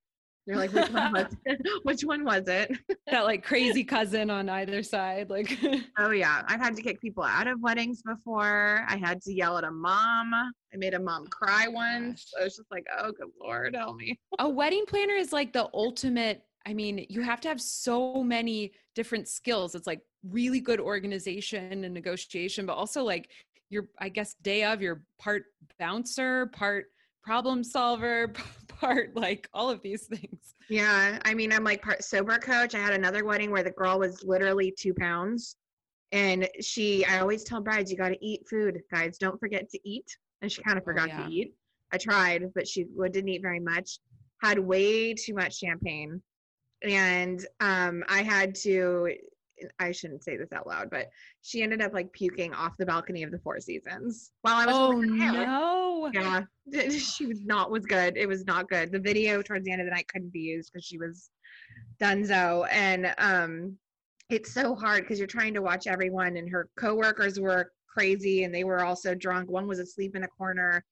They're 0.47 0.55
like, 0.55 0.71
which 0.71 0.89
one 0.89 1.11
was 1.11 1.35
it? 1.45 1.61
which 1.83 2.01
one 2.03 2.23
was 2.23 2.47
it? 2.47 2.71
that 3.11 3.25
like 3.25 3.43
crazy 3.43 3.83
cousin 3.83 4.29
on 4.29 4.49
either 4.49 4.81
side. 4.81 5.29
Like, 5.29 5.57
Oh 5.99 6.11
yeah, 6.11 6.41
I've 6.47 6.61
had 6.61 6.75
to 6.77 6.81
kick 6.81 7.01
people 7.01 7.23
out 7.23 7.47
of 7.47 7.59
weddings 7.61 8.01
before. 8.01 8.85
I 8.87 8.95
had 8.95 9.21
to 9.23 9.33
yell 9.33 9.57
at 9.57 9.65
a 9.65 9.71
mom. 9.71 10.33
I 10.33 10.77
made 10.77 10.93
a 10.93 10.99
mom 10.99 11.27
cry 11.27 11.67
once. 11.67 12.31
I 12.39 12.45
was 12.45 12.55
just 12.55 12.71
like, 12.71 12.85
oh 12.97 13.11
good 13.11 13.27
lord, 13.41 13.75
help 13.75 13.97
me. 13.97 14.17
a 14.39 14.49
wedding 14.49 14.85
planner 14.87 15.15
is 15.15 15.33
like 15.33 15.51
the 15.53 15.69
ultimate 15.73 16.43
i 16.65 16.73
mean 16.73 17.05
you 17.09 17.21
have 17.21 17.39
to 17.41 17.47
have 17.47 17.61
so 17.61 18.23
many 18.23 18.71
different 18.95 19.27
skills 19.27 19.73
it's 19.75 19.87
like 19.87 20.01
really 20.29 20.59
good 20.59 20.79
organization 20.81 21.83
and 21.85 21.93
negotiation 21.93 22.65
but 22.65 22.73
also 22.73 23.03
like 23.03 23.29
you're 23.69 23.87
i 23.99 24.09
guess 24.09 24.35
day 24.41 24.63
of 24.65 24.81
you're 24.81 25.01
part 25.19 25.43
bouncer 25.79 26.47
part 26.47 26.85
problem 27.23 27.63
solver 27.63 28.33
part 28.79 29.15
like 29.15 29.49
all 29.53 29.69
of 29.69 29.81
these 29.81 30.03
things 30.03 30.55
Yeah, 30.69 31.19
I 31.23 31.33
mean, 31.33 31.53
I'm 31.53 31.63
like 31.63 31.81
part 31.81 32.03
sober 32.03 32.37
coach. 32.37 32.75
I 32.75 32.79
had 32.79 32.93
another 32.93 33.23
wedding 33.23 33.51
where 33.51 33.63
the 33.63 33.71
girl 33.71 33.99
was 33.99 34.21
literally 34.23 34.73
two 34.77 34.93
pounds, 34.93 35.55
and 36.11 36.47
she. 36.59 37.05
I 37.05 37.19
always 37.19 37.45
tell 37.45 37.61
brides, 37.61 37.89
you 37.89 37.97
got 37.97 38.09
to 38.09 38.25
eat 38.25 38.41
food, 38.49 38.81
guys. 38.91 39.17
Don't 39.17 39.39
forget 39.39 39.69
to 39.69 39.79
eat. 39.85 40.05
And 40.41 40.51
she 40.51 40.61
kind 40.63 40.77
of 40.77 40.83
Oh, 40.83 40.91
forgot 40.91 41.07
yeah. 41.07 41.25
to 41.25 41.31
eat. 41.31 41.53
I 41.93 41.97
tried, 41.97 42.51
but 42.53 42.67
she 42.67 42.85
didn't 43.11 43.29
eat 43.29 43.41
very 43.41 43.61
much. 43.61 43.99
Had 44.43 44.59
way 44.59 45.13
too 45.13 45.33
much 45.33 45.57
champagne, 45.57 46.21
and 46.83 47.39
um, 47.61 48.03
I 48.09 48.21
had 48.23 48.53
to. 48.65 49.09
I 49.79 49.91
shouldn't 49.91 50.23
say 50.23 50.37
this 50.37 50.51
out 50.51 50.67
loud, 50.67 50.89
but 50.89 51.09
she 51.41 51.61
ended 51.61 51.81
up 51.81 51.93
like 51.93 52.11
puking 52.13 52.53
off 52.53 52.77
the 52.77 52.85
balcony 52.85 53.23
of 53.23 53.31
the 53.31 53.39
Four 53.39 53.59
Seasons 53.59 54.31
while 54.41 54.55
I 54.55 54.65
was. 54.65 54.75
oh 54.75 54.91
holding 54.91 55.17
her 55.17 55.25
hand. 55.25 55.47
no 55.47 56.11
Yeah, 56.13 56.89
she 56.89 57.25
was 57.25 57.43
not 57.43 57.71
was 57.71 57.85
good. 57.85 58.17
It 58.17 58.27
was 58.27 58.45
not 58.45 58.69
good. 58.69 58.91
The 58.91 58.99
video 58.99 59.41
towards 59.41 59.65
the 59.65 59.71
end 59.71 59.81
of 59.81 59.87
the 59.87 59.91
night 59.91 60.07
couldn't 60.07 60.33
be 60.33 60.39
used 60.39 60.71
because 60.71 60.85
she 60.85 60.97
was 60.97 61.29
donezo, 61.99 62.67
and 62.71 63.13
um, 63.17 63.77
it's 64.29 64.53
so 64.53 64.75
hard 64.75 65.03
because 65.03 65.19
you're 65.19 65.27
trying 65.27 65.53
to 65.53 65.61
watch 65.61 65.87
everyone, 65.87 66.37
and 66.37 66.49
her 66.49 66.69
coworkers 66.77 67.39
were 67.39 67.71
crazy, 67.87 68.43
and 68.43 68.53
they 68.53 68.63
were 68.63 68.83
also 68.83 69.15
drunk. 69.15 69.49
One 69.49 69.67
was 69.67 69.79
asleep 69.79 70.15
in 70.15 70.23
a 70.23 70.27
corner. 70.27 70.83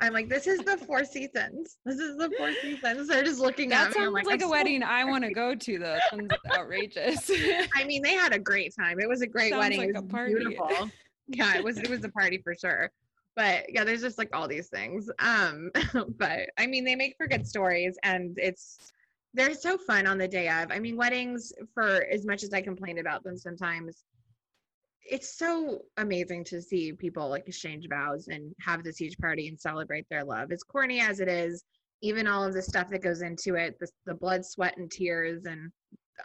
I'm 0.00 0.12
like, 0.14 0.28
this 0.28 0.46
is 0.46 0.60
the 0.60 0.78
Four 0.78 1.04
Seasons. 1.04 1.76
This 1.84 1.98
is 1.98 2.16
the 2.16 2.30
Four 2.38 2.52
Seasons. 2.62 3.08
They're 3.08 3.22
just 3.22 3.40
looking 3.40 3.68
that 3.70 3.90
at 3.90 3.96
me. 3.96 4.04
I'm 4.04 4.12
sounds 4.14 4.26
like, 4.26 4.42
I'm 4.42 4.48
a 4.48 4.50
wedding 4.50 4.82
i 4.82 5.04
want 5.04 5.24
to 5.24 5.32
go 5.32 5.54
to 5.54 5.78
though 5.78 5.92
that 5.92 6.02
sounds 6.10 6.30
outrageous 6.56 7.30
I 7.74 7.84
mean, 7.84 8.02
they 8.02 8.14
had 8.14 8.32
a 8.32 8.38
great 8.38 8.74
time. 8.74 8.98
It 8.98 9.08
was 9.08 9.20
a 9.20 9.26
great 9.26 9.50
Sounds 9.50 9.60
wedding. 9.60 9.78
like 9.78 9.88
it 9.90 10.12
was 10.12 10.26
beautiful. 10.26 10.90
yeah, 11.28 11.56
it 11.56 11.64
was 11.64 11.78
it 11.78 11.90
was 11.90 12.04
a 12.04 12.08
party 12.08 12.38
for 12.38 12.54
sure. 12.54 12.90
But 13.36 13.66
yeah, 13.68 13.84
there's 13.84 14.00
just 14.00 14.18
like 14.18 14.34
all 14.34 14.48
these 14.48 14.68
things. 14.68 15.10
Um, 15.18 15.70
but 16.18 16.50
I 16.58 16.66
mean, 16.66 16.84
they 16.84 16.96
make 16.96 17.14
for 17.16 17.26
good 17.26 17.46
stories, 17.46 17.96
and 18.02 18.38
it's 18.38 18.92
they're 19.34 19.54
so 19.54 19.78
fun 19.78 20.06
on 20.06 20.18
the 20.18 20.28
day 20.28 20.48
of. 20.48 20.72
I 20.72 20.78
mean, 20.78 20.96
weddings 20.96 21.52
for 21.74 22.04
as 22.10 22.26
much 22.26 22.42
as 22.42 22.52
I 22.52 22.60
complain 22.60 22.98
about 22.98 23.22
them 23.22 23.36
sometimes. 23.36 24.04
It's 25.08 25.38
so 25.38 25.82
amazing 25.96 26.44
to 26.44 26.60
see 26.60 26.92
people 26.92 27.28
like 27.28 27.48
exchange 27.48 27.86
vows 27.88 28.28
and 28.28 28.54
have 28.60 28.82
this 28.84 28.98
huge 28.98 29.16
party 29.18 29.48
and 29.48 29.58
celebrate 29.58 30.06
their 30.10 30.24
love. 30.24 30.52
As 30.52 30.62
corny 30.62 31.00
as 31.00 31.20
it 31.20 31.28
is, 31.28 31.64
even 32.02 32.26
all 32.26 32.44
of 32.44 32.54
the 32.54 32.62
stuff 32.62 32.88
that 32.90 33.02
goes 33.02 33.22
into 33.22 33.54
it, 33.56 33.76
the, 33.80 33.88
the 34.06 34.14
blood, 34.14 34.44
sweat, 34.44 34.76
and 34.76 34.90
tears, 34.90 35.44
and 35.46 35.70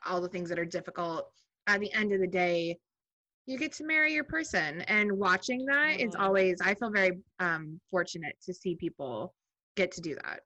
all 0.05 0.21
the 0.21 0.29
things 0.29 0.49
that 0.49 0.59
are 0.59 0.65
difficult 0.65 1.29
at 1.67 1.79
the 1.79 1.91
end 1.93 2.11
of 2.11 2.19
the 2.19 2.27
day 2.27 2.77
you 3.45 3.57
get 3.57 3.71
to 3.73 3.85
marry 3.85 4.13
your 4.13 4.23
person 4.23 4.81
and 4.81 5.11
watching 5.11 5.65
that 5.65 5.99
is 5.99 6.15
Oh. 6.15 6.25
always 6.25 6.57
i 6.61 6.73
feel 6.73 6.91
very 6.91 7.11
um 7.39 7.79
fortunate 7.91 8.35
to 8.43 8.53
see 8.53 8.75
people 8.75 9.33
get 9.75 9.91
to 9.91 10.01
do 10.01 10.15
that 10.23 10.41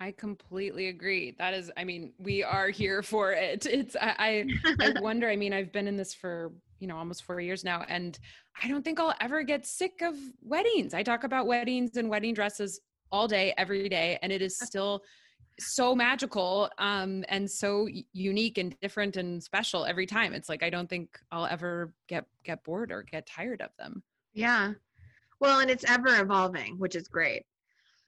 I 0.00 0.10
completely 0.10 0.88
agree. 0.88 1.36
That 1.38 1.54
is, 1.54 1.70
I 1.76 1.84
mean, 1.84 2.14
we 2.18 2.42
are 2.42 2.68
here 2.68 3.00
for 3.00 3.30
it. 3.32 3.64
It's, 3.64 3.94
I, 3.94 4.44
I, 4.80 4.86
I 4.86 4.88
wonder. 5.00 5.28
I 5.28 5.36
mean, 5.36 5.52
I've 5.52 5.72
been 5.72 5.86
in 5.86 5.96
this 5.96 6.12
for 6.12 6.50
you 6.84 6.88
know 6.88 6.98
almost 6.98 7.24
four 7.24 7.40
years 7.40 7.64
now, 7.64 7.82
and 7.88 8.18
I 8.62 8.68
don't 8.68 8.84
think 8.84 9.00
I'll 9.00 9.14
ever 9.18 9.42
get 9.42 9.64
sick 9.64 10.02
of 10.02 10.14
weddings. 10.42 10.92
I 10.92 11.02
talk 11.02 11.24
about 11.24 11.46
weddings 11.46 11.96
and 11.96 12.10
wedding 12.10 12.34
dresses 12.34 12.78
all 13.10 13.26
day, 13.26 13.54
every 13.56 13.88
day, 13.88 14.18
and 14.20 14.30
it 14.30 14.42
is 14.42 14.58
still 14.58 15.02
so 15.60 15.94
magical 15.94 16.68
um 16.78 17.24
and 17.28 17.48
so 17.48 17.88
unique 18.12 18.58
and 18.58 18.76
different 18.80 19.16
and 19.16 19.42
special 19.42 19.86
every 19.86 20.04
time. 20.04 20.34
It's 20.34 20.50
like 20.50 20.62
i 20.62 20.68
don't 20.68 20.90
think 20.90 21.18
i'll 21.32 21.46
ever 21.46 21.94
get 22.06 22.26
get 22.42 22.62
bored 22.64 22.92
or 22.92 23.02
get 23.02 23.26
tired 23.26 23.62
of 23.62 23.70
them. 23.78 24.02
Yeah. 24.34 24.72
Well 25.40 25.60
and 25.60 25.70
it's 25.70 25.88
ever 25.88 26.20
evolving 26.20 26.78
which 26.78 26.96
is 26.96 27.08
great 27.08 27.44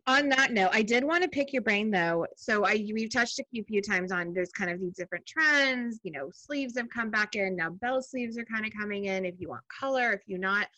on 0.07 0.29
that 0.29 0.53
note 0.53 0.71
i 0.73 0.83
did 0.83 1.05
want 1.05 1.23
to 1.23 1.29
pick 1.29 1.53
your 1.53 1.63
brain 1.63 1.91
though. 1.91 2.27
So 2.37 2.65
i 2.65 2.87
we've 2.93 3.13
touched 3.13 3.39
a 3.39 3.45
few 3.51 3.65
few 3.65 3.83
times 3.83 4.13
on 4.13 4.33
there's 4.33 4.53
kind 4.53 4.71
of 4.71 4.81
these 4.81 4.95
different 4.95 5.27
trends 5.27 6.01
you 6.03 6.13
know 6.13 6.31
sleeves 6.33 6.77
have 6.77 6.89
come 6.91 7.11
back 7.11 7.35
in 7.35 7.57
now 7.57 7.71
bell 7.71 8.03
sleeves 8.03 8.39
are 8.39 8.45
kind 8.45 8.65
of 8.65 8.73
coming 8.79 9.07
in 9.07 9.25
if 9.25 9.35
you 9.39 9.49
want 9.49 9.63
color 9.69 10.13
if 10.13 10.23
you 10.27 10.39
not. 10.39 10.69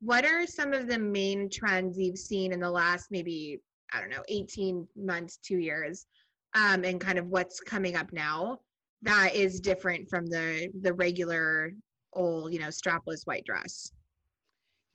What 0.00 0.26
are 0.26 0.46
some 0.46 0.74
of 0.74 0.88
the 0.88 0.98
main 0.98 1.48
trends 1.48 1.98
you've 1.98 2.18
seen 2.18 2.52
in 2.52 2.60
the 2.60 2.70
last 2.70 3.06
maybe 3.10 3.60
i 3.92 4.00
don't 4.00 4.10
know 4.10 4.22
18 4.28 4.86
months 4.96 5.38
two 5.38 5.58
years 5.58 6.06
um, 6.54 6.84
and 6.84 7.00
kind 7.00 7.18
of 7.18 7.26
what's 7.26 7.60
coming 7.60 7.96
up 7.96 8.12
now 8.12 8.58
that 9.02 9.34
is 9.34 9.60
different 9.60 10.08
from 10.08 10.26
the 10.26 10.68
the 10.82 10.92
regular 10.92 11.72
old 12.12 12.52
you 12.52 12.58
know 12.58 12.68
strapless 12.68 13.26
white 13.26 13.44
dress 13.44 13.90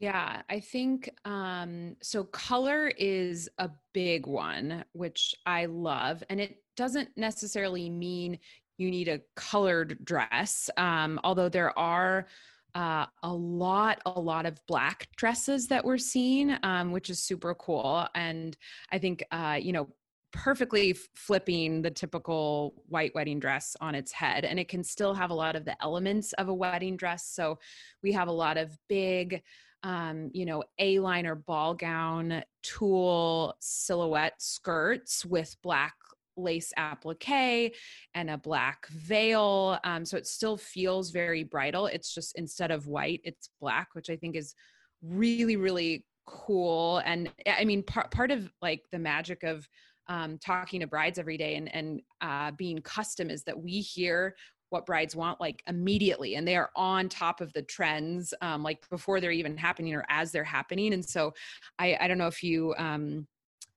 Yeah, 0.02 0.41
I 0.49 0.60
think 0.60 1.12
um 1.26 1.95
so 2.02 2.24
color 2.24 2.88
is 2.97 3.47
a 3.60 3.70
big 3.93 4.26
one 4.26 4.84
which 4.93 5.36
I 5.45 5.66
love 5.68 6.24
and 6.28 6.41
it 6.41 6.58
doesn't 6.76 7.10
necessarily 7.18 7.88
mean 7.88 8.39
you 8.80 8.89
need 8.89 9.08
a 9.10 9.22
colored 9.36 10.04
dress 10.04 10.72
um 10.78 11.20
although 11.24 11.49
there 11.49 11.78
are 11.78 12.26
uh, 12.74 13.06
a 13.22 13.32
lot 13.32 14.02
a 14.08 14.20
lot 14.20 14.47
of 14.47 14.66
black 14.66 15.08
dresses 15.18 15.68
that 15.68 15.86
we're 15.86 15.99
seeing 15.99 16.58
um 16.64 16.91
which 16.91 17.12
is 17.12 17.22
super 17.22 17.54
cool 17.54 18.08
and 18.16 18.58
I 18.91 18.97
think 18.97 19.24
uh 19.32 19.60
you 19.62 19.72
know 19.72 19.88
perfectly 20.34 20.93
flipping 21.14 21.82
the 21.84 21.91
typical 21.91 22.74
white 22.88 23.14
wedding 23.14 23.39
dress 23.39 23.76
on 23.82 23.93
its 23.93 24.12
head 24.14 24.45
and 24.45 24.60
it 24.60 24.68
can 24.70 24.84
still 24.84 25.14
have 25.14 25.30
a 25.30 25.34
lot 25.34 25.56
of 25.56 25.66
the 25.66 25.76
elements 25.84 26.34
of 26.34 26.47
a 26.47 26.54
wedding 26.54 26.97
dress 26.97 27.28
so 27.28 27.60
we 28.02 28.14
have 28.14 28.30
a 28.30 28.32
lot 28.32 28.58
of 28.58 28.76
big 28.89 29.43
um, 29.84 30.29
you 30.34 30.45
know, 30.45 30.63
A 30.79 30.99
line 30.99 31.25
or 31.25 31.36
ball 31.36 31.73
gown 31.73 32.43
tulle 32.63 33.55
silhouette 33.59 34.39
skirts 34.39 35.25
with 35.25 35.55
black 35.63 35.93
lace 36.38 36.71
applique 36.77 37.75
and 38.13 38.29
a 38.29 38.38
black 38.38 38.88
veil. 38.88 39.79
Um, 39.84 40.05
so 40.05 40.17
it 40.17 40.27
still 40.27 40.57
feels 40.57 41.11
very 41.11 41.43
bridal. 41.43 41.88
It's 41.88 42.13
just 42.13 42.38
instead 42.38 42.71
of 42.71 42.88
white, 42.88 43.21
it's 43.23 43.49
black, 43.59 43.89
which 43.93 44.09
I 44.09 44.15
think 44.15 44.36
is 44.36 44.55
really, 45.01 45.55
really 45.55 46.05
cool. 46.25 46.99
And 46.99 47.29
I 47.47 47.65
mean, 47.65 47.84
part, 47.84 48.11
part 48.11 48.32
of 48.32 48.51
like 48.61 48.84
the 48.91 48.99
magic 48.99 49.43
of 49.43 49.67
um, 50.07 50.38
talking 50.38 50.82
to 50.82 50.88
brides 50.88 51.19
every 51.19 51.38
day 51.38 51.55
and, 51.55 51.73
and 51.73 52.01
uh, 52.21 52.51
being 52.51 52.79
custom 52.79 53.29
is 53.29 53.43
that 53.43 53.59
we 53.59 53.79
hear 53.79 54.36
what 54.72 54.86
brides 54.86 55.15
want 55.15 55.39
like 55.39 55.61
immediately 55.67 56.36
and 56.36 56.47
they 56.47 56.55
are 56.55 56.72
on 56.76 57.07
top 57.07 57.41
of 57.41 57.53
the 57.53 57.61
trends 57.61 58.34
um, 58.41 58.63
like 58.63 58.88
before 58.89 59.22
they're 59.22 59.32
even 59.32 59.55
happening 59.55 59.93
or 59.93 60.05
as 60.09 60.32
they're 60.32 60.43
happening 60.43 60.93
and 60.93 61.05
so 61.05 61.34
i 61.80 61.97
i 62.01 62.07
don't 62.07 62.17
know 62.17 62.28
if 62.28 62.41
you 62.41 62.74
um 62.78 63.28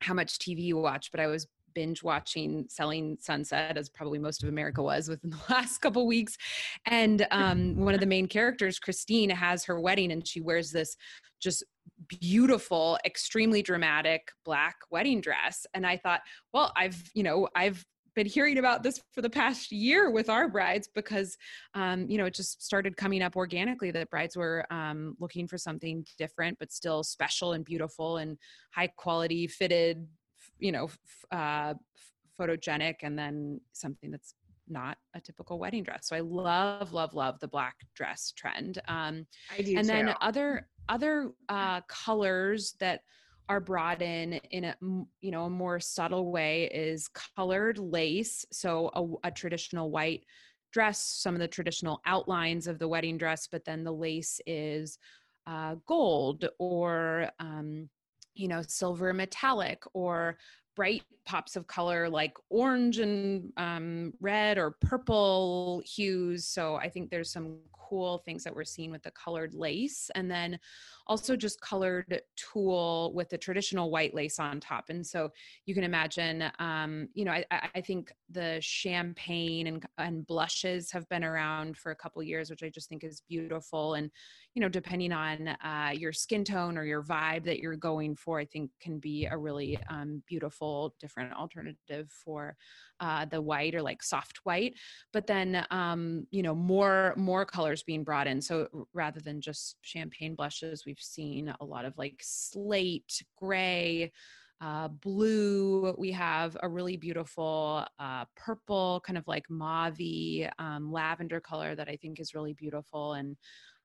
how 0.00 0.14
much 0.14 0.38
tv 0.38 0.60
you 0.62 0.76
watch 0.76 1.10
but 1.10 1.20
i 1.20 1.26
was 1.26 1.46
binge 1.74 2.02
watching 2.02 2.66
Selling 2.68 3.18
Sunset, 3.20 3.76
as 3.76 3.88
probably 3.88 4.18
most 4.18 4.42
of 4.42 4.48
America 4.48 4.82
was 4.82 5.08
within 5.08 5.30
the 5.30 5.40
last 5.50 5.78
couple 5.78 6.06
weeks. 6.06 6.36
And 6.86 7.26
um, 7.30 7.76
one 7.76 7.94
of 7.94 8.00
the 8.00 8.06
main 8.06 8.26
characters, 8.26 8.78
Christine, 8.78 9.30
has 9.30 9.64
her 9.64 9.80
wedding 9.80 10.12
and 10.12 10.26
she 10.26 10.40
wears 10.40 10.70
this 10.70 10.96
just 11.40 11.64
beautiful, 12.08 12.98
extremely 13.04 13.62
dramatic 13.62 14.30
black 14.44 14.76
wedding 14.90 15.20
dress. 15.20 15.66
And 15.74 15.86
I 15.86 15.96
thought, 15.96 16.20
well, 16.52 16.72
I've, 16.76 17.10
you 17.14 17.22
know, 17.22 17.48
I've 17.54 17.84
been 18.14 18.26
hearing 18.26 18.58
about 18.58 18.82
this 18.82 19.00
for 19.12 19.22
the 19.22 19.30
past 19.30 19.72
year 19.72 20.10
with 20.10 20.28
our 20.28 20.48
brides 20.48 20.88
because 20.94 21.36
um, 21.74 22.08
you 22.08 22.18
know 22.18 22.26
it 22.26 22.34
just 22.34 22.62
started 22.62 22.96
coming 22.96 23.22
up 23.22 23.36
organically 23.36 23.90
that 23.90 24.10
brides 24.10 24.36
were 24.36 24.64
um, 24.70 25.16
looking 25.18 25.46
for 25.46 25.58
something 25.58 26.04
different 26.18 26.58
but 26.58 26.72
still 26.72 27.02
special 27.02 27.52
and 27.52 27.64
beautiful 27.64 28.18
and 28.18 28.38
high 28.72 28.86
quality 28.96 29.46
fitted 29.46 30.06
you 30.58 30.72
know 30.72 30.88
uh, 31.32 31.74
photogenic 32.38 32.96
and 33.02 33.18
then 33.18 33.60
something 33.72 34.10
that's 34.10 34.34
not 34.68 34.96
a 35.14 35.20
typical 35.20 35.58
wedding 35.58 35.82
dress. 35.82 36.08
So 36.08 36.16
i 36.16 36.20
love 36.20 36.92
love 36.92 37.14
love 37.14 37.38
the 37.40 37.48
black 37.48 37.76
dress 37.94 38.32
trend. 38.36 38.80
Um 38.88 39.26
I 39.56 39.62
do 39.62 39.76
and 39.76 39.88
then 39.88 40.14
other 40.20 40.68
other 40.88 41.32
uh 41.48 41.80
colors 41.82 42.74
that 42.80 43.00
are 43.48 43.60
brought 43.60 44.02
in 44.02 44.34
in 44.50 44.64
a 44.64 44.76
you 44.80 45.30
know 45.30 45.44
a 45.44 45.50
more 45.50 45.78
subtle 45.78 46.32
way 46.32 46.64
is 46.72 47.08
colored 47.08 47.78
lace 47.78 48.44
so 48.50 48.90
a, 48.94 49.28
a 49.28 49.30
traditional 49.30 49.90
white 49.90 50.24
dress 50.72 51.00
some 51.00 51.34
of 51.34 51.40
the 51.40 51.48
traditional 51.48 52.00
outlines 52.06 52.66
of 52.66 52.78
the 52.78 52.88
wedding 52.88 53.18
dress 53.18 53.46
but 53.46 53.64
then 53.64 53.84
the 53.84 53.92
lace 53.92 54.40
is 54.46 54.98
uh, 55.46 55.76
gold 55.86 56.48
or 56.58 57.28
um, 57.38 57.88
you 58.34 58.48
know 58.48 58.62
silver 58.66 59.12
metallic 59.12 59.82
or 59.92 60.38
bright 60.74 61.02
pops 61.24 61.54
of 61.54 61.66
color 61.66 62.08
like 62.08 62.34
orange 62.50 62.98
and 62.98 63.52
um, 63.56 64.12
red 64.20 64.58
or 64.58 64.72
purple 64.80 65.82
hues. 65.86 66.46
So 66.46 66.74
i 66.76 66.88
think 66.88 67.10
there's 67.10 67.30
some 67.30 67.58
cool 67.88 68.18
things 68.18 68.44
that 68.44 68.54
we're 68.54 68.64
seeing 68.64 68.90
with 68.90 69.02
the 69.02 69.10
colored 69.12 69.54
lace. 69.54 70.10
And 70.14 70.30
then 70.30 70.58
also 71.06 71.36
just 71.36 71.60
colored 71.60 72.22
tulle 72.36 73.12
with 73.14 73.28
the 73.28 73.38
traditional 73.38 73.90
white 73.90 74.14
lace 74.14 74.38
on 74.38 74.60
top. 74.60 74.86
And 74.88 75.06
so 75.06 75.30
you 75.66 75.74
can 75.74 75.84
imagine 75.84 76.50
um, 76.58 77.08
you 77.14 77.24
know 77.24 77.32
I, 77.32 77.44
I 77.74 77.80
think 77.80 78.12
the 78.30 78.58
champagne 78.60 79.66
and, 79.66 79.84
and 79.98 80.26
blushes 80.26 80.90
have 80.92 81.08
been 81.08 81.24
around 81.24 81.76
for 81.76 81.92
a 81.92 81.96
couple 81.96 82.22
years 82.22 82.50
which 82.50 82.62
i 82.62 82.68
just 82.68 82.88
think 82.88 83.04
is 83.04 83.22
beautiful. 83.28 83.94
And 83.94 84.10
you 84.54 84.60
know 84.60 84.68
depending 84.68 85.12
on 85.12 85.48
uh, 85.48 85.90
your 85.92 86.12
skin 86.12 86.44
tone 86.44 86.78
or 86.78 86.84
your 86.84 87.02
vibe 87.02 87.44
that 87.44 87.58
you're 87.58 87.76
going 87.76 88.14
for 88.14 88.38
i 88.38 88.44
think 88.44 88.70
can 88.80 88.98
be 88.98 89.26
a 89.26 89.36
really 89.36 89.78
um, 89.88 90.22
beautiful 90.26 90.94
different 91.00 91.32
alternative 91.34 92.10
for 92.24 92.56
uh, 93.04 93.26
the 93.26 93.40
white 93.40 93.74
or 93.74 93.82
like 93.82 94.02
soft 94.02 94.40
white 94.44 94.74
but 95.12 95.26
then 95.26 95.66
um, 95.70 96.26
you 96.30 96.42
know 96.42 96.54
more 96.54 97.12
more 97.16 97.44
colors 97.44 97.82
being 97.82 98.02
brought 98.02 98.26
in. 98.26 98.40
So 98.40 98.86
rather 98.94 99.20
than 99.20 99.40
just 99.40 99.76
champagne 99.82 100.34
blushes 100.34 100.84
we've 100.86 100.98
seen 100.98 101.54
a 101.60 101.64
lot 101.64 101.84
of 101.84 101.98
like 101.98 102.16
slate 102.22 103.22
gray 103.36 104.10
uh, 104.60 104.88
blue. 104.88 105.94
We 105.98 106.12
have 106.12 106.56
a 106.62 106.68
really 106.68 106.96
beautiful 106.96 107.84
uh, 107.98 108.24
purple 108.34 109.02
kind 109.06 109.18
of 109.18 109.28
like 109.28 109.44
mauve 109.50 109.98
um, 110.58 110.90
lavender 110.90 111.40
color 111.40 111.74
that 111.74 111.88
i 111.88 111.96
think 111.96 112.18
is 112.20 112.34
really 112.34 112.54
beautiful 112.54 113.14
and 113.14 113.36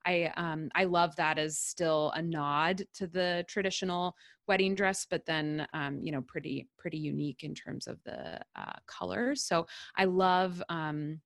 I 0.10 0.34
um, 0.38 0.70
I 0.74 0.86
love 0.86 1.16
that 1.18 1.38
as 1.38 1.58
still 1.58 2.12
a 2.16 2.22
nod 2.22 2.84
to 2.96 3.08
the 3.08 3.46
traditional 3.48 4.16
wedding 4.48 4.74
dress, 4.74 5.06
but 5.10 5.26
then 5.26 5.68
um, 5.74 6.00
you 6.04 6.12
know 6.12 6.22
pretty 6.22 6.68
pretty 6.78 6.98
unique 6.98 7.44
in 7.44 7.54
terms 7.54 7.86
of 7.88 7.98
the 8.06 8.40
uh, 8.56 8.74
colors. 8.88 9.44
So 9.44 9.68
I 9.96 10.06
love 10.06 10.64
um, 10.70 11.22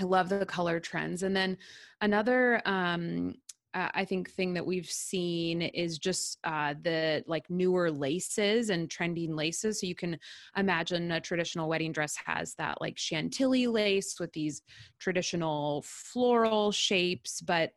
I 0.00 0.04
love 0.04 0.28
the 0.28 0.46
color 0.46 0.80
trends. 0.80 1.22
And 1.22 1.36
then 1.36 1.56
another 2.00 2.60
um, 2.64 3.34
uh, 3.74 3.88
I 3.92 4.04
think 4.04 4.30
thing 4.30 4.54
that 4.54 4.64
we've 4.64 4.90
seen 4.90 5.62
is 5.62 5.98
just 5.98 6.38
uh, 6.44 6.74
the 6.82 7.24
like 7.26 7.48
newer 7.50 7.90
laces 7.90 8.70
and 8.70 8.88
trending 8.88 9.34
laces. 9.34 9.80
So 9.80 9.86
you 9.86 9.96
can 9.96 10.18
imagine 10.56 11.10
a 11.10 11.20
traditional 11.20 11.68
wedding 11.68 11.90
dress 11.90 12.16
has 12.24 12.54
that 12.54 12.80
like 12.80 12.96
chantilly 12.96 13.66
lace 13.66 14.18
with 14.20 14.32
these 14.32 14.62
traditional 15.00 15.82
floral 15.86 16.70
shapes, 16.70 17.40
but 17.40 17.72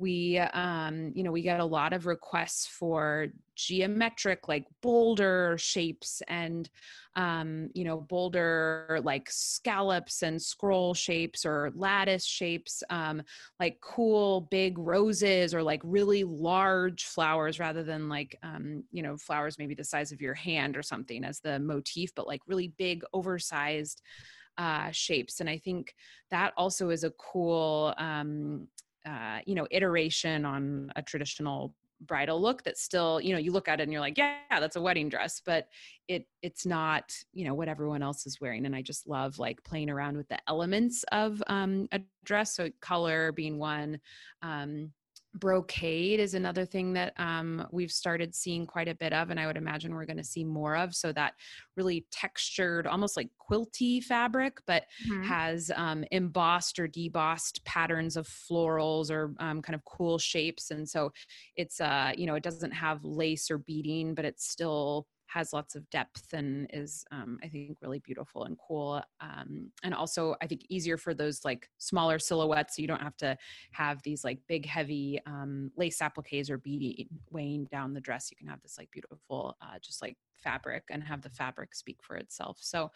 we 0.00 0.38
um 0.38 1.12
you 1.14 1.22
know 1.22 1.30
we 1.30 1.42
get 1.42 1.60
a 1.60 1.64
lot 1.64 1.92
of 1.92 2.06
requests 2.06 2.66
for 2.66 3.26
geometric 3.54 4.48
like 4.48 4.64
boulder 4.80 5.54
shapes 5.58 6.22
and 6.26 6.70
um 7.16 7.68
you 7.74 7.84
know 7.84 8.00
boulder 8.00 8.98
like 9.04 9.30
scallops 9.30 10.22
and 10.22 10.40
scroll 10.40 10.94
shapes 10.94 11.44
or 11.44 11.70
lattice 11.74 12.24
shapes 12.24 12.82
um 12.88 13.20
like 13.60 13.78
cool 13.82 14.48
big 14.50 14.78
roses 14.78 15.52
or 15.52 15.62
like 15.62 15.82
really 15.84 16.24
large 16.24 17.04
flowers 17.04 17.60
rather 17.60 17.82
than 17.82 18.08
like 18.08 18.38
um 18.42 18.82
you 18.90 19.02
know 19.02 19.18
flowers 19.18 19.58
maybe 19.58 19.74
the 19.74 19.84
size 19.84 20.12
of 20.12 20.22
your 20.22 20.34
hand 20.34 20.76
or 20.76 20.82
something 20.82 21.24
as 21.24 21.40
the 21.40 21.58
motif 21.58 22.14
but 22.14 22.26
like 22.26 22.40
really 22.46 22.68
big 22.78 23.02
oversized 23.12 24.00
uh, 24.58 24.90
shapes. 24.90 25.40
And 25.40 25.48
i 25.48 25.56
think 25.56 25.94
that 26.30 26.52
also 26.56 26.90
is 26.90 27.02
a 27.02 27.12
cool 27.12 27.94
um, 27.96 28.68
uh, 29.06 29.38
you 29.46 29.54
know 29.54 29.66
iteration 29.70 30.44
on 30.44 30.90
a 30.96 31.02
traditional 31.02 31.74
bridal 32.02 32.40
look 32.40 32.62
that 32.62 32.78
still 32.78 33.20
you 33.20 33.32
know 33.32 33.38
you 33.38 33.52
look 33.52 33.68
at 33.68 33.78
it 33.78 33.82
and 33.82 33.92
you're 33.92 34.00
like 34.00 34.16
yeah 34.16 34.38
that's 34.58 34.76
a 34.76 34.80
wedding 34.80 35.08
dress 35.08 35.42
but 35.44 35.68
it 36.08 36.26
it's 36.42 36.64
not 36.64 37.12
you 37.32 37.44
know 37.44 37.54
what 37.54 37.68
everyone 37.68 38.02
else 38.02 38.26
is 38.26 38.40
wearing 38.40 38.64
and 38.64 38.74
i 38.74 38.80
just 38.80 39.06
love 39.06 39.38
like 39.38 39.62
playing 39.64 39.90
around 39.90 40.16
with 40.16 40.26
the 40.28 40.38
elements 40.48 41.04
of 41.12 41.42
um, 41.46 41.86
a 41.92 42.00
dress 42.24 42.56
so 42.56 42.70
color 42.80 43.32
being 43.32 43.58
one 43.58 44.00
um, 44.42 44.90
brocade 45.34 46.18
is 46.18 46.34
another 46.34 46.64
thing 46.66 46.92
that 46.92 47.12
um, 47.18 47.66
we've 47.70 47.92
started 47.92 48.34
seeing 48.34 48.66
quite 48.66 48.88
a 48.88 48.94
bit 48.94 49.12
of 49.12 49.30
and 49.30 49.38
i 49.38 49.46
would 49.46 49.56
imagine 49.56 49.94
we're 49.94 50.04
going 50.04 50.16
to 50.16 50.24
see 50.24 50.44
more 50.44 50.76
of 50.76 50.94
so 50.94 51.12
that 51.12 51.34
really 51.76 52.06
textured 52.10 52.86
almost 52.86 53.16
like 53.16 53.30
quilty 53.38 54.02
fabric 54.02 54.58
but 54.66 54.84
Mhm. 55.00 55.28
has 55.28 55.70
um, 55.76 56.04
embossed 56.10 56.78
or 56.78 56.88
debossed 56.88 57.64
patterns 57.64 58.16
of 58.16 58.26
florals 58.26 59.10
or 59.10 59.34
um, 59.38 59.62
kind 59.62 59.74
of 59.74 59.84
cool 59.84 60.18
shapes 60.18 60.70
and 60.70 60.88
so 60.88 61.12
it's 61.56 61.80
uh 61.80 62.12
you 62.16 62.26
know 62.26 62.34
it 62.34 62.42
doesn't 62.42 62.72
have 62.72 63.04
lace 63.04 63.50
or 63.50 63.58
beading 63.58 64.14
but 64.14 64.24
it's 64.24 64.48
still 64.48 65.06
has 65.32 65.52
lots 65.52 65.74
of 65.74 65.88
depth 65.90 66.32
and 66.32 66.68
is 66.72 67.04
um, 67.12 67.38
i 67.42 67.48
think 67.48 67.76
really 67.80 68.00
beautiful 68.00 68.44
and 68.44 68.56
cool 68.66 69.02
um, 69.20 69.70
and 69.84 69.94
also 69.94 70.34
i 70.42 70.46
think 70.46 70.62
easier 70.68 70.96
for 70.96 71.14
those 71.14 71.44
like 71.44 71.68
smaller 71.78 72.18
silhouettes 72.18 72.76
so 72.76 72.82
you 72.82 72.88
don't 72.88 73.02
have 73.02 73.16
to 73.16 73.36
have 73.72 74.02
these 74.02 74.24
like 74.24 74.38
big 74.48 74.66
heavy 74.66 75.20
um, 75.26 75.70
lace 75.76 76.00
appliques 76.00 76.50
or 76.50 76.58
beading 76.58 77.08
weighing 77.30 77.64
down 77.70 77.94
the 77.94 78.00
dress. 78.00 78.30
You 78.30 78.36
can 78.36 78.48
have 78.48 78.60
this 78.62 78.76
like 78.78 78.90
beautiful 78.90 79.56
uh, 79.60 79.78
just 79.80 80.02
like 80.02 80.16
fabric 80.42 80.84
and 80.88 81.02
have 81.02 81.20
the 81.20 81.28
fabric 81.28 81.74
speak 81.74 81.98
for 82.02 82.16
itself. 82.16 82.56
So 82.60 82.90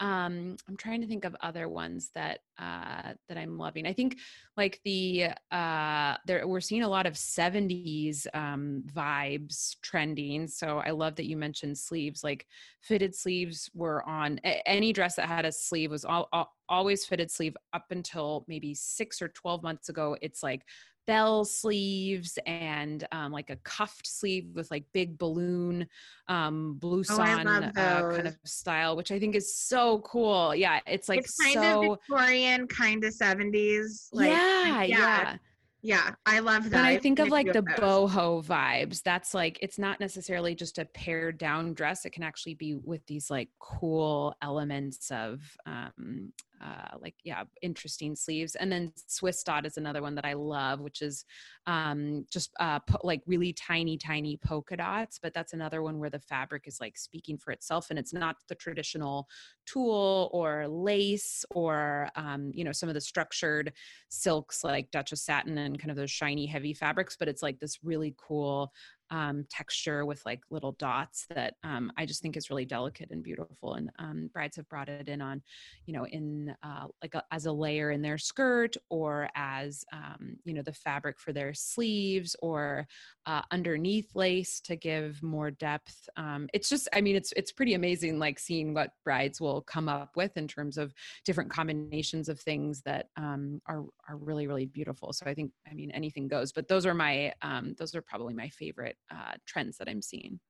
um, 0.00 0.56
i'm 0.68 0.76
trying 0.76 1.00
to 1.00 1.06
think 1.06 1.24
of 1.24 1.36
other 1.40 1.68
ones 1.68 2.10
that 2.14 2.40
uh, 2.58 3.12
that 3.28 3.38
i'm 3.38 3.56
loving. 3.56 3.86
I 3.86 3.92
think 3.92 4.16
like 4.56 4.80
the 4.84 5.28
uh 5.50 6.16
there 6.26 6.46
we're 6.46 6.60
seeing 6.60 6.82
a 6.82 6.88
lot 6.88 7.06
of 7.06 7.14
70s 7.14 8.26
um 8.34 8.82
vibes 8.92 9.76
trending. 9.82 10.48
So 10.48 10.78
i 10.78 10.90
love 10.90 11.14
that 11.16 11.28
you 11.28 11.36
mentioned 11.36 11.69
sleeves 11.74 12.22
like 12.24 12.46
fitted 12.80 13.14
sleeves 13.14 13.70
were 13.74 14.06
on 14.08 14.38
any 14.66 14.92
dress 14.92 15.16
that 15.16 15.28
had 15.28 15.44
a 15.44 15.52
sleeve 15.52 15.90
was 15.90 16.04
all, 16.04 16.28
all 16.32 16.54
always 16.68 17.04
fitted 17.04 17.30
sleeve 17.30 17.56
up 17.72 17.86
until 17.90 18.44
maybe 18.46 18.74
6 18.74 19.22
or 19.22 19.28
12 19.28 19.62
months 19.62 19.88
ago 19.88 20.16
it's 20.22 20.42
like 20.42 20.62
bell 21.06 21.44
sleeves 21.44 22.38
and 22.46 23.08
um, 23.10 23.32
like 23.32 23.50
a 23.50 23.56
cuffed 23.56 24.06
sleeve 24.06 24.50
with 24.54 24.70
like 24.70 24.84
big 24.92 25.18
balloon 25.18 25.88
um 26.28 26.76
blouson 26.78 27.44
love 27.44 27.64
uh, 27.76 28.14
kind 28.14 28.28
of 28.28 28.36
style 28.44 28.94
which 28.94 29.10
i 29.10 29.18
think 29.18 29.34
is 29.34 29.56
so 29.56 30.00
cool 30.00 30.54
yeah 30.54 30.78
it's 30.86 31.08
like 31.08 31.20
it's 31.20 31.36
kind 31.36 31.54
so 31.54 31.92
of 31.94 31.98
Victorian, 32.08 32.66
kind 32.68 33.04
of 33.04 33.12
70s. 33.14 34.08
Like, 34.12 34.30
yeah, 34.30 34.82
yeah, 34.84 34.84
yeah. 34.84 35.36
Yeah, 35.82 36.14
I 36.26 36.40
love 36.40 36.64
that. 36.70 36.76
When 36.76 36.84
I 36.84 36.98
think 36.98 37.18
of 37.18 37.28
like 37.28 37.46
the 37.46 37.62
those. 37.62 37.78
boho 37.78 38.44
vibes, 38.44 39.02
that's 39.02 39.32
like 39.32 39.58
it's 39.62 39.78
not 39.78 39.98
necessarily 39.98 40.54
just 40.54 40.78
a 40.78 40.84
pared 40.84 41.38
down 41.38 41.72
dress. 41.72 42.04
It 42.04 42.10
can 42.10 42.22
actually 42.22 42.54
be 42.54 42.74
with 42.74 43.04
these 43.06 43.30
like 43.30 43.48
cool 43.58 44.34
elements 44.42 45.10
of 45.10 45.40
um 45.66 46.32
uh 46.60 46.96
like 47.00 47.14
yeah, 47.24 47.44
interesting 47.62 48.14
sleeves. 48.16 48.54
And 48.54 48.70
then 48.70 48.92
Swiss 49.06 49.42
dot 49.42 49.66
is 49.66 49.76
another 49.76 50.02
one 50.02 50.14
that 50.16 50.24
I 50.24 50.34
love, 50.34 50.80
which 50.80 51.02
is 51.02 51.24
um 51.66 52.24
just 52.30 52.52
uh 52.60 52.80
po- 52.80 53.00
like 53.02 53.22
really 53.26 53.52
tiny 53.52 53.96
tiny 53.96 54.36
polka 54.36 54.76
dots, 54.76 55.18
but 55.22 55.34
that's 55.34 55.52
another 55.52 55.82
one 55.82 55.98
where 55.98 56.10
the 56.10 56.18
fabric 56.18 56.64
is 56.66 56.80
like 56.80 56.96
speaking 56.98 57.38
for 57.38 57.50
itself 57.52 57.90
and 57.90 57.98
it's 57.98 58.12
not 58.12 58.36
the 58.48 58.54
traditional 58.54 59.28
tulle 59.66 60.30
or 60.32 60.66
lace 60.68 61.44
or 61.50 62.08
um 62.16 62.50
you 62.54 62.64
know 62.64 62.72
some 62.72 62.88
of 62.88 62.94
the 62.94 63.00
structured 63.00 63.72
silks 64.08 64.64
like 64.64 64.90
Duchess 64.90 65.22
satin 65.22 65.58
and 65.58 65.78
kind 65.78 65.90
of 65.90 65.96
those 65.96 66.10
shiny, 66.10 66.46
heavy 66.46 66.74
fabrics, 66.74 67.16
but 67.18 67.28
it's 67.28 67.42
like 67.42 67.58
this 67.58 67.78
really 67.82 68.14
cool 68.18 68.72
um, 69.10 69.44
texture 69.50 70.06
with 70.06 70.24
like 70.24 70.40
little 70.50 70.72
dots 70.72 71.26
that 71.34 71.54
um, 71.64 71.92
I 71.96 72.06
just 72.06 72.22
think 72.22 72.36
is 72.36 72.50
really 72.50 72.64
delicate 72.64 73.10
and 73.10 73.22
beautiful. 73.22 73.74
And 73.74 73.90
um, 73.98 74.30
brides 74.32 74.56
have 74.56 74.68
brought 74.68 74.88
it 74.88 75.08
in 75.08 75.20
on, 75.20 75.42
you 75.86 75.94
know, 75.94 76.06
in 76.06 76.54
uh, 76.62 76.86
like 77.02 77.14
a, 77.14 77.24
as 77.32 77.46
a 77.46 77.52
layer 77.52 77.90
in 77.90 78.02
their 78.02 78.18
skirt 78.18 78.76
or 78.88 79.28
as, 79.34 79.84
um, 79.92 80.36
you 80.44 80.54
know, 80.54 80.62
the 80.62 80.72
fabric 80.72 81.18
for 81.18 81.32
their 81.32 81.52
sleeves 81.54 82.36
or 82.40 82.86
uh, 83.26 83.42
underneath 83.50 84.14
lace 84.14 84.60
to 84.60 84.76
give 84.76 85.22
more 85.22 85.50
depth. 85.50 86.08
Um, 86.16 86.48
it's 86.54 86.68
just, 86.68 86.88
I 86.92 87.00
mean, 87.00 87.16
it's 87.16 87.32
it's 87.36 87.52
pretty 87.52 87.74
amazing, 87.74 88.18
like 88.18 88.38
seeing 88.38 88.74
what 88.74 88.92
brides 89.04 89.40
will 89.40 89.62
come 89.62 89.88
up 89.88 90.16
with 90.16 90.36
in 90.36 90.46
terms 90.48 90.78
of 90.78 90.94
different 91.24 91.50
combinations 91.50 92.28
of 92.28 92.40
things 92.40 92.82
that 92.82 93.08
um, 93.16 93.60
are 93.66 93.84
are 94.08 94.16
really 94.16 94.46
really 94.46 94.66
beautiful. 94.66 95.12
So 95.12 95.26
I 95.26 95.34
think, 95.34 95.52
I 95.70 95.74
mean, 95.74 95.90
anything 95.90 96.28
goes. 96.28 96.52
But 96.52 96.68
those 96.68 96.86
are 96.86 96.94
my 96.94 97.32
those 97.76 97.94
are 97.94 98.02
probably 98.02 98.34
my 98.34 98.48
favorite 98.48 98.96
uh, 99.10 99.32
trends 99.46 99.78
that 99.78 99.88
I'm 99.88 100.02
seeing. 100.02 100.40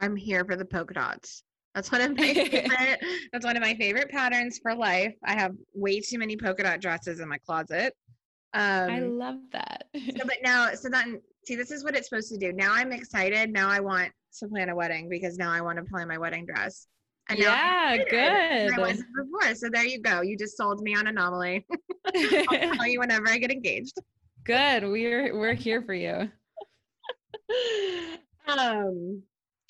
I'm 0.00 0.16
here 0.16 0.44
for 0.44 0.56
the 0.56 0.64
polka 0.64 0.94
dots. 0.94 1.42
That's 1.74 1.92
one 1.92 2.00
of 2.00 2.16
my 2.16 2.34
favorite. 2.34 3.00
that's 3.32 3.44
one 3.44 3.56
of 3.56 3.62
my 3.62 3.74
favorite 3.74 4.10
patterns 4.10 4.58
for 4.62 4.74
life. 4.74 5.14
I 5.24 5.38
have 5.38 5.52
way 5.74 6.00
too 6.00 6.18
many 6.18 6.36
polka 6.36 6.62
dot 6.62 6.80
dresses 6.80 7.20
in 7.20 7.28
my 7.28 7.38
closet. 7.38 7.92
Um, 8.54 8.90
I 8.90 9.00
love 9.00 9.36
that. 9.52 9.84
so, 9.94 10.12
but 10.24 10.38
now, 10.42 10.70
so 10.74 10.88
then, 10.88 11.20
see, 11.46 11.56
this 11.56 11.70
is 11.70 11.84
what 11.84 11.94
it's 11.94 12.08
supposed 12.08 12.32
to 12.32 12.38
do. 12.38 12.52
Now 12.52 12.72
I'm 12.72 12.92
excited. 12.92 13.52
Now 13.52 13.68
I 13.68 13.80
want 13.80 14.10
to 14.38 14.48
plan 14.48 14.70
a 14.70 14.74
wedding 14.74 15.08
because 15.10 15.36
now 15.36 15.52
I 15.52 15.60
want 15.60 15.78
to 15.78 15.84
plan 15.84 16.08
my 16.08 16.16
wedding 16.16 16.46
dress. 16.46 16.86
And 17.28 17.40
now 17.40 17.44
yeah, 17.46 17.92
and 17.92 18.02
I 18.02 18.66
good. 18.68 18.78
wasn't 18.78 19.08
before. 19.14 19.54
So 19.54 19.68
there 19.70 19.84
you 19.84 20.00
go. 20.00 20.22
You 20.22 20.38
just 20.38 20.56
sold 20.56 20.80
me 20.80 20.94
on 20.94 21.08
Anomalie. 21.08 21.66
I'll 22.14 22.74
tell 22.76 22.86
you 22.86 23.00
whenever 23.00 23.28
I 23.28 23.38
get 23.38 23.50
engaged. 23.50 23.98
good. 24.44 24.84
We're 24.84 25.36
we're 25.36 25.54
here 25.54 25.82
for 25.82 25.94
you. 25.94 26.30
um 28.48 29.22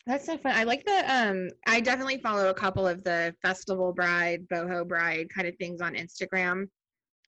that's 0.06 0.24
so 0.24 0.38
fun. 0.38 0.52
I 0.54 0.62
like 0.62 0.84
the 0.84 1.04
um 1.12 1.50
i 1.66 1.80
definitely 1.80 2.18
follow 2.18 2.48
a 2.48 2.54
couple 2.54 2.86
of 2.86 3.02
the 3.02 3.34
festival 3.42 3.92
bride 3.92 4.46
boho 4.48 4.86
bride 4.86 5.28
kind 5.34 5.48
of 5.48 5.56
things 5.56 5.80
on 5.80 5.94
instagram. 5.94 6.68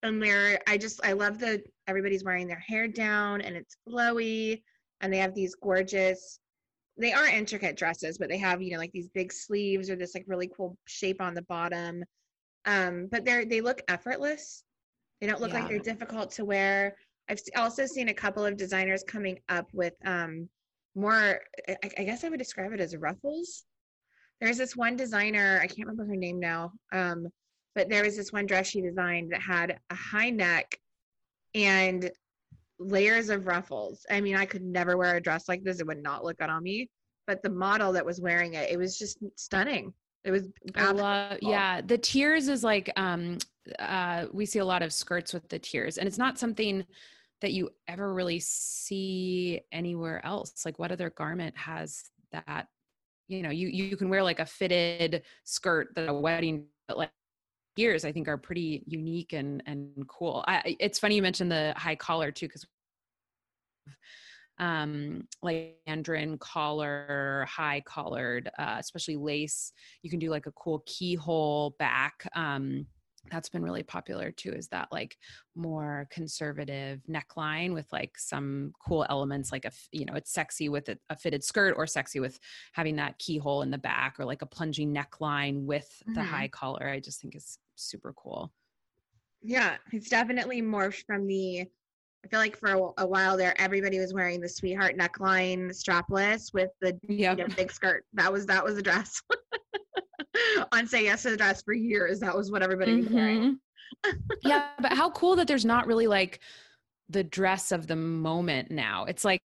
And 0.03 0.23
they're 0.23 0.61
i 0.69 0.79
just 0.79 1.05
i 1.05 1.13
love 1.13 1.39
the 1.39 1.63
everybody's 1.89 2.25
wearing 2.25 2.47
their 2.47 2.63
hair 2.67 2.87
down 2.87 3.41
and 3.41 3.57
it's 3.57 3.77
flowy 3.89 4.63
and 5.01 5.13
they 5.13 5.19
have 5.19 5.35
these 5.35 5.57
gorgeous 5.57 6.39
they 6.97 7.13
are 7.13 7.27
intricate 7.27 7.77
dresses 7.77 8.17
but 8.17 8.29
they 8.29 8.39
have 8.39 8.63
you 8.63 8.73
know 8.73 8.79
like 8.79 8.93
these 8.93 9.09
big 9.09 9.33
sleeves 9.33 9.91
or 9.91 9.97
this 9.97 10.15
like 10.15 10.25
really 10.29 10.51
cool 10.57 10.77
shape 10.87 11.21
on 11.21 11.35
the 11.35 11.43
bottom. 11.43 12.05
Um 12.65 13.09
but 13.11 13.25
they're 13.25 13.45
they 13.45 13.61
look 13.61 13.83
effortless. 13.89 14.63
They 15.21 15.27
don't 15.27 15.41
look 15.41 15.53
like 15.53 15.69
they're 15.69 15.81
difficult 15.81 16.31
to 16.33 16.45
wear 16.45 16.95
i've 17.29 17.41
also 17.57 17.87
seen 17.87 18.09
a 18.09 18.15
couple 18.15 18.45
of 18.45 18.57
designers 18.57 19.05
coming 19.07 19.39
up 19.49 19.67
with 19.73 19.95
um 20.05 20.49
more 20.95 21.41
I, 21.69 21.77
I 21.99 22.05
guess 22.05 22.25
i 22.25 22.29
would 22.29 22.39
describe 22.39 22.73
it 22.73 22.81
as 22.81 22.97
ruffles. 22.97 23.65
There's 24.41 24.59
this 24.59 24.77
one 24.77 24.97
designer 24.97 25.59
i 25.63 25.67
can't 25.67 25.89
remember 25.89 26.07
her 26.07 26.17
name 26.17 26.39
now 26.39 26.73
um 26.93 27.27
but 27.75 27.89
there 27.89 28.05
was 28.05 28.17
this 28.17 28.33
one 28.33 28.47
dress 28.47 28.69
she 28.69 28.81
designed 28.81 29.33
that 29.33 29.41
had 29.41 29.79
a 29.91 29.95
high 29.95 30.31
neck 30.31 30.79
and 31.55 32.11
layers 32.81 33.29
of 33.29 33.47
ruffles. 33.47 34.07
I 34.11 34.21
mean 34.21 34.37
i 34.37 34.47
could 34.47 34.63
never 34.63 34.97
wear 34.97 35.17
a 35.17 35.21
dress 35.21 35.49
like 35.49 35.65
this 35.65 35.81
it 35.81 35.87
would 35.87 36.03
not 36.03 36.25
look 36.25 36.39
good 36.39 36.51
on 36.51 36.63
me 36.63 36.89
but 37.27 37.43
the 37.43 37.51
model 37.51 37.93
that 37.93 38.05
was 38.05 38.21
wearing 38.21 38.55
it 38.55 38.71
it 38.71 38.79
was 38.79 38.99
just 38.99 39.19
stunning. 39.37 39.93
It 40.25 40.33
was 40.33 40.49
I 40.75 40.91
love, 40.91 41.39
yeah. 41.41 41.81
The 41.81 41.97
tiers 41.97 42.49
is 42.49 42.65
like, 42.65 42.91
um, 42.97 43.39
uh, 43.79 44.27
we 44.33 44.47
see 44.47 44.59
a 44.59 44.65
lot 44.65 44.83
of 44.83 44.93
skirts 44.93 45.33
with 45.33 45.49
the 45.49 45.59
tiers, 45.59 45.97
and 45.97 46.09
it's 46.09 46.19
not 46.19 46.39
something 46.39 46.85
that 47.41 47.53
you 47.53 47.71
ever 47.87 48.13
really 48.15 48.41
see 48.41 49.61
anywhere 49.73 50.25
else. 50.27 50.65
Like, 50.65 50.79
what 50.79 50.93
other 50.93 51.11
garment 51.11 51.57
has 51.57 52.05
that? 52.33 52.69
You 53.29 53.43
know, 53.43 53.51
you 53.51 53.69
you 53.69 53.97
can 53.97 54.09
wear 54.09 54.23
like 54.23 54.41
a 54.41 54.47
fitted 54.47 55.23
skirt 55.45 55.95
that 55.97 56.09
a 56.09 56.15
wedding, 56.15 56.67
but 56.89 56.99
like 56.99 57.13
tiers, 57.77 58.05
I 58.05 58.13
think 58.13 58.29
are 58.29 58.39
pretty 58.39 58.85
unique 58.87 59.33
and 59.35 59.63
and 59.67 60.07
cool. 60.09 60.45
I, 60.49 60.57
I- 60.59 60.77
it's 60.81 60.99
funny 60.99 61.17
you 61.17 61.23
mentioned 61.23 61.53
the 61.53 61.75
high 61.77 61.97
collar 61.97 62.33
too, 62.33 62.47
because 62.49 62.67
um 64.59 65.27
like 65.43 65.77
mandarin 65.87 66.37
collar 66.39 67.47
high 67.49 67.81
collared 67.87 68.51
uh 68.59 68.77
especially 68.79 69.17
lace 69.17 69.73
you 70.03 70.11
can 70.11 70.19
do 70.19 70.31
like 70.31 70.47
a 70.47 70.53
cool 70.53 70.83
keyhole 70.87 71.77
back 71.79 72.27
um 72.35 72.85
that's 73.31 73.49
been 73.49 73.63
really 73.63 73.83
popular 73.83 74.31
too 74.31 74.51
is 74.53 74.69
that 74.69 74.89
like 74.91 75.17
more 75.55 76.07
conservative 76.11 77.01
neckline 77.11 77.75
with 77.75 77.87
like 77.93 78.17
some 78.19 78.73
cool 78.87 79.05
elements 79.11 79.53
like 79.53 79.65
a 79.65 79.71
you 79.93 80.05
know 80.05 80.15
it's 80.15 80.33
sexy 80.33 80.69
with 80.69 80.89
a, 80.89 80.99
a 81.11 81.17
fitted 81.17 81.43
skirt 81.45 81.75
or 81.77 81.87
sexy 81.87 82.21
with 82.21 82.39
having 82.73 82.97
that 82.97 83.19
keyhole 83.19 83.63
in 83.63 83.71
the 83.71 83.79
back 83.79 84.17
or 84.19 84.25
like 84.25 84.43
a 84.43 84.47
plunging 84.47 84.95
neckline 84.95 85.65
with 85.65 86.03
the 86.07 86.21
Mhm. 86.21 86.25
high 86.27 86.49
collar 86.49 86.89
i 86.89 87.01
just 87.01 87.21
think 87.21 87.35
is 87.35 87.59
super 87.77 88.13
cool 88.15 88.53
Yeah, 89.43 89.77
it's 89.93 90.09
definitely 90.09 90.63
morphed 90.63 91.05
from 91.07 91.27
the. 91.27 91.61
I 92.25 92.29
feel 92.29 92.41
like 92.41 92.57
for 92.59 92.73
a, 92.73 93.03
a 93.03 93.07
while 93.07 93.37
there, 93.37 93.55
everybody 93.61 94.01
was 94.01 94.13
wearing 94.13 94.41
the 94.41 94.49
sweetheart 94.49 94.97
neckline 94.99 95.69
strapless 95.71 96.53
with 96.53 96.71
the 96.81 96.99
yeah 97.09 97.31
you 97.37 97.47
know, 97.47 97.55
big 97.55 97.71
skirt. 97.71 98.05
That 98.15 98.33
was 98.33 98.47
that 98.47 98.65
was 98.65 98.75
the 98.75 98.83
dress. 98.83 99.23
On 100.73 100.87
say 100.87 101.05
yes 101.05 101.23
to 101.23 101.31
the 101.31 101.37
dress 101.37 101.63
for 101.63 101.73
years. 101.75 102.21
That 102.21 102.37
was 102.37 102.51
what 102.51 102.63
everybody 102.63 102.97
was 102.97 103.09
wearing. 103.09 103.59
Mhm. 104.07 104.19
yeah, 104.43 104.69
but 104.81 104.93
how 104.93 105.11
cool 105.11 105.37
that 105.37 105.47
there's 105.47 105.65
not 105.65 105.87
really 105.87 106.07
like 106.07 106.41
the 107.09 107.25
dress 107.25 107.73
of 107.73 107.87
the 107.87 107.97
moment 107.97 108.71
now. 108.71 109.05
It's 109.05 109.25
like 109.25 109.41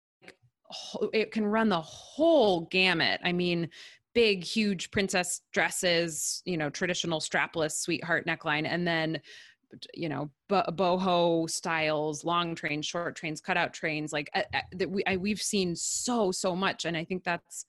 it 1.12 1.32
can 1.32 1.46
run 1.46 1.68
the 1.68 1.80
whole 1.80 2.62
gamut. 2.70 3.20
I 3.24 3.32
mean, 3.32 3.68
big, 4.14 4.44
huge 4.44 4.90
princess 4.90 5.40
dresses, 5.52 6.42
you 6.44 6.56
know, 6.56 6.70
traditional 6.70 7.20
strapless 7.20 7.72
sweetheart 7.72 8.26
neckline, 8.26 8.66
and 8.66 8.86
then 8.86 9.20
you 9.94 10.08
know 10.08 10.30
bo- 10.48 10.64
boho 10.72 11.48
styles 11.50 12.24
long 12.24 12.54
trains 12.54 12.86
short 12.86 13.14
trains 13.14 13.38
cutout 13.38 13.74
trains 13.74 14.14
like 14.14 14.30
uh, 14.34 14.42
uh, 14.54 14.60
that 14.72 14.90
we 14.90 15.04
I, 15.06 15.18
we've 15.18 15.42
seen 15.42 15.76
so 15.76 16.32
so 16.32 16.56
much 16.56 16.86
and 16.86 16.96
i 16.96 17.04
think 17.04 17.22
that's 17.22 17.66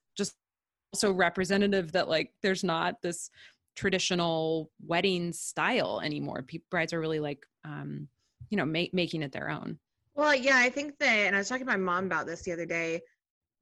also 0.93 1.11
representative 1.11 1.91
that 1.93 2.09
like 2.09 2.31
there's 2.41 2.63
not 2.63 3.01
this 3.01 3.29
traditional 3.75 4.69
wedding 4.85 5.31
style 5.31 6.01
anymore. 6.03 6.41
People, 6.41 6.67
brides 6.69 6.93
are 6.93 6.99
really 6.99 7.19
like, 7.19 7.45
um, 7.65 8.07
you 8.49 8.57
know, 8.57 8.65
ma- 8.65 8.85
making 8.93 9.21
it 9.21 9.31
their 9.31 9.49
own. 9.49 9.77
Well, 10.15 10.35
yeah, 10.35 10.57
I 10.57 10.69
think 10.69 10.97
that, 10.99 11.07
and 11.07 11.35
I 11.35 11.39
was 11.39 11.47
talking 11.47 11.65
to 11.65 11.71
my 11.71 11.77
mom 11.77 12.05
about 12.05 12.25
this 12.25 12.41
the 12.41 12.51
other 12.51 12.65
day. 12.65 12.99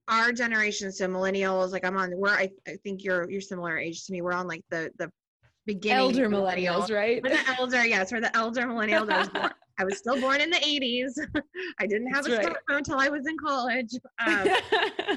Our 0.07 0.31
generation, 0.31 0.91
so 0.91 1.05
millennials, 1.07 1.71
like 1.71 1.85
I'm 1.85 1.97
on, 1.97 2.13
we're, 2.15 2.29
I, 2.29 2.49
I 2.65 2.77
think 2.83 3.03
you're 3.03 3.29
you're 3.29 3.41
similar 3.41 3.77
age 3.77 4.05
to 4.05 4.13
me. 4.13 4.21
We're 4.21 4.31
on 4.31 4.47
like 4.47 4.63
the 4.69 4.89
the 4.97 5.11
beginning 5.65 5.97
Elder 5.97 6.29
millennial. 6.29 6.81
millennials, 6.81 6.95
right? 6.95 7.21
We're 7.21 7.31
the 7.31 7.55
elder, 7.59 7.85
yes, 7.85 8.11
we're 8.13 8.21
the 8.21 8.35
elder 8.35 8.61
millennials. 8.61 9.11
I 9.11 9.19
was, 9.19 9.29
born, 9.29 9.51
I 9.79 9.83
was 9.83 9.97
still 9.97 10.19
born 10.21 10.39
in 10.39 10.49
the 10.49 10.57
80s. 10.57 11.19
I 11.79 11.85
didn't 11.85 12.07
have 12.07 12.23
That's 12.23 12.45
a 12.45 12.47
right. 12.47 12.55
smartphone 12.55 12.77
until 12.77 12.99
I 12.99 13.09
was 13.09 13.27
in 13.27 13.37
college. 13.37 13.91
Um, 14.25 14.47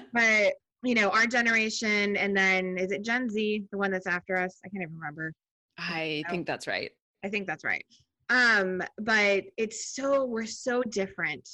but 0.13 0.55
you 0.83 0.95
know, 0.95 1.11
our 1.11 1.26
generation, 1.26 2.16
and 2.16 2.37
then 2.37 2.78
is 2.78 2.91
it 2.93 3.05
Gen 3.05 3.28
Z, 3.28 3.66
the 3.70 3.78
one 3.78 3.91
that's 3.91 4.07
after 4.07 4.37
us? 4.37 4.59
I 4.64 4.68
can't 4.68 4.83
even 4.83 4.95
remember. 4.95 5.33
I 5.78 6.22
think 6.31 6.47
that's 6.47 6.66
right. 6.66 6.91
I 7.24 7.28
think 7.28 7.47
that's 7.47 7.64
right. 7.64 7.85
Um, 8.31 8.83
but 8.99 9.45
it's 9.57 9.95
so 9.95 10.24
we're 10.24 10.47
so 10.47 10.83
different 10.83 11.49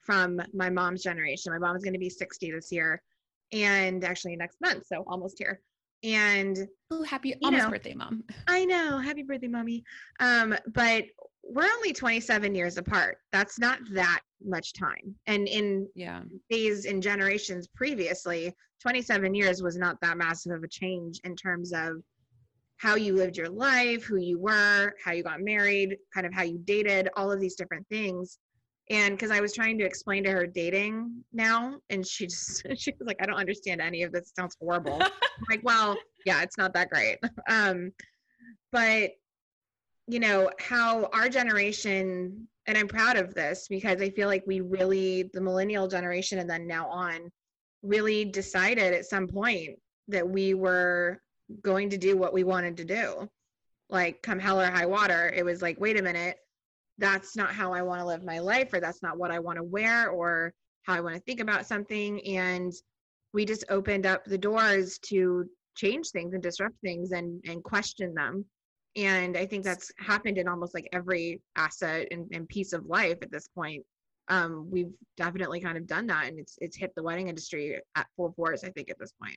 from 0.00 0.40
my 0.54 0.70
mom's 0.70 1.02
generation. 1.02 1.52
My 1.52 1.58
mom's 1.58 1.84
going 1.84 1.92
to 1.94 1.98
be 1.98 2.10
60 2.10 2.50
this 2.52 2.72
year, 2.72 3.02
and 3.52 4.04
actually 4.04 4.36
next 4.36 4.60
month, 4.60 4.86
so 4.86 5.04
almost 5.06 5.36
here. 5.38 5.60
And 6.04 6.58
Oh, 6.90 7.04
happy 7.04 7.34
almost 7.44 7.64
know. 7.64 7.70
birthday, 7.70 7.94
mom. 7.94 8.24
I 8.48 8.64
know, 8.64 8.98
happy 8.98 9.22
birthday, 9.22 9.48
mommy. 9.48 9.84
Um, 10.18 10.54
but 10.72 11.04
we're 11.44 11.70
only 11.76 11.92
27 11.92 12.54
years 12.54 12.78
apart. 12.78 13.18
That's 13.32 13.58
not 13.58 13.78
that 13.92 14.20
much 14.44 14.72
time. 14.72 15.14
And 15.26 15.48
in 15.48 15.88
Yeah. 15.94 16.22
days 16.50 16.86
and 16.86 17.02
generations 17.02 17.68
previously, 17.68 18.54
27 18.80 19.34
years 19.34 19.62
was 19.62 19.76
not 19.76 20.00
that 20.00 20.16
massive 20.16 20.52
of 20.52 20.62
a 20.62 20.68
change 20.68 21.20
in 21.24 21.36
terms 21.36 21.72
of 21.72 22.02
how 22.78 22.96
you 22.96 23.14
lived 23.14 23.36
your 23.36 23.48
life, 23.48 24.04
who 24.04 24.16
you 24.16 24.38
were, 24.38 24.92
how 25.04 25.12
you 25.12 25.22
got 25.22 25.40
married, 25.40 25.96
kind 26.12 26.26
of 26.26 26.34
how 26.34 26.42
you 26.42 26.58
dated, 26.64 27.08
all 27.16 27.30
of 27.30 27.40
these 27.40 27.54
different 27.54 27.86
things. 27.88 28.38
And 28.90 29.14
because 29.14 29.30
I 29.30 29.40
was 29.40 29.54
trying 29.54 29.78
to 29.78 29.84
explain 29.84 30.24
to 30.24 30.30
her 30.32 30.46
dating 30.46 31.24
now, 31.32 31.78
and 31.90 32.04
she 32.06 32.26
just 32.26 32.62
she 32.76 32.92
was 32.98 33.06
like, 33.06 33.22
I 33.22 33.26
don't 33.26 33.36
understand 33.36 33.80
any 33.80 34.02
of 34.02 34.12
this. 34.12 34.30
It 34.30 34.36
sounds 34.36 34.56
horrible. 34.60 35.00
Like, 35.50 35.60
well, 35.64 35.98
yeah, 36.24 36.42
it's 36.42 36.56
not 36.56 36.72
that 36.74 36.88
great. 36.88 37.18
Um, 37.48 37.90
but 38.70 39.10
you 40.12 40.20
know 40.20 40.50
how 40.60 41.06
our 41.14 41.28
generation, 41.28 42.46
and 42.66 42.76
I'm 42.76 42.86
proud 42.86 43.16
of 43.16 43.34
this 43.34 43.66
because 43.68 44.02
I 44.02 44.10
feel 44.10 44.28
like 44.28 44.44
we 44.46 44.60
really, 44.60 45.30
the 45.32 45.40
millennial 45.40 45.88
generation, 45.88 46.38
and 46.38 46.48
then 46.48 46.66
now 46.66 46.86
on, 46.88 47.30
really 47.82 48.26
decided 48.26 48.92
at 48.92 49.06
some 49.06 49.26
point 49.26 49.70
that 50.08 50.28
we 50.28 50.52
were 50.52 51.20
going 51.62 51.88
to 51.90 51.96
do 51.96 52.16
what 52.16 52.34
we 52.34 52.44
wanted 52.44 52.76
to 52.76 52.84
do. 52.84 53.28
Like, 53.88 54.22
come 54.22 54.38
hell 54.38 54.60
or 54.60 54.70
high 54.70 54.86
water, 54.86 55.32
it 55.34 55.44
was 55.44 55.62
like, 55.62 55.80
wait 55.80 55.98
a 55.98 56.02
minute, 56.02 56.36
that's 56.98 57.34
not 57.34 57.54
how 57.54 57.72
I 57.72 57.80
want 57.80 58.00
to 58.00 58.06
live 58.06 58.22
my 58.22 58.38
life, 58.38 58.72
or 58.72 58.80
that's 58.80 59.02
not 59.02 59.16
what 59.18 59.30
I 59.30 59.38
want 59.38 59.56
to 59.56 59.64
wear, 59.64 60.10
or 60.10 60.52
how 60.82 60.94
I 60.94 61.00
want 61.00 61.14
to 61.14 61.22
think 61.22 61.40
about 61.40 61.66
something. 61.66 62.20
And 62.26 62.72
we 63.32 63.46
just 63.46 63.64
opened 63.70 64.04
up 64.04 64.24
the 64.24 64.38
doors 64.38 64.98
to 65.06 65.46
change 65.74 66.10
things 66.10 66.34
and 66.34 66.42
disrupt 66.42 66.76
things 66.82 67.12
and, 67.12 67.42
and 67.46 67.64
question 67.64 68.12
them. 68.14 68.44
And 68.96 69.36
I 69.36 69.46
think 69.46 69.64
that's 69.64 69.90
happened 69.98 70.38
in 70.38 70.48
almost 70.48 70.74
like 70.74 70.88
every 70.92 71.40
asset 71.56 72.08
and, 72.10 72.26
and 72.32 72.48
piece 72.48 72.72
of 72.72 72.86
life 72.86 73.18
at 73.22 73.30
this 73.30 73.48
point. 73.48 73.82
Um, 74.28 74.68
we've 74.70 74.92
definitely 75.16 75.60
kind 75.60 75.76
of 75.76 75.86
done 75.86 76.06
that 76.06 76.26
and 76.26 76.38
it's 76.38 76.56
it's 76.60 76.76
hit 76.76 76.92
the 76.94 77.02
wedding 77.02 77.28
industry 77.28 77.80
at 77.96 78.06
full 78.16 78.32
force, 78.32 78.64
I 78.64 78.70
think, 78.70 78.90
at 78.90 78.98
this 78.98 79.12
point. 79.20 79.36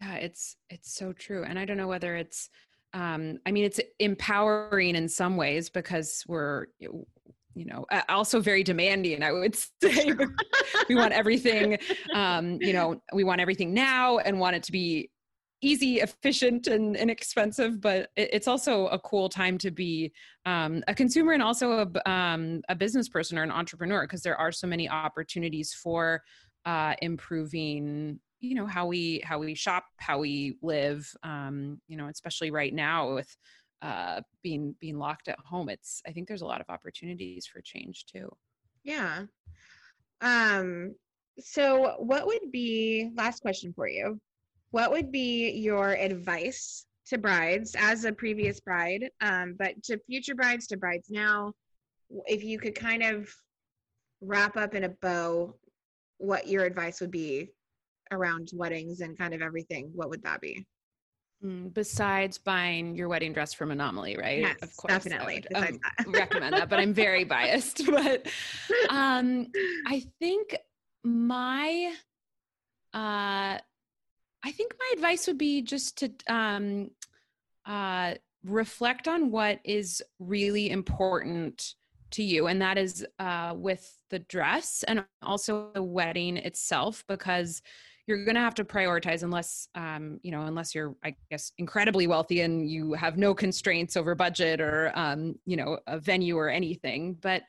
Yeah, 0.00 0.14
it's 0.14 0.56
it's 0.70 0.94
so 0.94 1.12
true. 1.12 1.44
And 1.44 1.58
I 1.58 1.64
don't 1.64 1.76
know 1.76 1.88
whether 1.88 2.16
it's 2.16 2.48
um 2.94 3.38
I 3.46 3.52
mean 3.52 3.64
it's 3.64 3.80
empowering 3.98 4.96
in 4.96 5.08
some 5.08 5.36
ways 5.36 5.70
because 5.70 6.24
we're 6.26 6.66
you 7.54 7.64
know 7.66 7.84
also 8.08 8.40
very 8.40 8.62
demanding 8.62 9.22
i 9.22 9.32
would 9.32 9.54
say 9.82 10.12
we 10.88 10.94
want 10.94 11.12
everything 11.12 11.78
um 12.14 12.58
you 12.60 12.72
know 12.72 13.00
we 13.12 13.24
want 13.24 13.40
everything 13.40 13.74
now 13.74 14.18
and 14.18 14.38
want 14.38 14.56
it 14.56 14.62
to 14.64 14.72
be 14.72 15.10
easy 15.62 16.00
efficient 16.00 16.66
and 16.66 16.96
inexpensive 16.96 17.80
but 17.80 18.08
it's 18.16 18.48
also 18.48 18.86
a 18.88 18.98
cool 18.98 19.28
time 19.28 19.58
to 19.58 19.70
be 19.70 20.12
um, 20.46 20.82
a 20.88 20.94
consumer 20.94 21.32
and 21.32 21.42
also 21.42 21.86
a, 21.86 22.10
um, 22.10 22.62
a 22.68 22.74
business 22.74 23.08
person 23.08 23.38
or 23.38 23.42
an 23.42 23.50
entrepreneur 23.50 24.02
because 24.02 24.22
there 24.22 24.36
are 24.36 24.52
so 24.52 24.66
many 24.66 24.88
opportunities 24.88 25.74
for 25.74 26.22
uh, 26.64 26.94
improving 27.02 28.18
you 28.40 28.54
know 28.54 28.66
how 28.66 28.86
we 28.86 29.20
how 29.22 29.38
we 29.38 29.54
shop 29.54 29.84
how 29.98 30.18
we 30.18 30.56
live 30.62 31.06
um 31.22 31.80
you 31.88 31.96
know 31.96 32.08
especially 32.08 32.50
right 32.50 32.72
now 32.74 33.14
with 33.14 33.36
uh 33.82 34.20
being 34.42 34.74
being 34.80 34.98
locked 34.98 35.28
at 35.28 35.38
home 35.44 35.68
it's 35.68 36.02
i 36.06 36.10
think 36.10 36.26
there's 36.26 36.42
a 36.42 36.46
lot 36.46 36.60
of 36.60 36.68
opportunities 36.68 37.46
for 37.46 37.60
change 37.60 38.06
too. 38.06 38.28
Yeah. 38.82 39.24
Um 40.22 40.94
so 41.38 41.96
what 41.98 42.26
would 42.26 42.50
be 42.50 43.10
last 43.14 43.40
question 43.40 43.72
for 43.74 43.88
you 43.88 44.18
what 44.70 44.90
would 44.90 45.10
be 45.10 45.50
your 45.50 45.92
advice 45.92 46.86
to 47.06 47.18
brides 47.18 47.74
as 47.78 48.04
a 48.04 48.12
previous 48.12 48.60
bride 48.60 49.08
um 49.20 49.54
but 49.58 49.80
to 49.82 49.98
future 50.06 50.34
brides 50.34 50.66
to 50.66 50.76
brides 50.76 51.08
now 51.10 51.52
if 52.26 52.44
you 52.44 52.58
could 52.58 52.74
kind 52.74 53.02
of 53.02 53.32
wrap 54.20 54.56
up 54.56 54.74
in 54.74 54.84
a 54.84 54.88
bow 55.02 55.54
what 56.18 56.46
your 56.46 56.64
advice 56.64 57.00
would 57.00 57.10
be 57.10 57.50
around 58.10 58.50
weddings 58.54 59.00
and 59.00 59.16
kind 59.16 59.34
of 59.34 59.42
everything, 59.42 59.90
what 59.94 60.10
would 60.10 60.22
that 60.22 60.40
be? 60.40 60.66
Mm, 61.44 61.72
besides 61.72 62.36
buying 62.36 62.94
your 62.94 63.08
wedding 63.08 63.32
dress 63.32 63.54
from 63.54 63.70
Anomalie, 63.70 64.16
right? 64.18 64.40
Yes, 64.40 64.56
of 64.60 64.76
course, 64.76 64.92
definitely. 64.92 65.42
I 65.54 65.60
would, 65.60 65.70
um, 65.70 65.80
recommend 66.12 66.54
that, 66.54 66.68
but 66.68 66.78
I'm 66.78 66.92
very 66.92 67.24
biased. 67.24 67.82
But 67.90 68.26
um, 68.90 69.46
I 69.86 70.04
think 70.18 70.56
my, 71.02 71.94
uh, 72.92 73.58
I 74.44 74.50
think 74.52 74.74
my 74.78 74.90
advice 74.94 75.26
would 75.26 75.38
be 75.38 75.62
just 75.62 75.98
to 75.98 76.10
um, 76.28 76.90
uh, 77.66 78.14
reflect 78.44 79.06
on 79.08 79.30
what 79.30 79.60
is 79.64 80.02
really 80.18 80.70
important 80.70 81.74
to 82.12 82.22
you, 82.22 82.46
and 82.46 82.60
that 82.60 82.78
is 82.78 83.06
uh, 83.18 83.54
with 83.56 83.96
the 84.10 84.18
dress 84.20 84.84
and 84.88 85.04
also 85.22 85.70
the 85.74 85.82
wedding 85.82 86.36
itself, 86.36 87.04
because 87.06 87.62
you're 88.06 88.24
going 88.24 88.34
to 88.34 88.40
have 88.40 88.54
to 88.56 88.64
prioritize 88.64 89.22
unless 89.22 89.68
um, 89.76 90.18
you 90.22 90.32
know 90.32 90.42
unless 90.42 90.74
you're 90.74 90.96
i 91.04 91.14
guess 91.30 91.52
incredibly 91.58 92.08
wealthy 92.08 92.40
and 92.40 92.68
you 92.68 92.92
have 92.94 93.16
no 93.16 93.32
constraints 93.32 93.96
over 93.96 94.16
budget 94.16 94.60
or 94.60 94.90
um, 94.96 95.36
you 95.46 95.56
know 95.56 95.78
a 95.86 95.98
venue 95.98 96.36
or 96.36 96.48
anything. 96.48 97.16
But 97.20 97.42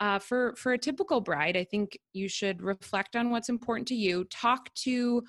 uh, 0.00 0.18
for 0.18 0.56
for 0.56 0.72
a 0.72 0.78
typical 0.78 1.20
bride 1.20 1.56
i 1.56 1.62
think 1.62 1.98
you 2.14 2.26
should 2.26 2.62
reflect 2.62 3.14
on 3.14 3.30
what's 3.30 3.48
important 3.48 3.86
to 3.88 3.94
you. 3.94 4.24
Talk 4.24 4.72
to 4.76 5.22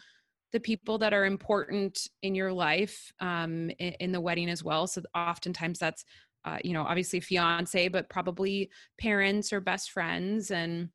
the 0.51 0.59
people 0.59 0.97
that 0.97 1.13
are 1.13 1.25
important 1.25 2.07
in 2.23 2.35
your 2.35 2.51
life 2.51 3.11
um, 3.19 3.69
in, 3.79 3.93
in, 3.99 4.11
the 4.11 4.21
wedding 4.21 4.49
as 4.49 4.63
well 4.63 4.87
so 4.87 5.01
oftentimes 5.15 5.79
that's 5.79 6.03
uh, 6.45 6.57
you 6.63 6.73
know 6.73 6.83
obviously 6.83 7.19
fiance 7.19 7.87
but 7.87 8.09
probably 8.09 8.69
parents 8.99 9.53
or 9.53 9.59
best 9.59 9.91
friends 9.91 10.51
and 10.51 10.89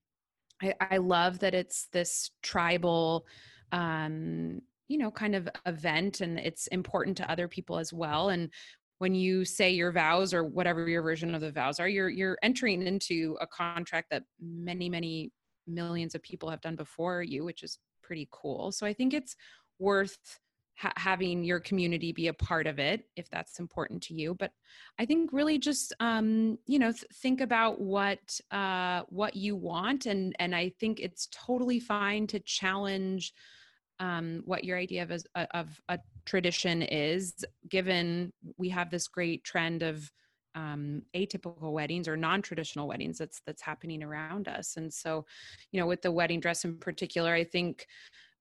I, 0.62 0.74
I 0.80 0.96
love 0.98 1.38
that 1.40 1.54
it's 1.54 1.88
this 1.92 2.30
tribal 2.42 3.26
um, 3.72 4.60
you 4.88 4.98
know, 4.98 5.10
kind 5.10 5.34
of 5.34 5.48
event 5.66 6.20
and 6.20 6.38
it's 6.38 6.66
important 6.68 7.16
to 7.16 7.30
other 7.30 7.48
people 7.48 7.78
as 7.78 7.92
well. 7.92 8.28
And 8.28 8.50
when 8.98 9.14
you 9.14 9.44
say 9.44 9.70
your 9.70 9.92
vows 9.92 10.32
or 10.32 10.44
whatever 10.44 10.88
your 10.88 11.02
version 11.02 11.34
of 11.34 11.40
the 11.40 11.52
vows 11.52 11.80
are, 11.80 11.88
you're 11.88 12.08
you're 12.08 12.38
entering 12.42 12.86
into 12.86 13.36
a 13.40 13.46
contract 13.46 14.08
that 14.10 14.22
many, 14.40 14.88
many 14.88 15.32
millions 15.66 16.14
of 16.14 16.22
people 16.22 16.48
have 16.48 16.60
done 16.60 16.76
before 16.76 17.22
you, 17.22 17.44
which 17.44 17.62
is 17.62 17.78
pretty 18.06 18.28
cool. 18.30 18.70
So 18.72 18.86
I 18.86 18.92
think 18.92 19.12
it's 19.12 19.34
worth 19.78 20.38
ha- 20.76 20.92
having 20.96 21.42
your 21.42 21.60
community 21.60 22.12
be 22.12 22.28
a 22.28 22.32
part 22.32 22.66
of 22.66 22.78
it 22.78 23.04
if 23.16 23.28
that's 23.30 23.58
important 23.58 24.02
to 24.04 24.14
you. 24.14 24.34
But 24.34 24.52
I 24.98 25.06
think 25.06 25.32
really 25.32 25.58
just 25.58 25.92
um, 26.00 26.58
you 26.66 26.78
know 26.78 26.92
th- 26.92 27.04
think 27.14 27.40
about 27.40 27.80
what 27.80 28.40
uh, 28.50 29.02
what 29.08 29.34
you 29.34 29.56
want, 29.56 30.06
and 30.06 30.34
and 30.38 30.54
I 30.54 30.70
think 30.80 31.00
it's 31.00 31.28
totally 31.32 31.80
fine 31.80 32.26
to 32.28 32.40
challenge 32.40 33.32
um, 33.98 34.42
what 34.44 34.64
your 34.64 34.78
idea 34.78 35.02
of 35.02 35.10
a, 35.34 35.56
of 35.56 35.80
a 35.88 35.98
tradition 36.26 36.82
is, 36.82 37.34
given 37.68 38.32
we 38.58 38.68
have 38.68 38.90
this 38.90 39.08
great 39.08 39.42
trend 39.42 39.82
of 39.82 40.10
um, 40.56 41.02
atypical 41.14 41.72
weddings 41.72 42.08
or 42.08 42.16
non-traditional 42.16 42.88
weddings 42.88 43.18
that's 43.18 43.40
that's 43.46 43.62
happening 43.62 44.02
around 44.02 44.48
us. 44.48 44.76
And 44.76 44.92
so, 44.92 45.26
you 45.70 45.80
know, 45.80 45.86
with 45.86 46.02
the 46.02 46.10
wedding 46.10 46.40
dress 46.40 46.64
in 46.64 46.78
particular, 46.78 47.32
I 47.32 47.44
think 47.44 47.86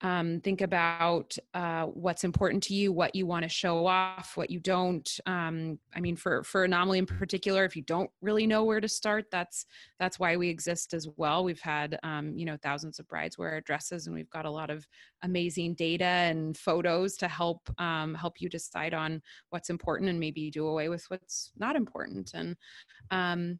um, 0.01 0.41
think 0.41 0.61
about 0.61 1.37
uh, 1.53 1.85
what's 1.85 2.23
important 2.23 2.61
to 2.63 2.73
you 2.73 2.91
what 2.91 3.15
you 3.15 3.25
want 3.25 3.43
to 3.43 3.49
show 3.49 3.85
off 3.87 4.33
what 4.35 4.49
you 4.49 4.59
don't 4.59 5.19
um, 5.25 5.79
i 5.95 5.99
mean 5.99 6.15
for 6.15 6.43
for 6.43 6.63
Anomalie 6.63 6.99
in 6.99 7.05
particular 7.05 7.65
if 7.65 7.75
you 7.75 7.81
don't 7.83 8.09
really 8.21 8.45
know 8.45 8.63
where 8.63 8.81
to 8.81 8.87
start 8.87 9.25
that's 9.31 9.65
that's 9.99 10.19
why 10.19 10.35
we 10.35 10.49
exist 10.49 10.93
as 10.93 11.07
well. 11.15 11.43
We've 11.43 11.59
had 11.59 11.97
um, 12.03 12.33
you 12.35 12.45
know 12.45 12.57
thousands 12.61 12.99
of 12.99 13.07
brides 13.07 13.37
wear 13.37 13.51
our 13.51 13.61
dresses 13.61 14.07
and 14.07 14.15
we've 14.15 14.29
got 14.29 14.45
a 14.45 14.51
lot 14.51 14.69
of 14.69 14.87
amazing 15.23 15.75
data 15.75 16.05
and 16.05 16.57
photos 16.57 17.15
to 17.17 17.27
help 17.27 17.69
um, 17.79 18.13
help 18.13 18.41
you 18.41 18.49
decide 18.49 18.93
on 18.93 19.21
what's 19.49 19.69
important 19.69 20.09
and 20.09 20.19
maybe 20.19 20.51
do 20.51 20.67
away 20.67 20.89
with 20.89 21.05
what's 21.09 21.51
not 21.57 21.75
important. 21.75 22.31
And 22.33 22.55
um, 23.11 23.59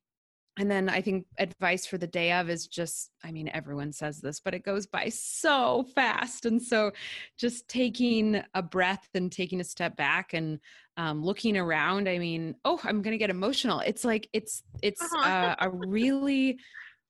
and 0.58 0.72
then 0.72 0.88
I 0.88 1.01
think 1.01 1.26
advice 1.38 1.86
for 1.86 1.97
the 1.97 2.08
day 2.08 2.32
of 2.32 2.49
is 2.49 2.68
just, 2.68 3.12
I 3.24 3.32
mean, 3.32 3.49
everyone 3.53 3.91
says 3.91 4.22
this, 4.22 4.39
but 4.39 4.53
it 4.53 4.64
goes 4.64 4.86
by 4.86 5.10
so 5.10 5.86
fast. 5.95 6.45
And 6.45 6.62
so 6.62 6.91
just 7.38 7.68
taking 7.68 8.41
a 8.53 8.62
breath 8.62 9.10
and 9.14 9.30
taking 9.30 9.60
a 9.60 9.66
step 9.66 9.97
back 9.97 10.34
and 10.34 10.60
um, 10.95 11.22
looking 11.22 11.58
around. 11.58 12.08
I 12.08 12.20
mean, 12.20 12.56
oh, 12.64 12.80
I'm 12.84 13.01
going 13.01 13.12
to 13.12 13.18
get 13.18 13.30
emotional. 13.30 13.82
It's 13.82 14.06
like, 14.06 14.30
it's, 14.32 14.64
it's 14.82 15.01
uh, 15.24 15.56
a 15.60 15.70
really 15.70 16.58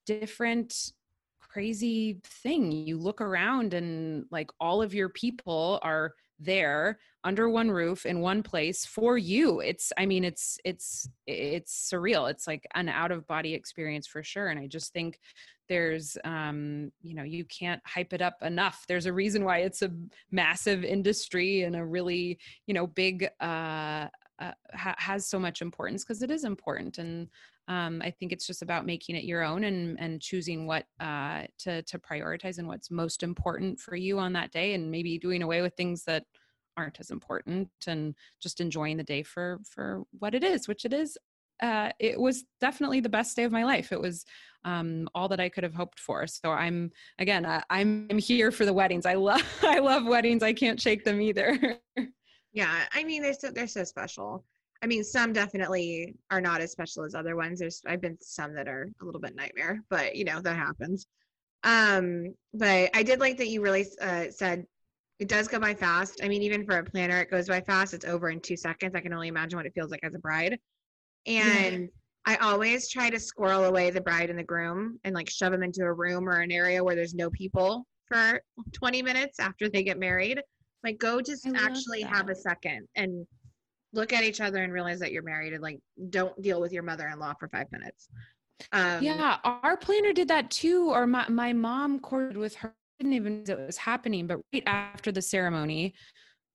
different, 0.07 0.93
crazy 1.39 2.19
thing. 2.23 2.71
You 2.71 2.97
look 2.97 3.21
around 3.21 3.75
and 3.75 4.25
like 4.31 4.49
all 4.59 4.81
of 4.81 4.95
your 4.95 5.09
people 5.09 5.79
are 5.83 6.13
there 6.39 6.99
under 7.23 7.49
one 7.49 7.71
roof 7.71 8.05
in 8.05 8.19
one 8.19 8.43
place 8.43 8.85
for 8.85 9.17
you. 9.17 9.59
It's 9.59 9.91
i 9.97 10.05
mean 10.05 10.23
it's 10.23 10.57
it's 10.63 11.09
it's 11.27 11.89
surreal. 11.91 12.29
It's 12.29 12.47
like 12.47 12.67
an 12.75 12.89
out 12.89 13.11
of 13.11 13.27
body 13.27 13.53
experience 13.53 14.07
for 14.07 14.23
sure. 14.23 14.47
And 14.49 14.59
i 14.59 14.67
just 14.67 14.93
think 14.93 15.19
there's 15.67 16.17
um 16.23 16.91
you 17.01 17.15
know 17.15 17.23
you 17.23 17.45
can't 17.45 17.81
hype 17.85 18.13
it 18.13 18.21
up 18.21 18.35
enough. 18.41 18.85
There's 18.87 19.05
a 19.05 19.13
reason 19.13 19.43
why 19.43 19.59
it's 19.59 19.81
a 19.81 19.91
massive 20.31 20.83
industry 20.83 21.63
and 21.63 21.75
a 21.75 21.85
really 21.85 22.37
you 22.67 22.73
know 22.73 22.87
big 22.87 23.27
uh, 23.39 24.07
uh 24.39 24.51
ha- 24.73 24.95
has 24.97 25.27
so 25.27 25.39
much 25.39 25.61
importance 25.61 26.03
because 26.03 26.21
it 26.21 26.31
is 26.31 26.43
important 26.43 26.97
and 26.97 27.29
um, 27.67 28.01
I 28.03 28.11
think 28.11 28.31
it's 28.31 28.45
just 28.45 28.61
about 28.61 28.85
making 28.85 29.15
it 29.15 29.23
your 29.23 29.43
own 29.43 29.63
and 29.63 29.99
and 29.99 30.21
choosing 30.21 30.67
what 30.67 30.85
uh, 30.99 31.43
to 31.59 31.81
to 31.81 31.97
prioritize 31.97 32.59
and 32.59 32.67
what's 32.67 32.91
most 32.91 33.23
important 33.23 33.79
for 33.79 33.95
you 33.95 34.19
on 34.19 34.33
that 34.33 34.51
day, 34.51 34.75
and 34.75 34.91
maybe 34.91 35.17
doing 35.17 35.41
away 35.41 35.61
with 35.61 35.73
things 35.75 36.03
that 36.03 36.25
aren't 36.77 36.99
as 36.99 37.09
important 37.09 37.69
and 37.87 38.13
just 38.39 38.61
enjoying 38.61 38.97
the 38.97 39.03
day 39.03 39.23
for 39.23 39.59
for 39.63 40.03
what 40.19 40.35
it 40.35 40.43
is 40.43 40.67
which 40.67 40.83
it 40.83 40.91
is 40.91 41.17
uh, 41.63 41.89
it 41.99 42.19
was 42.19 42.43
definitely 42.59 42.99
the 42.99 43.09
best 43.09 43.35
day 43.35 43.43
of 43.43 43.51
my 43.51 43.63
life. 43.63 43.93
It 43.93 44.01
was 44.01 44.25
um, 44.65 45.07
all 45.15 45.29
that 45.29 45.39
I 45.39 45.47
could 45.47 45.63
have 45.63 45.73
hoped 45.73 45.99
for. 45.99 46.27
So 46.27 46.51
I'm 46.51 46.91
again, 47.17 47.45
I, 47.45 47.63
I'm 47.69 48.09
here 48.17 48.51
for 48.51 48.65
the 48.65 48.73
weddings. 48.73 49.05
I 49.05 49.13
love 49.13 49.41
I 49.63 49.79
love 49.79 50.05
weddings. 50.05 50.43
I 50.43 50.53
can't 50.53 50.81
shake 50.81 51.05
them 51.05 51.21
either. 51.21 51.79
yeah, 52.55 52.85
I 52.93 53.03
mean 53.03 53.21
they're 53.21 53.33
so 53.33 53.51
they're 53.51 53.67
so 53.67 53.83
special. 53.83 54.43
I 54.81 54.87
mean, 54.87 55.03
some 55.03 55.33
definitely 55.33 56.15
are 56.31 56.41
not 56.41 56.61
as 56.61 56.71
special 56.71 57.03
as 57.03 57.13
other 57.13 57.35
ones. 57.35 57.59
There's 57.59 57.81
I've 57.85 58.01
been 58.01 58.17
some 58.21 58.53
that 58.55 58.67
are 58.67 58.89
a 59.01 59.05
little 59.05 59.21
bit 59.21 59.35
nightmare, 59.35 59.81
but 59.89 60.15
you 60.15 60.23
know 60.23 60.41
that 60.41 60.55
happens. 60.55 61.05
Um, 61.63 62.33
but 62.53 62.89
I 62.93 63.03
did 63.03 63.19
like 63.19 63.37
that 63.37 63.49
you 63.49 63.61
really 63.61 63.85
uh, 64.01 64.25
said 64.29 64.65
it 65.19 65.27
does 65.27 65.49
go 65.49 65.59
by 65.59 65.73
fast. 65.73 66.21
I 66.23 66.29
mean, 66.29 66.41
even 66.43 66.65
for 66.65 66.77
a 66.77 66.83
planner, 66.83 67.19
it 67.19 67.29
goes 67.29 67.49
by 67.49 67.59
fast. 67.59 67.93
It's 67.93 68.05
over 68.05 68.29
in 68.29 68.39
two 68.39 68.55
seconds. 68.55 68.95
I 68.95 69.01
can 69.01 69.13
only 69.13 69.27
imagine 69.27 69.57
what 69.57 69.65
it 69.65 69.73
feels 69.73 69.91
like 69.91 70.03
as 70.03 70.13
a 70.15 70.19
bride. 70.19 70.57
And 71.25 71.81
yeah. 71.83 71.87
I 72.25 72.35
always 72.37 72.89
try 72.89 73.09
to 73.09 73.19
squirrel 73.19 73.65
away 73.65 73.89
the 73.89 74.01
bride 74.01 74.29
and 74.29 74.39
the 74.39 74.43
groom 74.43 74.99
and 75.03 75.13
like 75.13 75.29
shove 75.29 75.51
them 75.51 75.63
into 75.63 75.83
a 75.83 75.93
room 75.93 76.27
or 76.29 76.39
an 76.39 76.51
area 76.51 76.83
where 76.83 76.95
there's 76.95 77.13
no 77.13 77.29
people 77.29 77.85
for 78.07 78.41
20 78.73 79.01
minutes 79.01 79.39
after 79.39 79.69
they 79.69 79.83
get 79.83 79.99
married. 79.99 80.41
Like, 80.85 80.99
go 80.99 81.19
just 81.19 81.47
actually 81.47 82.03
that. 82.03 82.15
have 82.15 82.29
a 82.29 82.35
second 82.35 82.87
and 82.95 83.25
look 83.91 84.13
at 84.13 84.23
each 84.23 84.39
other 84.39 84.63
and 84.63 84.71
realize 84.71 84.99
that 84.99 85.11
you're 85.11 85.23
married 85.23 85.53
and 85.53 85.63
like 85.63 85.79
don't 86.09 86.39
deal 86.41 86.61
with 86.61 86.71
your 86.71 86.83
mother-in-law 86.83 87.33
for 87.39 87.47
five 87.49 87.65
minutes. 87.71 88.07
Um, 88.71 89.03
yeah, 89.03 89.37
our 89.43 89.75
planner 89.75 90.13
did 90.13 90.27
that 90.27 90.51
too. 90.51 90.91
Or 90.91 91.07
my, 91.07 91.27
my 91.27 91.53
mom 91.53 91.99
courted 91.99 92.37
with 92.37 92.55
her 92.55 92.73
didn't 92.99 93.13
even 93.13 93.43
know 93.43 93.55
it 93.55 93.65
was 93.65 93.77
happening, 93.77 94.27
but 94.27 94.39
right 94.53 94.63
after 94.65 95.11
the 95.11 95.21
ceremony, 95.21 95.93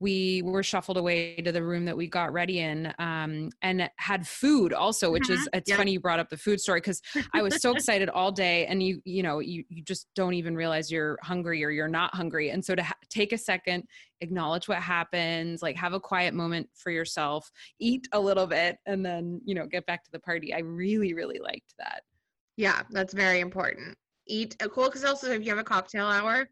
we 0.01 0.41
were 0.43 0.63
shuffled 0.63 0.97
away 0.97 1.37
to 1.37 1.53
the 1.53 1.63
room 1.63 1.85
that 1.85 1.97
we 1.97 2.07
got 2.07 2.33
ready 2.33 2.61
in 2.61 2.93
um, 2.99 3.51
and 3.63 3.89
had 3.97 4.27
food 4.27 4.73
also 4.73 5.11
which 5.11 5.29
is 5.29 5.41
mm-hmm. 5.41 5.59
it's 5.59 5.73
funny 5.73 5.93
you 5.93 6.01
brought 6.01 6.19
up 6.19 6.29
the 6.31 6.37
food 6.37 6.61
story 6.61 6.81
because 6.81 7.01
i 7.35 7.43
was 7.43 7.61
so 7.61 7.73
excited 7.77 8.09
all 8.09 8.33
day 8.33 8.67
and 8.67 8.83
you 8.83 9.01
you 9.05 9.23
know 9.23 9.39
you, 9.39 9.63
you 9.69 9.83
just 9.83 10.09
don't 10.17 10.35
even 10.35 10.57
realize 10.57 10.91
you're 10.91 11.19
hungry 11.23 11.63
or 11.63 11.71
you're 11.71 11.89
not 11.89 12.15
hungry 12.15 12.51
and 12.51 12.65
so 12.65 12.75
to 12.75 12.83
ha- 12.83 12.95
take 13.11 13.33
a 13.33 13.39
second 13.39 13.85
acknowledge 14.23 14.69
what 14.69 14.79
happens 14.79 15.63
like 15.63 15.77
have 15.77 15.93
a 15.93 16.01
quiet 16.01 16.35
moment 16.35 16.69
for 16.75 16.91
yourself 16.91 17.51
eat 17.79 18.09
a 18.13 18.21
little 18.21 18.47
bit 18.47 18.79
and 18.87 19.05
then 19.05 19.41
you 19.45 19.55
know 19.55 19.67
get 19.67 19.85
back 19.87 20.03
to 20.03 20.11
the 20.11 20.19
party 20.19 20.55
i 20.55 20.59
really 20.61 21.15
really 21.15 21.39
liked 21.39 21.75
that 21.79 22.03
yeah 22.57 22.83
that's 22.91 23.15
very 23.15 23.41
important 23.41 23.97
eat 24.27 24.57
uh, 24.63 24.69
cool 24.69 24.87
because 24.87 25.05
also 25.05 25.31
if 25.31 25.43
you 25.43 25.51
have 25.51 25.59
a 25.59 25.65
cocktail 25.65 26.07
hour 26.07 26.49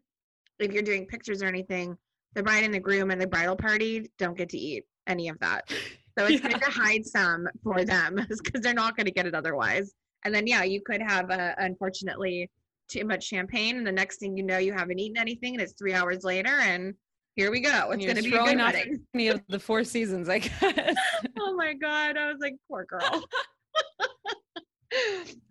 if 0.59 0.73
you're 0.73 0.83
doing 0.83 1.05
pictures 1.05 1.41
or 1.41 1.45
anything 1.47 1.97
the 2.35 2.43
bride 2.43 2.63
and 2.63 2.73
the 2.73 2.79
groom 2.79 3.11
and 3.11 3.19
the 3.19 3.27
bridal 3.27 3.55
party 3.55 4.09
don't 4.17 4.37
get 4.37 4.49
to 4.49 4.57
eat 4.57 4.83
any 5.07 5.29
of 5.29 5.39
that 5.39 5.69
so 6.17 6.25
it's 6.25 6.31
yeah. 6.43 6.49
good 6.49 6.61
to 6.61 6.71
hide 6.71 7.05
some 7.05 7.47
for 7.63 7.83
them 7.83 8.15
because 8.29 8.61
they're 8.61 8.73
not 8.73 8.95
going 8.95 9.05
to 9.05 9.11
get 9.11 9.25
it 9.25 9.35
otherwise 9.35 9.93
and 10.25 10.33
then 10.33 10.45
yeah 10.47 10.63
you 10.63 10.81
could 10.81 11.01
have 11.01 11.29
uh, 11.31 11.53
unfortunately 11.57 12.49
too 12.89 13.05
much 13.05 13.23
champagne 13.23 13.77
and 13.77 13.85
the 13.85 13.91
next 13.91 14.17
thing 14.17 14.35
you 14.35 14.43
know 14.43 14.57
you 14.57 14.73
haven't 14.73 14.99
eaten 14.99 15.17
anything 15.17 15.53
and 15.53 15.61
it's 15.61 15.73
three 15.73 15.93
hours 15.93 16.23
later 16.23 16.59
and 16.61 16.93
here 17.35 17.51
we 17.51 17.61
go. 17.61 17.91
It's 17.91 18.03
going 18.03 18.17
to 18.17 18.23
be 18.23 18.35
a 18.35 18.43
good 18.43 18.57
wedding. 18.57 18.99
Any 19.13 19.29
of 19.29 19.41
the 19.47 19.59
four 19.59 19.85
seasons, 19.85 20.27
I 20.27 20.39
guess. 20.39 20.95
oh 21.39 21.55
my 21.55 21.73
god, 21.73 22.17
I 22.17 22.27
was 22.27 22.37
like, 22.41 22.55
poor 22.67 22.83
girl 22.83 23.23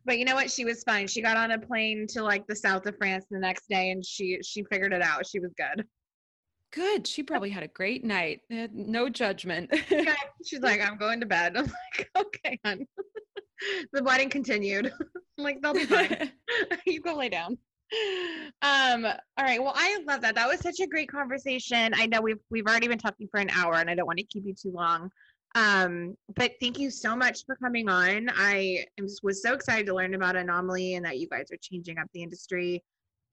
but 0.05 0.19
you 0.19 0.25
know 0.25 0.35
what? 0.35 0.51
She 0.51 0.65
was 0.65 0.83
fine. 0.83 1.07
She 1.07 1.23
got 1.23 1.37
on 1.37 1.53
a 1.53 1.59
plane 1.59 2.07
to 2.11 2.23
like 2.23 2.47
the 2.47 2.57
south 2.57 2.87
of 2.87 2.97
France 2.97 3.27
the 3.31 3.39
next 3.39 3.69
day, 3.69 3.91
and 3.91 4.05
she 4.05 4.39
she 4.43 4.65
figured 4.65 4.93
it 4.93 5.03
out. 5.03 5.27
She 5.27 5.39
was 5.39 5.53
good. 5.57 5.87
Good. 6.73 7.07
She 7.07 7.23
probably 7.23 7.51
had 7.51 7.63
a 7.63 7.69
great 7.69 8.05
night. 8.05 8.41
No 8.51 9.09
judgment. 9.09 9.71
yeah, 9.91 10.15
she's 10.45 10.61
like, 10.61 10.81
I'm 10.81 10.99
going 10.99 11.21
to 11.21 11.27
bed. 11.27 11.57
I'm 11.57 11.65
like, 11.65 12.11
okay, 12.17 12.61
hon. 12.65 12.87
the 13.93 14.03
wedding 14.03 14.29
continued. 14.29 14.93
I'm 15.39 15.45
like, 15.45 15.61
they'll 15.63 15.75
be 15.75 15.87
fine. 15.87 16.31
you 16.87 17.01
go 17.01 17.15
lay 17.15 17.29
down. 17.29 17.57
Um, 18.61 19.07
all 19.07 19.45
right. 19.45 19.63
Well, 19.63 19.73
I 19.75 19.99
love 20.07 20.21
that. 20.21 20.35
That 20.35 20.49
was 20.49 20.61
such 20.61 20.81
a 20.81 20.87
great 20.87 21.11
conversation. 21.11 21.93
I 21.95 22.07
know 22.07 22.21
we've 22.21 22.41
we've 22.51 22.67
already 22.67 22.87
been 22.87 22.99
talking 22.99 23.29
for 23.31 23.41
an 23.41 23.49
hour 23.51 23.75
and 23.75 23.89
I 23.89 23.95
don't 23.95 24.07
want 24.07 24.19
to 24.19 24.25
keep 24.25 24.45
you 24.45 24.55
too 24.55 24.73
long. 24.73 25.11
Um, 25.55 26.15
but 26.37 26.53
thank 26.61 26.79
you 26.79 26.91
so 26.91 27.17
much 27.17 27.47
for 27.47 27.57
coming 27.57 27.89
on. 27.89 28.29
I 28.35 28.85
was 29.01 29.43
so 29.43 29.55
excited 29.55 29.87
to 29.87 29.95
learn 29.95 30.15
about 30.15 30.37
Anomalie 30.37 30.95
and 30.95 31.07
that 31.07 31.19
you 31.19 31.29
guys 31.29 31.51
are 31.51 31.57
changing 31.63 31.99
up 31.99 32.09
the 32.13 32.23
industry 32.23 32.85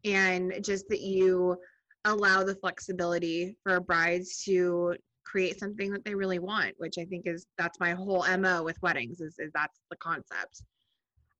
and 0.05 0.53
just 0.61 0.87
that 0.89 1.01
you 1.01 1.57
allow 2.05 2.43
the 2.43 2.55
flexibility 2.55 3.57
for 3.63 3.79
brides 3.79 4.43
to 4.43 4.95
create 5.25 5.59
something 5.59 5.91
that 5.91 6.05
they 6.05 6.15
really 6.15 6.39
want, 6.39 6.73
which 6.77 6.97
I 6.97 7.05
think 7.05 7.27
is 7.27 7.47
that's 7.57 7.79
my 7.79 7.91
whole 7.91 8.25
MO 8.37 8.63
with 8.63 8.81
weddings 8.81 9.19
is, 9.19 9.35
is 9.39 9.51
that's 9.53 9.79
the 9.89 9.97
concept. 9.97 10.63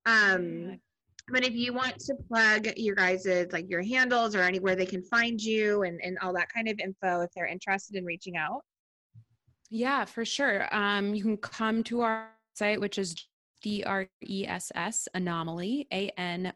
Um, 0.05 0.79
but 1.29 1.43
if 1.43 1.53
you 1.53 1.73
want 1.73 1.99
to 1.99 2.15
plug 2.27 2.67
your 2.75 2.95
guys's 2.95 3.51
like 3.51 3.69
your 3.69 3.81
handles 3.81 4.35
or 4.35 4.41
anywhere 4.41 4.75
they 4.75 4.85
can 4.85 5.01
find 5.01 5.41
you 5.41 5.83
and, 5.83 5.99
and 6.03 6.17
all 6.19 6.33
that 6.33 6.49
kind 6.53 6.67
of 6.67 6.77
info 6.79 7.21
if 7.21 7.31
they're 7.35 7.47
interested 7.47 7.95
in 7.95 8.05
reaching 8.05 8.37
out. 8.37 8.61
Yeah, 9.69 10.05
for 10.05 10.25
sure. 10.25 10.73
Um, 10.75 11.15
you 11.15 11.23
can 11.23 11.37
come 11.37 11.83
to 11.85 12.01
our 12.01 12.29
site, 12.53 12.79
which 12.79 12.97
is 12.97 13.15
D-R-E-S-S 13.61 15.07
Anomalie, 15.13 15.87
A-N-O-M-A-L-I-E 15.91 16.51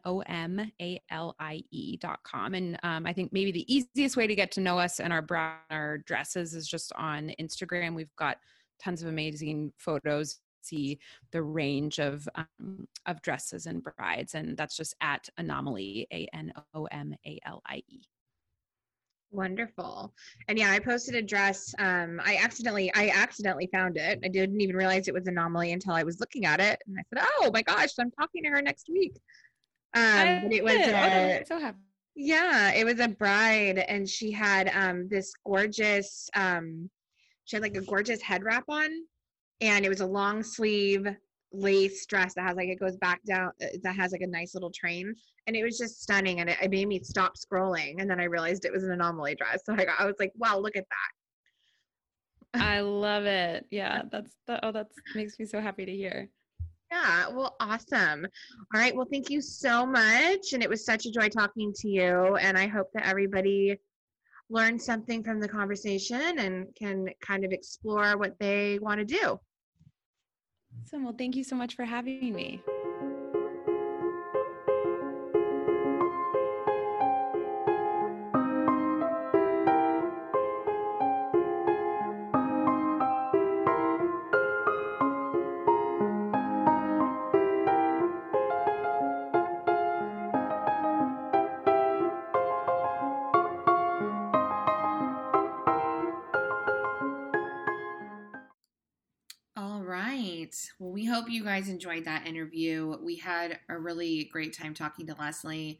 dot 1.96 2.20
com. 2.24 2.54
And 2.54 2.78
um, 2.82 3.06
I 3.06 3.12
think 3.12 3.32
maybe 3.32 3.52
the 3.52 3.74
easiest 3.74 4.16
way 4.16 4.26
to 4.26 4.34
get 4.34 4.52
to 4.52 4.60
know 4.60 4.78
us 4.78 5.00
and 5.00 5.12
our, 5.12 5.22
bra- 5.22 5.56
our 5.70 5.98
dresses 5.98 6.54
is 6.54 6.68
just 6.68 6.92
on 6.96 7.32
Instagram. 7.40 7.94
We've 7.94 8.14
got 8.16 8.38
tons 8.82 9.02
of 9.02 9.08
amazing 9.08 9.72
photos 9.78 10.38
see 10.62 10.98
the 11.32 11.42
range 11.42 11.98
of 11.98 12.28
um, 12.34 12.86
of 13.06 13.22
dresses 13.22 13.64
and 13.64 13.82
brides 13.82 14.34
and 14.34 14.56
that's 14.58 14.76
just 14.76 14.94
at 15.00 15.26
Anomalie 15.38 16.06
a 16.12 16.28
n 16.34 16.52
o 16.74 16.84
m 16.84 17.14
a 17.26 17.38
l 17.46 17.62
i 17.66 17.82
e 17.88 18.02
Wonderful. 19.32 20.12
And 20.48 20.58
yeah, 20.58 20.72
I 20.72 20.80
posted 20.80 21.14
a 21.14 21.22
dress. 21.22 21.72
Um, 21.78 22.20
I 22.24 22.36
accidentally, 22.42 22.92
I 22.94 23.10
accidentally 23.10 23.68
found 23.72 23.96
it. 23.96 24.18
I 24.24 24.28
didn't 24.28 24.60
even 24.60 24.74
realize 24.74 25.06
it 25.06 25.14
was 25.14 25.28
Anomalie 25.28 25.72
until 25.72 25.92
I 25.92 26.02
was 26.02 26.18
looking 26.18 26.46
at 26.46 26.60
it, 26.60 26.82
and 26.86 26.96
I 26.98 27.02
said, 27.08 27.28
"Oh 27.38 27.50
my 27.52 27.62
gosh, 27.62 27.90
I'm 27.98 28.10
talking 28.10 28.42
to 28.42 28.50
her 28.50 28.60
next 28.60 28.88
week." 28.88 29.12
Um, 29.94 30.40
but 30.42 30.52
it 30.52 30.64
was 30.64 30.74
a, 30.74 31.44
so 31.46 31.60
happy. 31.60 31.78
Yeah, 32.16 32.72
it 32.72 32.84
was 32.84 32.98
a 32.98 33.08
bride, 33.08 33.78
and 33.78 34.08
she 34.08 34.32
had 34.32 34.68
um 34.74 35.08
this 35.08 35.32
gorgeous 35.46 36.28
um, 36.34 36.90
she 37.44 37.56
had 37.56 37.62
like 37.62 37.76
a 37.76 37.82
gorgeous 37.82 38.20
head 38.20 38.42
wrap 38.42 38.64
on, 38.68 38.90
and 39.60 39.84
it 39.84 39.88
was 39.88 40.00
a 40.00 40.06
long 40.06 40.42
sleeve 40.42 41.06
lace 41.52 42.06
dress 42.06 42.34
that 42.34 42.46
has 42.46 42.56
like 42.56 42.68
it 42.68 42.78
goes 42.78 42.96
back 42.96 43.20
down 43.24 43.50
uh, 43.62 43.66
that 43.82 43.96
has 43.96 44.12
like 44.12 44.20
a 44.20 44.26
nice 44.26 44.54
little 44.54 44.70
train. 44.70 45.14
And 45.46 45.56
it 45.56 45.62
was 45.64 45.78
just 45.78 46.02
stunning 46.02 46.40
and 46.40 46.48
it, 46.48 46.58
it 46.62 46.70
made 46.70 46.88
me 46.88 47.00
stop 47.02 47.34
scrolling 47.36 47.96
and 47.98 48.08
then 48.08 48.20
i 48.20 48.24
realized 48.24 48.64
it 48.64 48.72
was 48.72 48.84
an 48.84 48.92
Anomalie 48.92 49.34
dress. 49.34 49.62
So 49.66 49.74
i, 49.74 49.84
got, 49.84 50.00
I 50.00 50.06
was 50.06 50.16
like 50.18 50.32
wow 50.36 50.58
look 50.58 50.76
at 50.76 50.86
that. 52.54 52.60
I 52.62 52.80
love 52.80 53.24
it. 53.24 53.66
Yeah 53.70 54.02
that's 54.10 54.36
that 54.46 54.60
oh 54.62 54.72
that 54.72 54.88
makes 55.14 55.38
me 55.38 55.44
so 55.44 55.60
happy 55.60 55.84
to 55.84 55.92
hear. 55.92 56.28
Yeah 56.90 57.28
well 57.28 57.56
awesome. 57.60 58.26
All 58.74 58.80
right 58.80 58.94
well 58.94 59.08
thank 59.10 59.30
you 59.30 59.40
so 59.40 59.84
much 59.84 60.52
and 60.52 60.62
it 60.62 60.68
was 60.68 60.84
such 60.84 61.06
a 61.06 61.10
joy 61.10 61.28
talking 61.28 61.72
to 61.76 61.88
you 61.88 62.36
and 62.36 62.56
i 62.56 62.66
hope 62.66 62.88
that 62.94 63.06
everybody 63.06 63.76
learned 64.48 64.82
something 64.82 65.22
from 65.22 65.40
the 65.40 65.48
conversation 65.48 66.38
and 66.40 66.66
can 66.76 67.08
kind 67.24 67.44
of 67.44 67.52
explore 67.52 68.18
what 68.18 68.36
they 68.40 68.78
want 68.80 68.98
to 68.98 69.04
do 69.04 69.38
Awesome. 70.78 71.04
Well, 71.04 71.14
thank 71.16 71.36
you 71.36 71.44
so 71.44 71.56
much 71.56 71.74
for 71.74 71.84
having 71.84 72.34
me. 72.34 72.62
Hope 101.20 101.30
you 101.30 101.44
guys 101.44 101.68
enjoyed 101.68 102.06
that 102.06 102.26
interview. 102.26 102.96
We 103.02 103.16
had 103.16 103.58
a 103.68 103.78
really 103.78 104.24
great 104.32 104.56
time 104.56 104.72
talking 104.72 105.06
to 105.06 105.14
Leslie, 105.18 105.78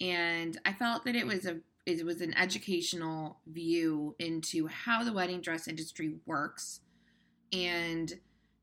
and 0.00 0.58
I 0.66 0.72
felt 0.72 1.04
that 1.04 1.14
it 1.14 1.24
was 1.24 1.46
a 1.46 1.58
it 1.86 2.04
was 2.04 2.20
an 2.20 2.36
educational 2.36 3.38
view 3.46 4.16
into 4.18 4.66
how 4.66 5.04
the 5.04 5.12
wedding 5.12 5.40
dress 5.40 5.68
industry 5.68 6.14
works 6.26 6.80
and 7.52 8.12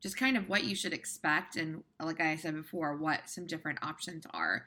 just 0.02 0.18
kind 0.18 0.36
of 0.36 0.48
what 0.48 0.64
you 0.64 0.74
should 0.74 0.92
expect 0.94 1.56
and 1.56 1.82
like 2.02 2.20
I 2.20 2.36
said 2.36 2.54
before, 2.54 2.96
what 2.96 3.28
some 3.28 3.46
different 3.46 3.78
options 3.82 4.26
are. 4.32 4.66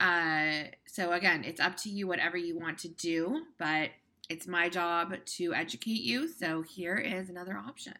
Uh, 0.00 0.64
so 0.86 1.12
again, 1.12 1.44
it's 1.44 1.60
up 1.60 1.76
to 1.78 1.90
you 1.90 2.08
whatever 2.08 2.36
you 2.36 2.58
want 2.58 2.78
to 2.78 2.88
do, 2.88 3.42
but 3.56 3.90
it's 4.28 4.48
my 4.48 4.68
job 4.68 5.14
to 5.24 5.54
educate 5.54 6.02
you. 6.02 6.26
So 6.26 6.62
here 6.62 6.96
is 6.96 7.30
another 7.30 7.56
option. 7.56 7.94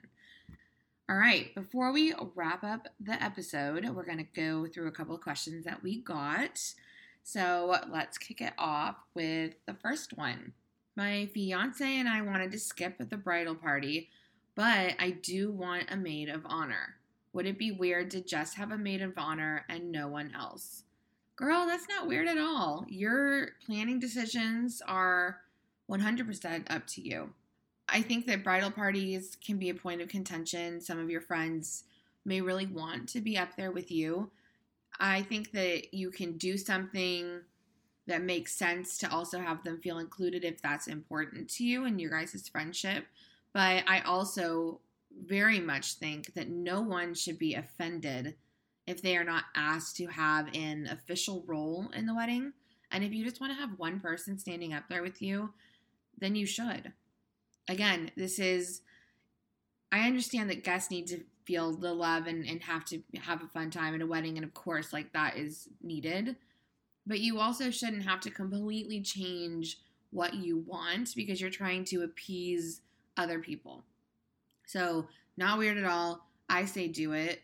All 1.10 1.16
right, 1.16 1.54
before 1.54 1.90
we 1.90 2.12
wrap 2.34 2.62
up 2.62 2.88
the 3.00 3.22
episode, 3.22 3.88
we're 3.88 4.04
going 4.04 4.18
to 4.18 4.24
go 4.24 4.66
through 4.66 4.88
a 4.88 4.92
couple 4.92 5.14
of 5.14 5.22
questions 5.22 5.64
that 5.64 5.82
we 5.82 6.02
got. 6.02 6.62
So 7.22 7.76
let's 7.90 8.18
kick 8.18 8.42
it 8.42 8.52
off 8.58 8.96
with 9.14 9.54
the 9.64 9.72
first 9.72 10.18
one. 10.18 10.52
My 10.96 11.24
fiance 11.32 11.82
and 11.82 12.10
I 12.10 12.20
wanted 12.20 12.52
to 12.52 12.58
skip 12.58 12.98
the 12.98 13.16
bridal 13.16 13.54
party, 13.54 14.10
but 14.54 14.96
I 14.98 15.16
do 15.22 15.50
want 15.50 15.90
a 15.90 15.96
maid 15.96 16.28
of 16.28 16.42
honor. 16.44 16.96
Would 17.32 17.46
it 17.46 17.56
be 17.56 17.72
weird 17.72 18.10
to 18.10 18.20
just 18.20 18.56
have 18.56 18.70
a 18.70 18.76
maid 18.76 19.00
of 19.00 19.14
honor 19.16 19.64
and 19.66 19.90
no 19.90 20.08
one 20.08 20.34
else? 20.38 20.82
Girl, 21.36 21.64
that's 21.64 21.88
not 21.88 22.06
weird 22.06 22.28
at 22.28 22.36
all. 22.36 22.84
Your 22.86 23.52
planning 23.64 23.98
decisions 23.98 24.82
are 24.86 25.38
100% 25.88 26.70
up 26.70 26.86
to 26.88 27.00
you. 27.00 27.30
I 27.88 28.02
think 28.02 28.26
that 28.26 28.44
bridal 28.44 28.70
parties 28.70 29.36
can 29.44 29.58
be 29.58 29.70
a 29.70 29.74
point 29.74 30.02
of 30.02 30.08
contention. 30.08 30.80
Some 30.80 30.98
of 30.98 31.10
your 31.10 31.20
friends 31.20 31.84
may 32.24 32.40
really 32.40 32.66
want 32.66 33.08
to 33.10 33.20
be 33.20 33.38
up 33.38 33.56
there 33.56 33.72
with 33.72 33.90
you. 33.90 34.30
I 35.00 35.22
think 35.22 35.52
that 35.52 35.94
you 35.94 36.10
can 36.10 36.36
do 36.36 36.58
something 36.58 37.40
that 38.06 38.22
makes 38.22 38.54
sense 38.54 38.98
to 38.98 39.10
also 39.12 39.38
have 39.38 39.62
them 39.64 39.80
feel 39.80 39.98
included 39.98 40.44
if 40.44 40.60
that's 40.60 40.86
important 40.86 41.48
to 41.50 41.64
you 41.64 41.84
and 41.84 42.00
your 42.00 42.10
guys' 42.10 42.48
friendship. 42.48 43.04
But 43.52 43.84
I 43.86 44.00
also 44.00 44.80
very 45.26 45.60
much 45.60 45.94
think 45.94 46.34
that 46.34 46.48
no 46.48 46.80
one 46.80 47.14
should 47.14 47.38
be 47.38 47.54
offended 47.54 48.34
if 48.86 49.02
they 49.02 49.16
are 49.16 49.24
not 49.24 49.44
asked 49.54 49.96
to 49.96 50.06
have 50.06 50.48
an 50.54 50.88
official 50.90 51.44
role 51.46 51.88
in 51.94 52.06
the 52.06 52.14
wedding. 52.14 52.52
And 52.90 53.04
if 53.04 53.12
you 53.12 53.24
just 53.24 53.40
want 53.40 53.52
to 53.52 53.58
have 53.58 53.78
one 53.78 54.00
person 54.00 54.38
standing 54.38 54.72
up 54.72 54.84
there 54.88 55.02
with 55.02 55.20
you, 55.20 55.52
then 56.18 56.34
you 56.34 56.46
should 56.46 56.92
again, 57.68 58.10
this 58.16 58.38
is, 58.38 58.82
I 59.92 60.06
understand 60.06 60.50
that 60.50 60.64
guests 60.64 60.90
need 60.90 61.06
to 61.08 61.20
feel 61.44 61.72
the 61.72 61.92
love 61.92 62.26
and, 62.26 62.46
and 62.46 62.62
have 62.62 62.84
to 62.86 63.00
have 63.20 63.42
a 63.42 63.46
fun 63.46 63.70
time 63.70 63.94
at 63.94 64.02
a 64.02 64.06
wedding. 64.06 64.36
And 64.36 64.44
of 64.44 64.54
course, 64.54 64.92
like 64.92 65.12
that 65.12 65.36
is 65.36 65.68
needed. 65.82 66.36
But 67.06 67.20
you 67.20 67.38
also 67.38 67.70
shouldn't 67.70 68.04
have 68.04 68.20
to 68.20 68.30
completely 68.30 69.00
change 69.00 69.78
what 70.10 70.34
you 70.34 70.58
want 70.66 71.14
because 71.14 71.40
you're 71.40 71.50
trying 71.50 71.84
to 71.86 72.02
appease 72.02 72.82
other 73.16 73.38
people. 73.38 73.84
So, 74.66 75.06
not 75.38 75.58
weird 75.58 75.78
at 75.78 75.84
all. 75.84 76.26
I 76.50 76.66
say 76.66 76.88
do 76.88 77.12
it. 77.12 77.40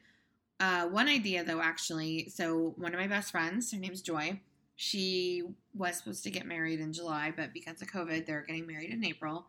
Uh, 0.61 0.87
one 0.89 1.09
idea, 1.09 1.45
though, 1.45 1.63
actually. 1.63 2.29
So, 2.29 2.75
one 2.77 2.93
of 2.93 3.01
my 3.01 3.07
best 3.07 3.31
friends, 3.31 3.73
her 3.73 3.79
name's 3.79 4.03
Joy, 4.03 4.39
she 4.77 5.45
was 5.75 5.97
supposed 5.97 6.25
to 6.25 6.31
get 6.31 6.47
married 6.47 6.81
in 6.81 6.93
July, 6.93 7.33
but 7.35 7.55
because 7.55 7.81
of 7.81 7.89
COVID, 7.89 8.27
they're 8.27 8.43
getting 8.43 8.67
married 8.67 8.91
in 8.91 9.05
April 9.05 9.47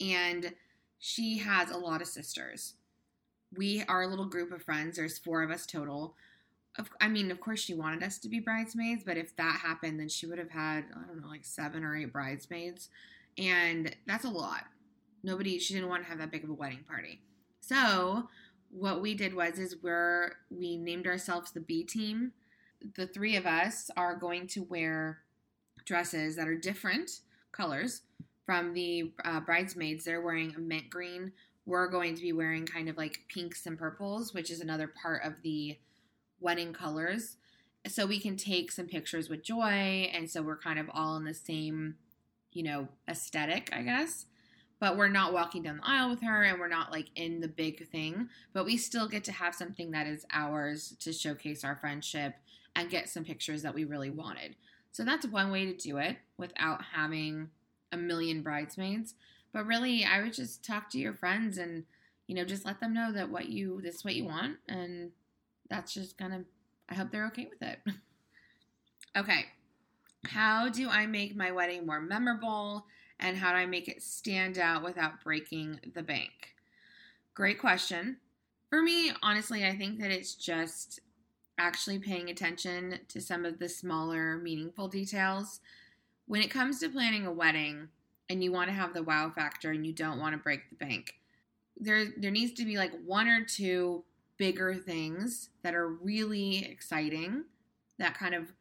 and 0.00 0.52
she 0.98 1.38
has 1.38 1.70
a 1.70 1.78
lot 1.78 2.00
of 2.00 2.08
sisters. 2.08 2.74
We 3.56 3.82
are 3.88 4.02
a 4.02 4.06
little 4.06 4.26
group 4.26 4.52
of 4.52 4.62
friends. 4.62 4.96
There's 4.96 5.18
four 5.18 5.42
of 5.42 5.50
us 5.50 5.66
total. 5.66 6.14
I 7.00 7.08
mean, 7.08 7.30
of 7.30 7.40
course, 7.40 7.60
she 7.60 7.74
wanted 7.74 8.02
us 8.02 8.18
to 8.18 8.28
be 8.28 8.38
bridesmaids, 8.38 9.02
but 9.04 9.16
if 9.16 9.34
that 9.36 9.60
happened, 9.60 9.98
then 9.98 10.08
she 10.08 10.26
would 10.26 10.38
have 10.38 10.50
had, 10.50 10.84
I 10.94 11.06
don't 11.06 11.20
know, 11.20 11.28
like 11.28 11.44
seven 11.44 11.82
or 11.82 11.96
eight 11.96 12.12
bridesmaids. 12.12 12.88
And 13.36 13.94
that's 14.06 14.24
a 14.24 14.30
lot. 14.30 14.64
Nobody, 15.22 15.58
she 15.58 15.74
didn't 15.74 15.88
want 15.88 16.04
to 16.04 16.08
have 16.08 16.18
that 16.18 16.30
big 16.30 16.44
of 16.44 16.50
a 16.50 16.54
wedding 16.54 16.84
party. 16.86 17.20
So, 17.60 18.28
what 18.70 19.02
we 19.02 19.14
did 19.14 19.34
was, 19.34 19.58
is 19.58 19.76
we're, 19.82 20.32
we 20.48 20.76
named 20.76 21.06
ourselves 21.06 21.50
the 21.50 21.60
B 21.60 21.82
team. 21.82 22.32
The 22.94 23.06
three 23.06 23.36
of 23.36 23.46
us 23.46 23.90
are 23.96 24.14
going 24.14 24.46
to 24.48 24.62
wear 24.62 25.18
dresses 25.84 26.36
that 26.36 26.46
are 26.46 26.56
different 26.56 27.20
colors 27.52 28.02
from 28.50 28.74
the 28.74 29.12
uh, 29.24 29.38
bridesmaids, 29.38 30.04
they're 30.04 30.20
wearing 30.20 30.52
a 30.56 30.58
mint 30.58 30.90
green. 30.90 31.30
We're 31.66 31.86
going 31.86 32.16
to 32.16 32.20
be 32.20 32.32
wearing 32.32 32.66
kind 32.66 32.88
of 32.88 32.96
like 32.96 33.20
pinks 33.32 33.64
and 33.64 33.78
purples, 33.78 34.34
which 34.34 34.50
is 34.50 34.60
another 34.60 34.88
part 34.88 35.22
of 35.24 35.34
the 35.44 35.78
wedding 36.40 36.72
colors. 36.72 37.36
So 37.86 38.06
we 38.06 38.18
can 38.18 38.36
take 38.36 38.72
some 38.72 38.86
pictures 38.86 39.28
with 39.28 39.44
Joy, 39.44 40.10
and 40.12 40.28
so 40.28 40.42
we're 40.42 40.56
kind 40.56 40.80
of 40.80 40.90
all 40.92 41.16
in 41.16 41.24
the 41.24 41.32
same, 41.32 41.94
you 42.50 42.64
know, 42.64 42.88
aesthetic, 43.08 43.70
I 43.72 43.82
guess. 43.82 44.26
But 44.80 44.96
we're 44.96 45.06
not 45.06 45.32
walking 45.32 45.62
down 45.62 45.76
the 45.76 45.88
aisle 45.88 46.10
with 46.10 46.22
her, 46.22 46.42
and 46.42 46.58
we're 46.58 46.66
not 46.66 46.90
like 46.90 47.06
in 47.14 47.38
the 47.38 47.46
big 47.46 47.88
thing. 47.88 48.30
But 48.52 48.64
we 48.64 48.76
still 48.76 49.06
get 49.06 49.22
to 49.24 49.32
have 49.32 49.54
something 49.54 49.92
that 49.92 50.08
is 50.08 50.26
ours 50.32 50.96
to 50.98 51.12
showcase 51.12 51.62
our 51.62 51.76
friendship 51.76 52.34
and 52.74 52.90
get 52.90 53.08
some 53.08 53.22
pictures 53.22 53.62
that 53.62 53.76
we 53.76 53.84
really 53.84 54.10
wanted. 54.10 54.56
So 54.90 55.04
that's 55.04 55.24
one 55.24 55.52
way 55.52 55.66
to 55.66 55.72
do 55.72 55.98
it 55.98 56.16
without 56.36 56.82
having 56.96 57.50
a 57.92 57.96
million 57.96 58.42
bridesmaids. 58.42 59.14
But 59.52 59.66
really, 59.66 60.04
I 60.04 60.22
would 60.22 60.32
just 60.32 60.64
talk 60.64 60.90
to 60.90 60.98
your 60.98 61.14
friends 61.14 61.58
and, 61.58 61.84
you 62.26 62.34
know, 62.34 62.44
just 62.44 62.64
let 62.64 62.80
them 62.80 62.94
know 62.94 63.12
that 63.12 63.30
what 63.30 63.48
you, 63.48 63.80
this 63.82 63.96
is 63.96 64.04
what 64.04 64.14
you 64.14 64.24
want. 64.24 64.58
And 64.68 65.10
that's 65.68 65.92
just 65.92 66.16
gonna, 66.16 66.44
I 66.88 66.94
hope 66.94 67.10
they're 67.10 67.26
okay 67.26 67.48
with 67.50 67.62
it. 67.62 67.78
okay. 69.16 69.46
How 70.26 70.68
do 70.68 70.88
I 70.88 71.06
make 71.06 71.34
my 71.34 71.50
wedding 71.50 71.86
more 71.86 72.00
memorable? 72.00 72.86
And 73.18 73.36
how 73.36 73.50
do 73.50 73.56
I 73.56 73.66
make 73.66 73.88
it 73.88 74.02
stand 74.02 74.58
out 74.58 74.82
without 74.82 75.22
breaking 75.22 75.80
the 75.94 76.02
bank? 76.02 76.54
Great 77.34 77.58
question. 77.58 78.18
For 78.68 78.82
me, 78.82 79.12
honestly, 79.22 79.64
I 79.66 79.76
think 79.76 80.00
that 80.00 80.10
it's 80.10 80.34
just 80.34 81.00
actually 81.58 81.98
paying 81.98 82.30
attention 82.30 83.00
to 83.08 83.20
some 83.20 83.44
of 83.44 83.58
the 83.58 83.68
smaller, 83.68 84.38
meaningful 84.38 84.88
details 84.88 85.60
when 86.30 86.42
it 86.42 86.48
comes 86.48 86.78
to 86.78 86.88
planning 86.88 87.26
a 87.26 87.32
wedding 87.32 87.88
and 88.28 88.44
you 88.44 88.52
want 88.52 88.68
to 88.68 88.72
have 88.72 88.94
the 88.94 89.02
wow 89.02 89.32
factor 89.34 89.72
and 89.72 89.84
you 89.84 89.92
don't 89.92 90.20
want 90.20 90.32
to 90.32 90.38
break 90.38 90.60
the 90.70 90.76
bank, 90.76 91.14
there 91.76 92.04
there 92.16 92.30
needs 92.30 92.52
to 92.52 92.64
be 92.64 92.76
like 92.76 92.92
one 93.04 93.26
or 93.26 93.44
two 93.44 94.04
bigger 94.36 94.76
things 94.76 95.48
that 95.64 95.74
are 95.74 95.88
really 95.88 96.64
exciting 96.64 97.42
that 97.98 98.16
kind 98.16 98.36
of 98.36 98.52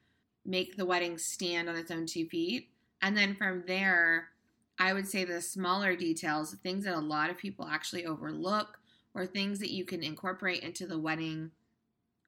make 0.44 0.78
the 0.78 0.86
wedding 0.86 1.16
stand 1.20 1.70
on 1.70 1.76
its 1.76 1.92
own 1.92 2.08
two 2.08 2.26
feet. 2.26 2.70
And 3.04 3.16
then 3.16 3.36
from 3.36 3.64
there, 3.68 4.30
I 4.80 4.94
would 4.94 5.08
say 5.08 5.24
the 5.24 5.40
smaller 5.40 5.96
details, 5.96 6.50
the 6.50 6.58
things 6.58 6.86
that 6.86 6.96
a 6.96 7.00
lot 7.00 7.30
of 7.30 7.38
people 7.38 7.68
actually 7.68 8.04
overlook, 8.04 8.80
or 9.14 9.28
things 9.28 9.60
that 9.60 9.70
you 9.70 9.86
can 9.86 10.02
incorporate 10.02 10.64
into 10.64 10.88
the 10.88 10.98
wedding 10.98 11.52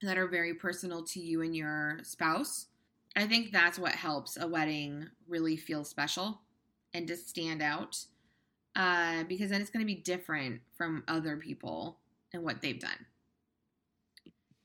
that 0.04 0.20
are 0.20 0.28
very 0.28 0.54
personal 0.54 1.04
to 1.06 1.20
you 1.20 1.42
and 1.42 1.56
your 1.56 1.98
spouse 2.04 2.68
I 3.16 3.28
think 3.28 3.52
that's 3.52 3.78
what 3.78 3.92
helps 3.92 4.38
a 4.38 4.48
wedding 4.48 5.08
really 5.28 5.58
feel 5.58 5.84
special 5.84 6.42
and 6.94 7.08
to 7.08 7.18
stand 7.18 7.62
out 7.62 7.98
uh, 8.76 9.24
because 9.26 9.50
then 9.50 9.62
it's 9.62 9.70
going 9.70 9.86
to 9.86 9.94
be 9.94 10.02
different 10.02 10.62
from 10.78 11.04
other 11.08 11.38
people 11.38 11.98
and 12.34 12.44
what 12.44 12.62
they've 12.62 12.80
done. 12.80 13.06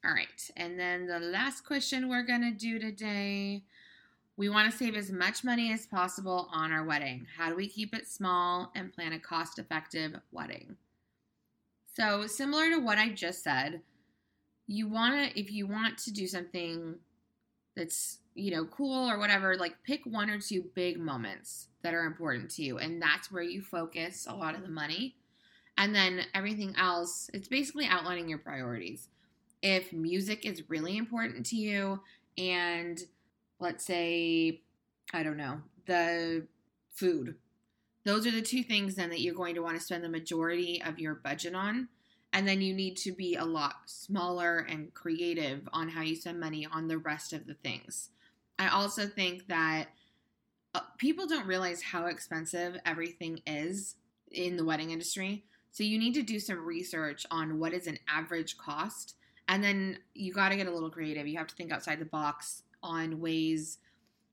All 0.04 0.12
right, 0.12 0.50
and 0.56 0.78
then 0.78 1.08
the 1.08 1.18
last 1.18 1.66
question 1.66 2.08
we're 2.08 2.22
going 2.22 2.42
to 2.42 2.52
do 2.52 2.78
today 2.78 3.64
we 4.36 4.48
want 4.50 4.70
to 4.70 4.76
save 4.76 4.94
as 4.96 5.10
much 5.10 5.44
money 5.44 5.72
as 5.72 5.86
possible 5.86 6.48
on 6.52 6.70
our 6.70 6.84
wedding. 6.84 7.26
How 7.36 7.48
do 7.48 7.56
we 7.56 7.68
keep 7.68 7.94
it 7.94 8.06
small 8.06 8.70
and 8.74 8.92
plan 8.92 9.14
a 9.14 9.18
cost 9.18 9.58
effective 9.58 10.14
wedding? 10.30 10.76
So, 11.94 12.26
similar 12.26 12.68
to 12.70 12.78
what 12.78 12.98
I 12.98 13.08
just 13.08 13.42
said, 13.42 13.80
you 14.66 14.88
want 14.88 15.14
to, 15.14 15.40
if 15.40 15.50
you 15.50 15.66
want 15.66 15.96
to 15.98 16.12
do 16.12 16.26
something 16.26 16.96
that's 17.76 18.18
you 18.36 18.54
know, 18.54 18.66
cool 18.66 19.10
or 19.10 19.18
whatever, 19.18 19.56
like 19.56 19.82
pick 19.82 20.02
one 20.04 20.28
or 20.28 20.38
two 20.38 20.64
big 20.74 20.98
moments 20.98 21.68
that 21.82 21.94
are 21.94 22.04
important 22.04 22.50
to 22.50 22.62
you. 22.62 22.78
And 22.78 23.00
that's 23.00 23.32
where 23.32 23.42
you 23.42 23.62
focus 23.62 24.26
a 24.28 24.34
lot 24.34 24.54
of 24.54 24.62
the 24.62 24.68
money. 24.68 25.16
And 25.78 25.94
then 25.94 26.26
everything 26.34 26.74
else, 26.78 27.30
it's 27.32 27.48
basically 27.48 27.86
outlining 27.86 28.28
your 28.28 28.38
priorities. 28.38 29.08
If 29.62 29.92
music 29.92 30.44
is 30.44 30.68
really 30.68 30.96
important 30.98 31.46
to 31.46 31.56
you, 31.56 32.00
and 32.36 33.00
let's 33.58 33.84
say, 33.84 34.60
I 35.14 35.22
don't 35.22 35.38
know, 35.38 35.62
the 35.86 36.46
food, 36.90 37.36
those 38.04 38.26
are 38.26 38.30
the 38.30 38.42
two 38.42 38.62
things 38.62 38.94
then 38.94 39.10
that 39.10 39.20
you're 39.20 39.34
going 39.34 39.54
to 39.54 39.62
want 39.62 39.76
to 39.76 39.82
spend 39.82 40.04
the 40.04 40.08
majority 40.08 40.82
of 40.84 40.98
your 40.98 41.14
budget 41.14 41.54
on. 41.54 41.88
And 42.36 42.46
then 42.46 42.60
you 42.60 42.74
need 42.74 42.98
to 42.98 43.12
be 43.12 43.36
a 43.36 43.44
lot 43.46 43.76
smaller 43.86 44.58
and 44.68 44.92
creative 44.92 45.66
on 45.72 45.88
how 45.88 46.02
you 46.02 46.14
spend 46.14 46.38
money 46.38 46.68
on 46.70 46.86
the 46.86 46.98
rest 46.98 47.32
of 47.32 47.46
the 47.46 47.54
things. 47.54 48.10
I 48.58 48.68
also 48.68 49.06
think 49.06 49.48
that 49.48 49.86
uh, 50.74 50.80
people 50.98 51.26
don't 51.26 51.46
realize 51.46 51.80
how 51.80 52.04
expensive 52.04 52.76
everything 52.84 53.40
is 53.46 53.96
in 54.30 54.58
the 54.58 54.66
wedding 54.66 54.90
industry. 54.90 55.44
So 55.70 55.82
you 55.82 55.98
need 55.98 56.12
to 56.12 56.22
do 56.22 56.38
some 56.38 56.62
research 56.62 57.24
on 57.30 57.58
what 57.58 57.72
is 57.72 57.86
an 57.86 57.98
average 58.06 58.58
cost. 58.58 59.14
And 59.48 59.64
then 59.64 60.00
you 60.12 60.34
got 60.34 60.50
to 60.50 60.56
get 60.56 60.66
a 60.66 60.74
little 60.74 60.90
creative. 60.90 61.26
You 61.26 61.38
have 61.38 61.46
to 61.46 61.54
think 61.54 61.72
outside 61.72 62.00
the 62.00 62.04
box 62.04 62.64
on 62.82 63.18
ways 63.18 63.78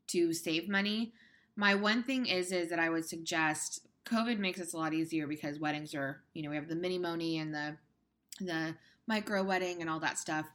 to 0.08 0.34
save 0.34 0.68
money. 0.68 1.14
My 1.56 1.74
one 1.74 2.04
thing 2.04 2.26
is 2.26 2.52
is 2.52 2.70
that 2.70 2.80
I 2.80 2.90
would 2.90 3.06
suggest 3.06 3.88
COVID 4.06 4.40
makes 4.40 4.60
this 4.60 4.74
a 4.74 4.78
lot 4.78 4.94
easier 4.94 5.26
because 5.26 5.58
weddings 5.58 5.96
are, 5.96 6.22
you 6.34 6.44
know, 6.44 6.50
we 6.50 6.58
have 6.58 6.68
the 6.68 6.76
minimony 6.76 7.42
and 7.42 7.54
the 7.54 7.78
the 8.40 8.76
micro 9.08 9.44
wedding 9.44 9.82
and 9.82 9.90
all 9.90 10.00
that 10.00 10.18
stuff. 10.18 10.48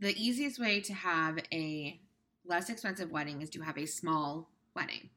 The 0.00 0.14
easiest 0.16 0.58
way 0.58 0.80
to 0.80 0.94
have 0.94 1.38
a 1.52 2.00
less 2.44 2.70
expensive 2.70 3.10
wedding 3.10 3.42
is 3.42 3.50
to 3.50 3.62
have 3.62 3.78
a 3.78 3.86
small 3.86 4.50
wedding. 4.74 5.10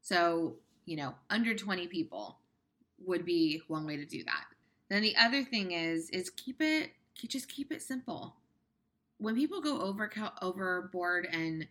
So, 0.00 0.56
you 0.84 0.96
know, 0.96 1.14
under 1.28 1.54
20 1.54 1.88
people 1.88 2.38
would 3.04 3.24
be 3.24 3.62
one 3.68 3.86
way 3.86 3.96
to 3.96 4.04
do 4.04 4.24
that. 4.24 4.44
Then 4.88 5.02
the 5.02 5.16
other 5.16 5.44
thing 5.44 5.72
is 5.72 6.08
is 6.10 6.30
keep 6.30 6.60
it 6.60 6.92
just 7.26 7.48
keep 7.48 7.72
it 7.72 7.82
simple. 7.82 8.36
When 9.18 9.34
people 9.34 9.60
go 9.60 9.80
over 9.80 10.10
overboard 10.40 11.28
and 11.30 11.66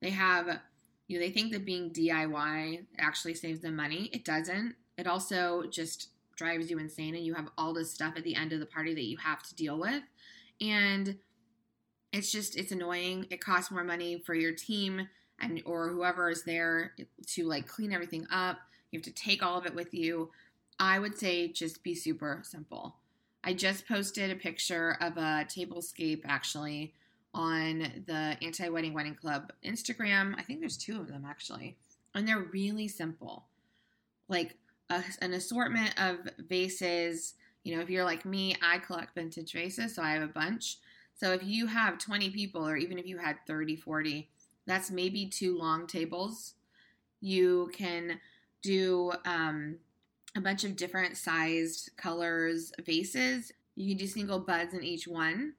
they 0.00 0.10
have 0.10 0.60
you 1.08 1.18
know 1.18 1.26
they 1.26 1.32
think 1.32 1.52
that 1.52 1.64
being 1.64 1.90
DIY 1.90 2.86
actually 2.98 3.34
saves 3.34 3.60
them 3.60 3.76
money, 3.76 4.08
it 4.12 4.24
doesn't. 4.24 4.76
It 4.96 5.06
also 5.06 5.64
just 5.70 6.08
drives 6.36 6.70
you 6.70 6.78
insane 6.78 7.14
and 7.14 7.24
you 7.24 7.34
have 7.34 7.48
all 7.56 7.72
this 7.72 7.92
stuff 7.92 8.14
at 8.16 8.24
the 8.24 8.34
end 8.34 8.52
of 8.52 8.60
the 8.60 8.66
party 8.66 8.94
that 8.94 9.04
you 9.04 9.16
have 9.18 9.42
to 9.42 9.54
deal 9.54 9.78
with. 9.78 10.02
And 10.60 11.16
it's 12.12 12.30
just 12.30 12.56
it's 12.56 12.72
annoying. 12.72 13.26
It 13.30 13.40
costs 13.40 13.70
more 13.70 13.84
money 13.84 14.18
for 14.24 14.34
your 14.34 14.52
team 14.52 15.08
and 15.40 15.62
or 15.64 15.88
whoever 15.88 16.30
is 16.30 16.44
there 16.44 16.94
to 17.28 17.44
like 17.44 17.66
clean 17.66 17.92
everything 17.92 18.26
up. 18.30 18.58
You 18.90 18.98
have 18.98 19.04
to 19.04 19.12
take 19.12 19.42
all 19.42 19.58
of 19.58 19.66
it 19.66 19.74
with 19.74 19.94
you. 19.94 20.30
I 20.78 20.98
would 20.98 21.18
say 21.18 21.48
just 21.48 21.82
be 21.82 21.94
super 21.94 22.40
simple. 22.44 22.96
I 23.44 23.54
just 23.54 23.88
posted 23.88 24.30
a 24.30 24.36
picture 24.36 24.96
of 25.00 25.16
a 25.16 25.46
tablescape 25.48 26.22
actually 26.24 26.94
on 27.34 28.02
the 28.06 28.36
Anti 28.42 28.68
Wedding 28.68 28.94
Wedding 28.94 29.14
Club 29.14 29.52
Instagram. 29.64 30.34
I 30.38 30.42
think 30.42 30.60
there's 30.60 30.76
two 30.76 31.00
of 31.00 31.08
them 31.08 31.24
actually. 31.26 31.76
And 32.14 32.28
they're 32.28 32.46
really 32.52 32.88
simple. 32.88 33.46
Like 34.28 34.56
a, 34.90 35.02
an 35.20 35.34
assortment 35.34 35.94
of 36.00 36.18
vases. 36.48 37.34
You 37.64 37.76
know, 37.76 37.82
if 37.82 37.90
you're 37.90 38.04
like 38.04 38.24
me, 38.24 38.56
I 38.62 38.78
collect 38.78 39.14
vintage 39.14 39.52
vases, 39.52 39.94
so 39.94 40.02
I 40.02 40.12
have 40.12 40.22
a 40.22 40.28
bunch. 40.28 40.78
So 41.14 41.32
if 41.32 41.44
you 41.44 41.66
have 41.66 41.98
20 41.98 42.30
people, 42.30 42.66
or 42.66 42.76
even 42.76 42.98
if 42.98 43.06
you 43.06 43.18
had 43.18 43.36
30, 43.46 43.76
40, 43.76 44.28
that's 44.66 44.90
maybe 44.90 45.26
two 45.26 45.56
long 45.56 45.86
tables. 45.86 46.54
You 47.20 47.70
can 47.72 48.20
do 48.62 49.12
um, 49.24 49.76
a 50.36 50.40
bunch 50.40 50.64
of 50.64 50.76
different 50.76 51.16
sized 51.16 51.90
colors 51.96 52.72
vases. 52.84 53.52
You 53.76 53.88
can 53.88 53.98
do 53.98 54.06
single 54.06 54.40
buds 54.40 54.74
in 54.74 54.82
each 54.82 55.06
one. 55.06 55.54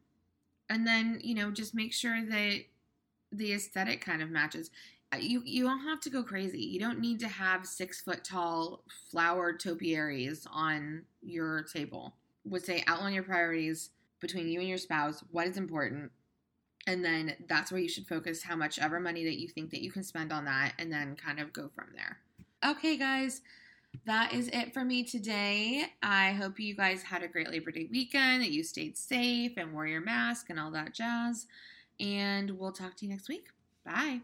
And 0.69 0.88
then, 0.88 1.19
you 1.24 1.36
know, 1.36 1.51
just 1.51 1.76
make 1.76 1.93
sure 1.93 2.21
that 2.26 2.59
the 3.32 3.53
aesthetic 3.53 4.01
kind 4.01 4.21
of 4.21 4.30
matches. 4.30 4.69
You 5.20 5.41
you 5.45 5.64
don't 5.64 5.84
have 5.84 5.99
to 6.01 6.09
go 6.09 6.24
crazy. 6.24 6.61
You 6.61 6.80
don't 6.80 6.99
need 6.99 7.20
to 7.22 7.28
have 7.28 7.66
six 7.66 8.01
foot 8.01 8.24
tall 8.24 8.84
flowered 9.11 9.59
topiaries 9.59 10.47
on 10.51 11.03
your 11.22 11.64
table. 11.64 12.16
Would 12.45 12.66
say 12.66 12.84
outline 12.88 13.14
your 13.14 13.24
priorities 13.24 13.91
between 14.20 14.47
you 14.47 14.59
and 14.59 14.70
your 14.70 14.78
spouse. 14.78 15.24
What 15.32 15.47
is 15.47 15.57
important, 15.57 16.11
and 16.88 17.03
then 17.03 17.36
that's 17.47 17.72
where 17.72 17.82
you 17.82 17.89
should 17.89 18.07
focus 18.07 18.43
how 18.43 18.55
much 18.55 18.80
ever 18.80 18.99
money 18.99 19.24
that 19.26 19.39
you 19.39 19.47
think 19.47 19.72
that 19.72 19.82
you 19.82 19.91
can 19.91 20.03
spend 20.03 20.32
on 20.32 20.45
that, 20.45 20.74
and 20.80 20.91
then 20.91 21.16
kind 21.16 21.39
of 21.39 21.53
go 21.53 21.70
from 21.74 21.88
there. 21.95 22.18
Okay, 22.66 22.97
guys. 22.97 23.41
That 24.05 24.34
is 24.34 24.49
it 24.49 24.74
for 24.74 24.84
me 24.84 25.03
today. 25.03 25.86
I 26.01 26.32
hope 26.32 26.59
you 26.59 26.76
guys 26.76 27.03
had 27.03 27.22
a 27.22 27.28
great 27.28 27.49
Labor 27.49 27.72
Day 27.72 27.88
weekend, 27.91 28.41
that 28.41 28.51
you 28.51 28.64
stayed 28.64 28.97
safe 28.97 29.53
and 29.55 29.72
wore 29.72 29.86
your 29.86 30.01
mask 30.01 30.49
and 30.49 30.59
all 30.59 30.72
that 30.72 30.93
jazz. 30.93 31.45
And 31.99 32.51
we'll 32.57 32.72
talk 32.72 32.95
to 32.97 33.05
you 33.05 33.11
next 33.11 33.30
week. 33.30 33.49
Bye. 33.86 34.22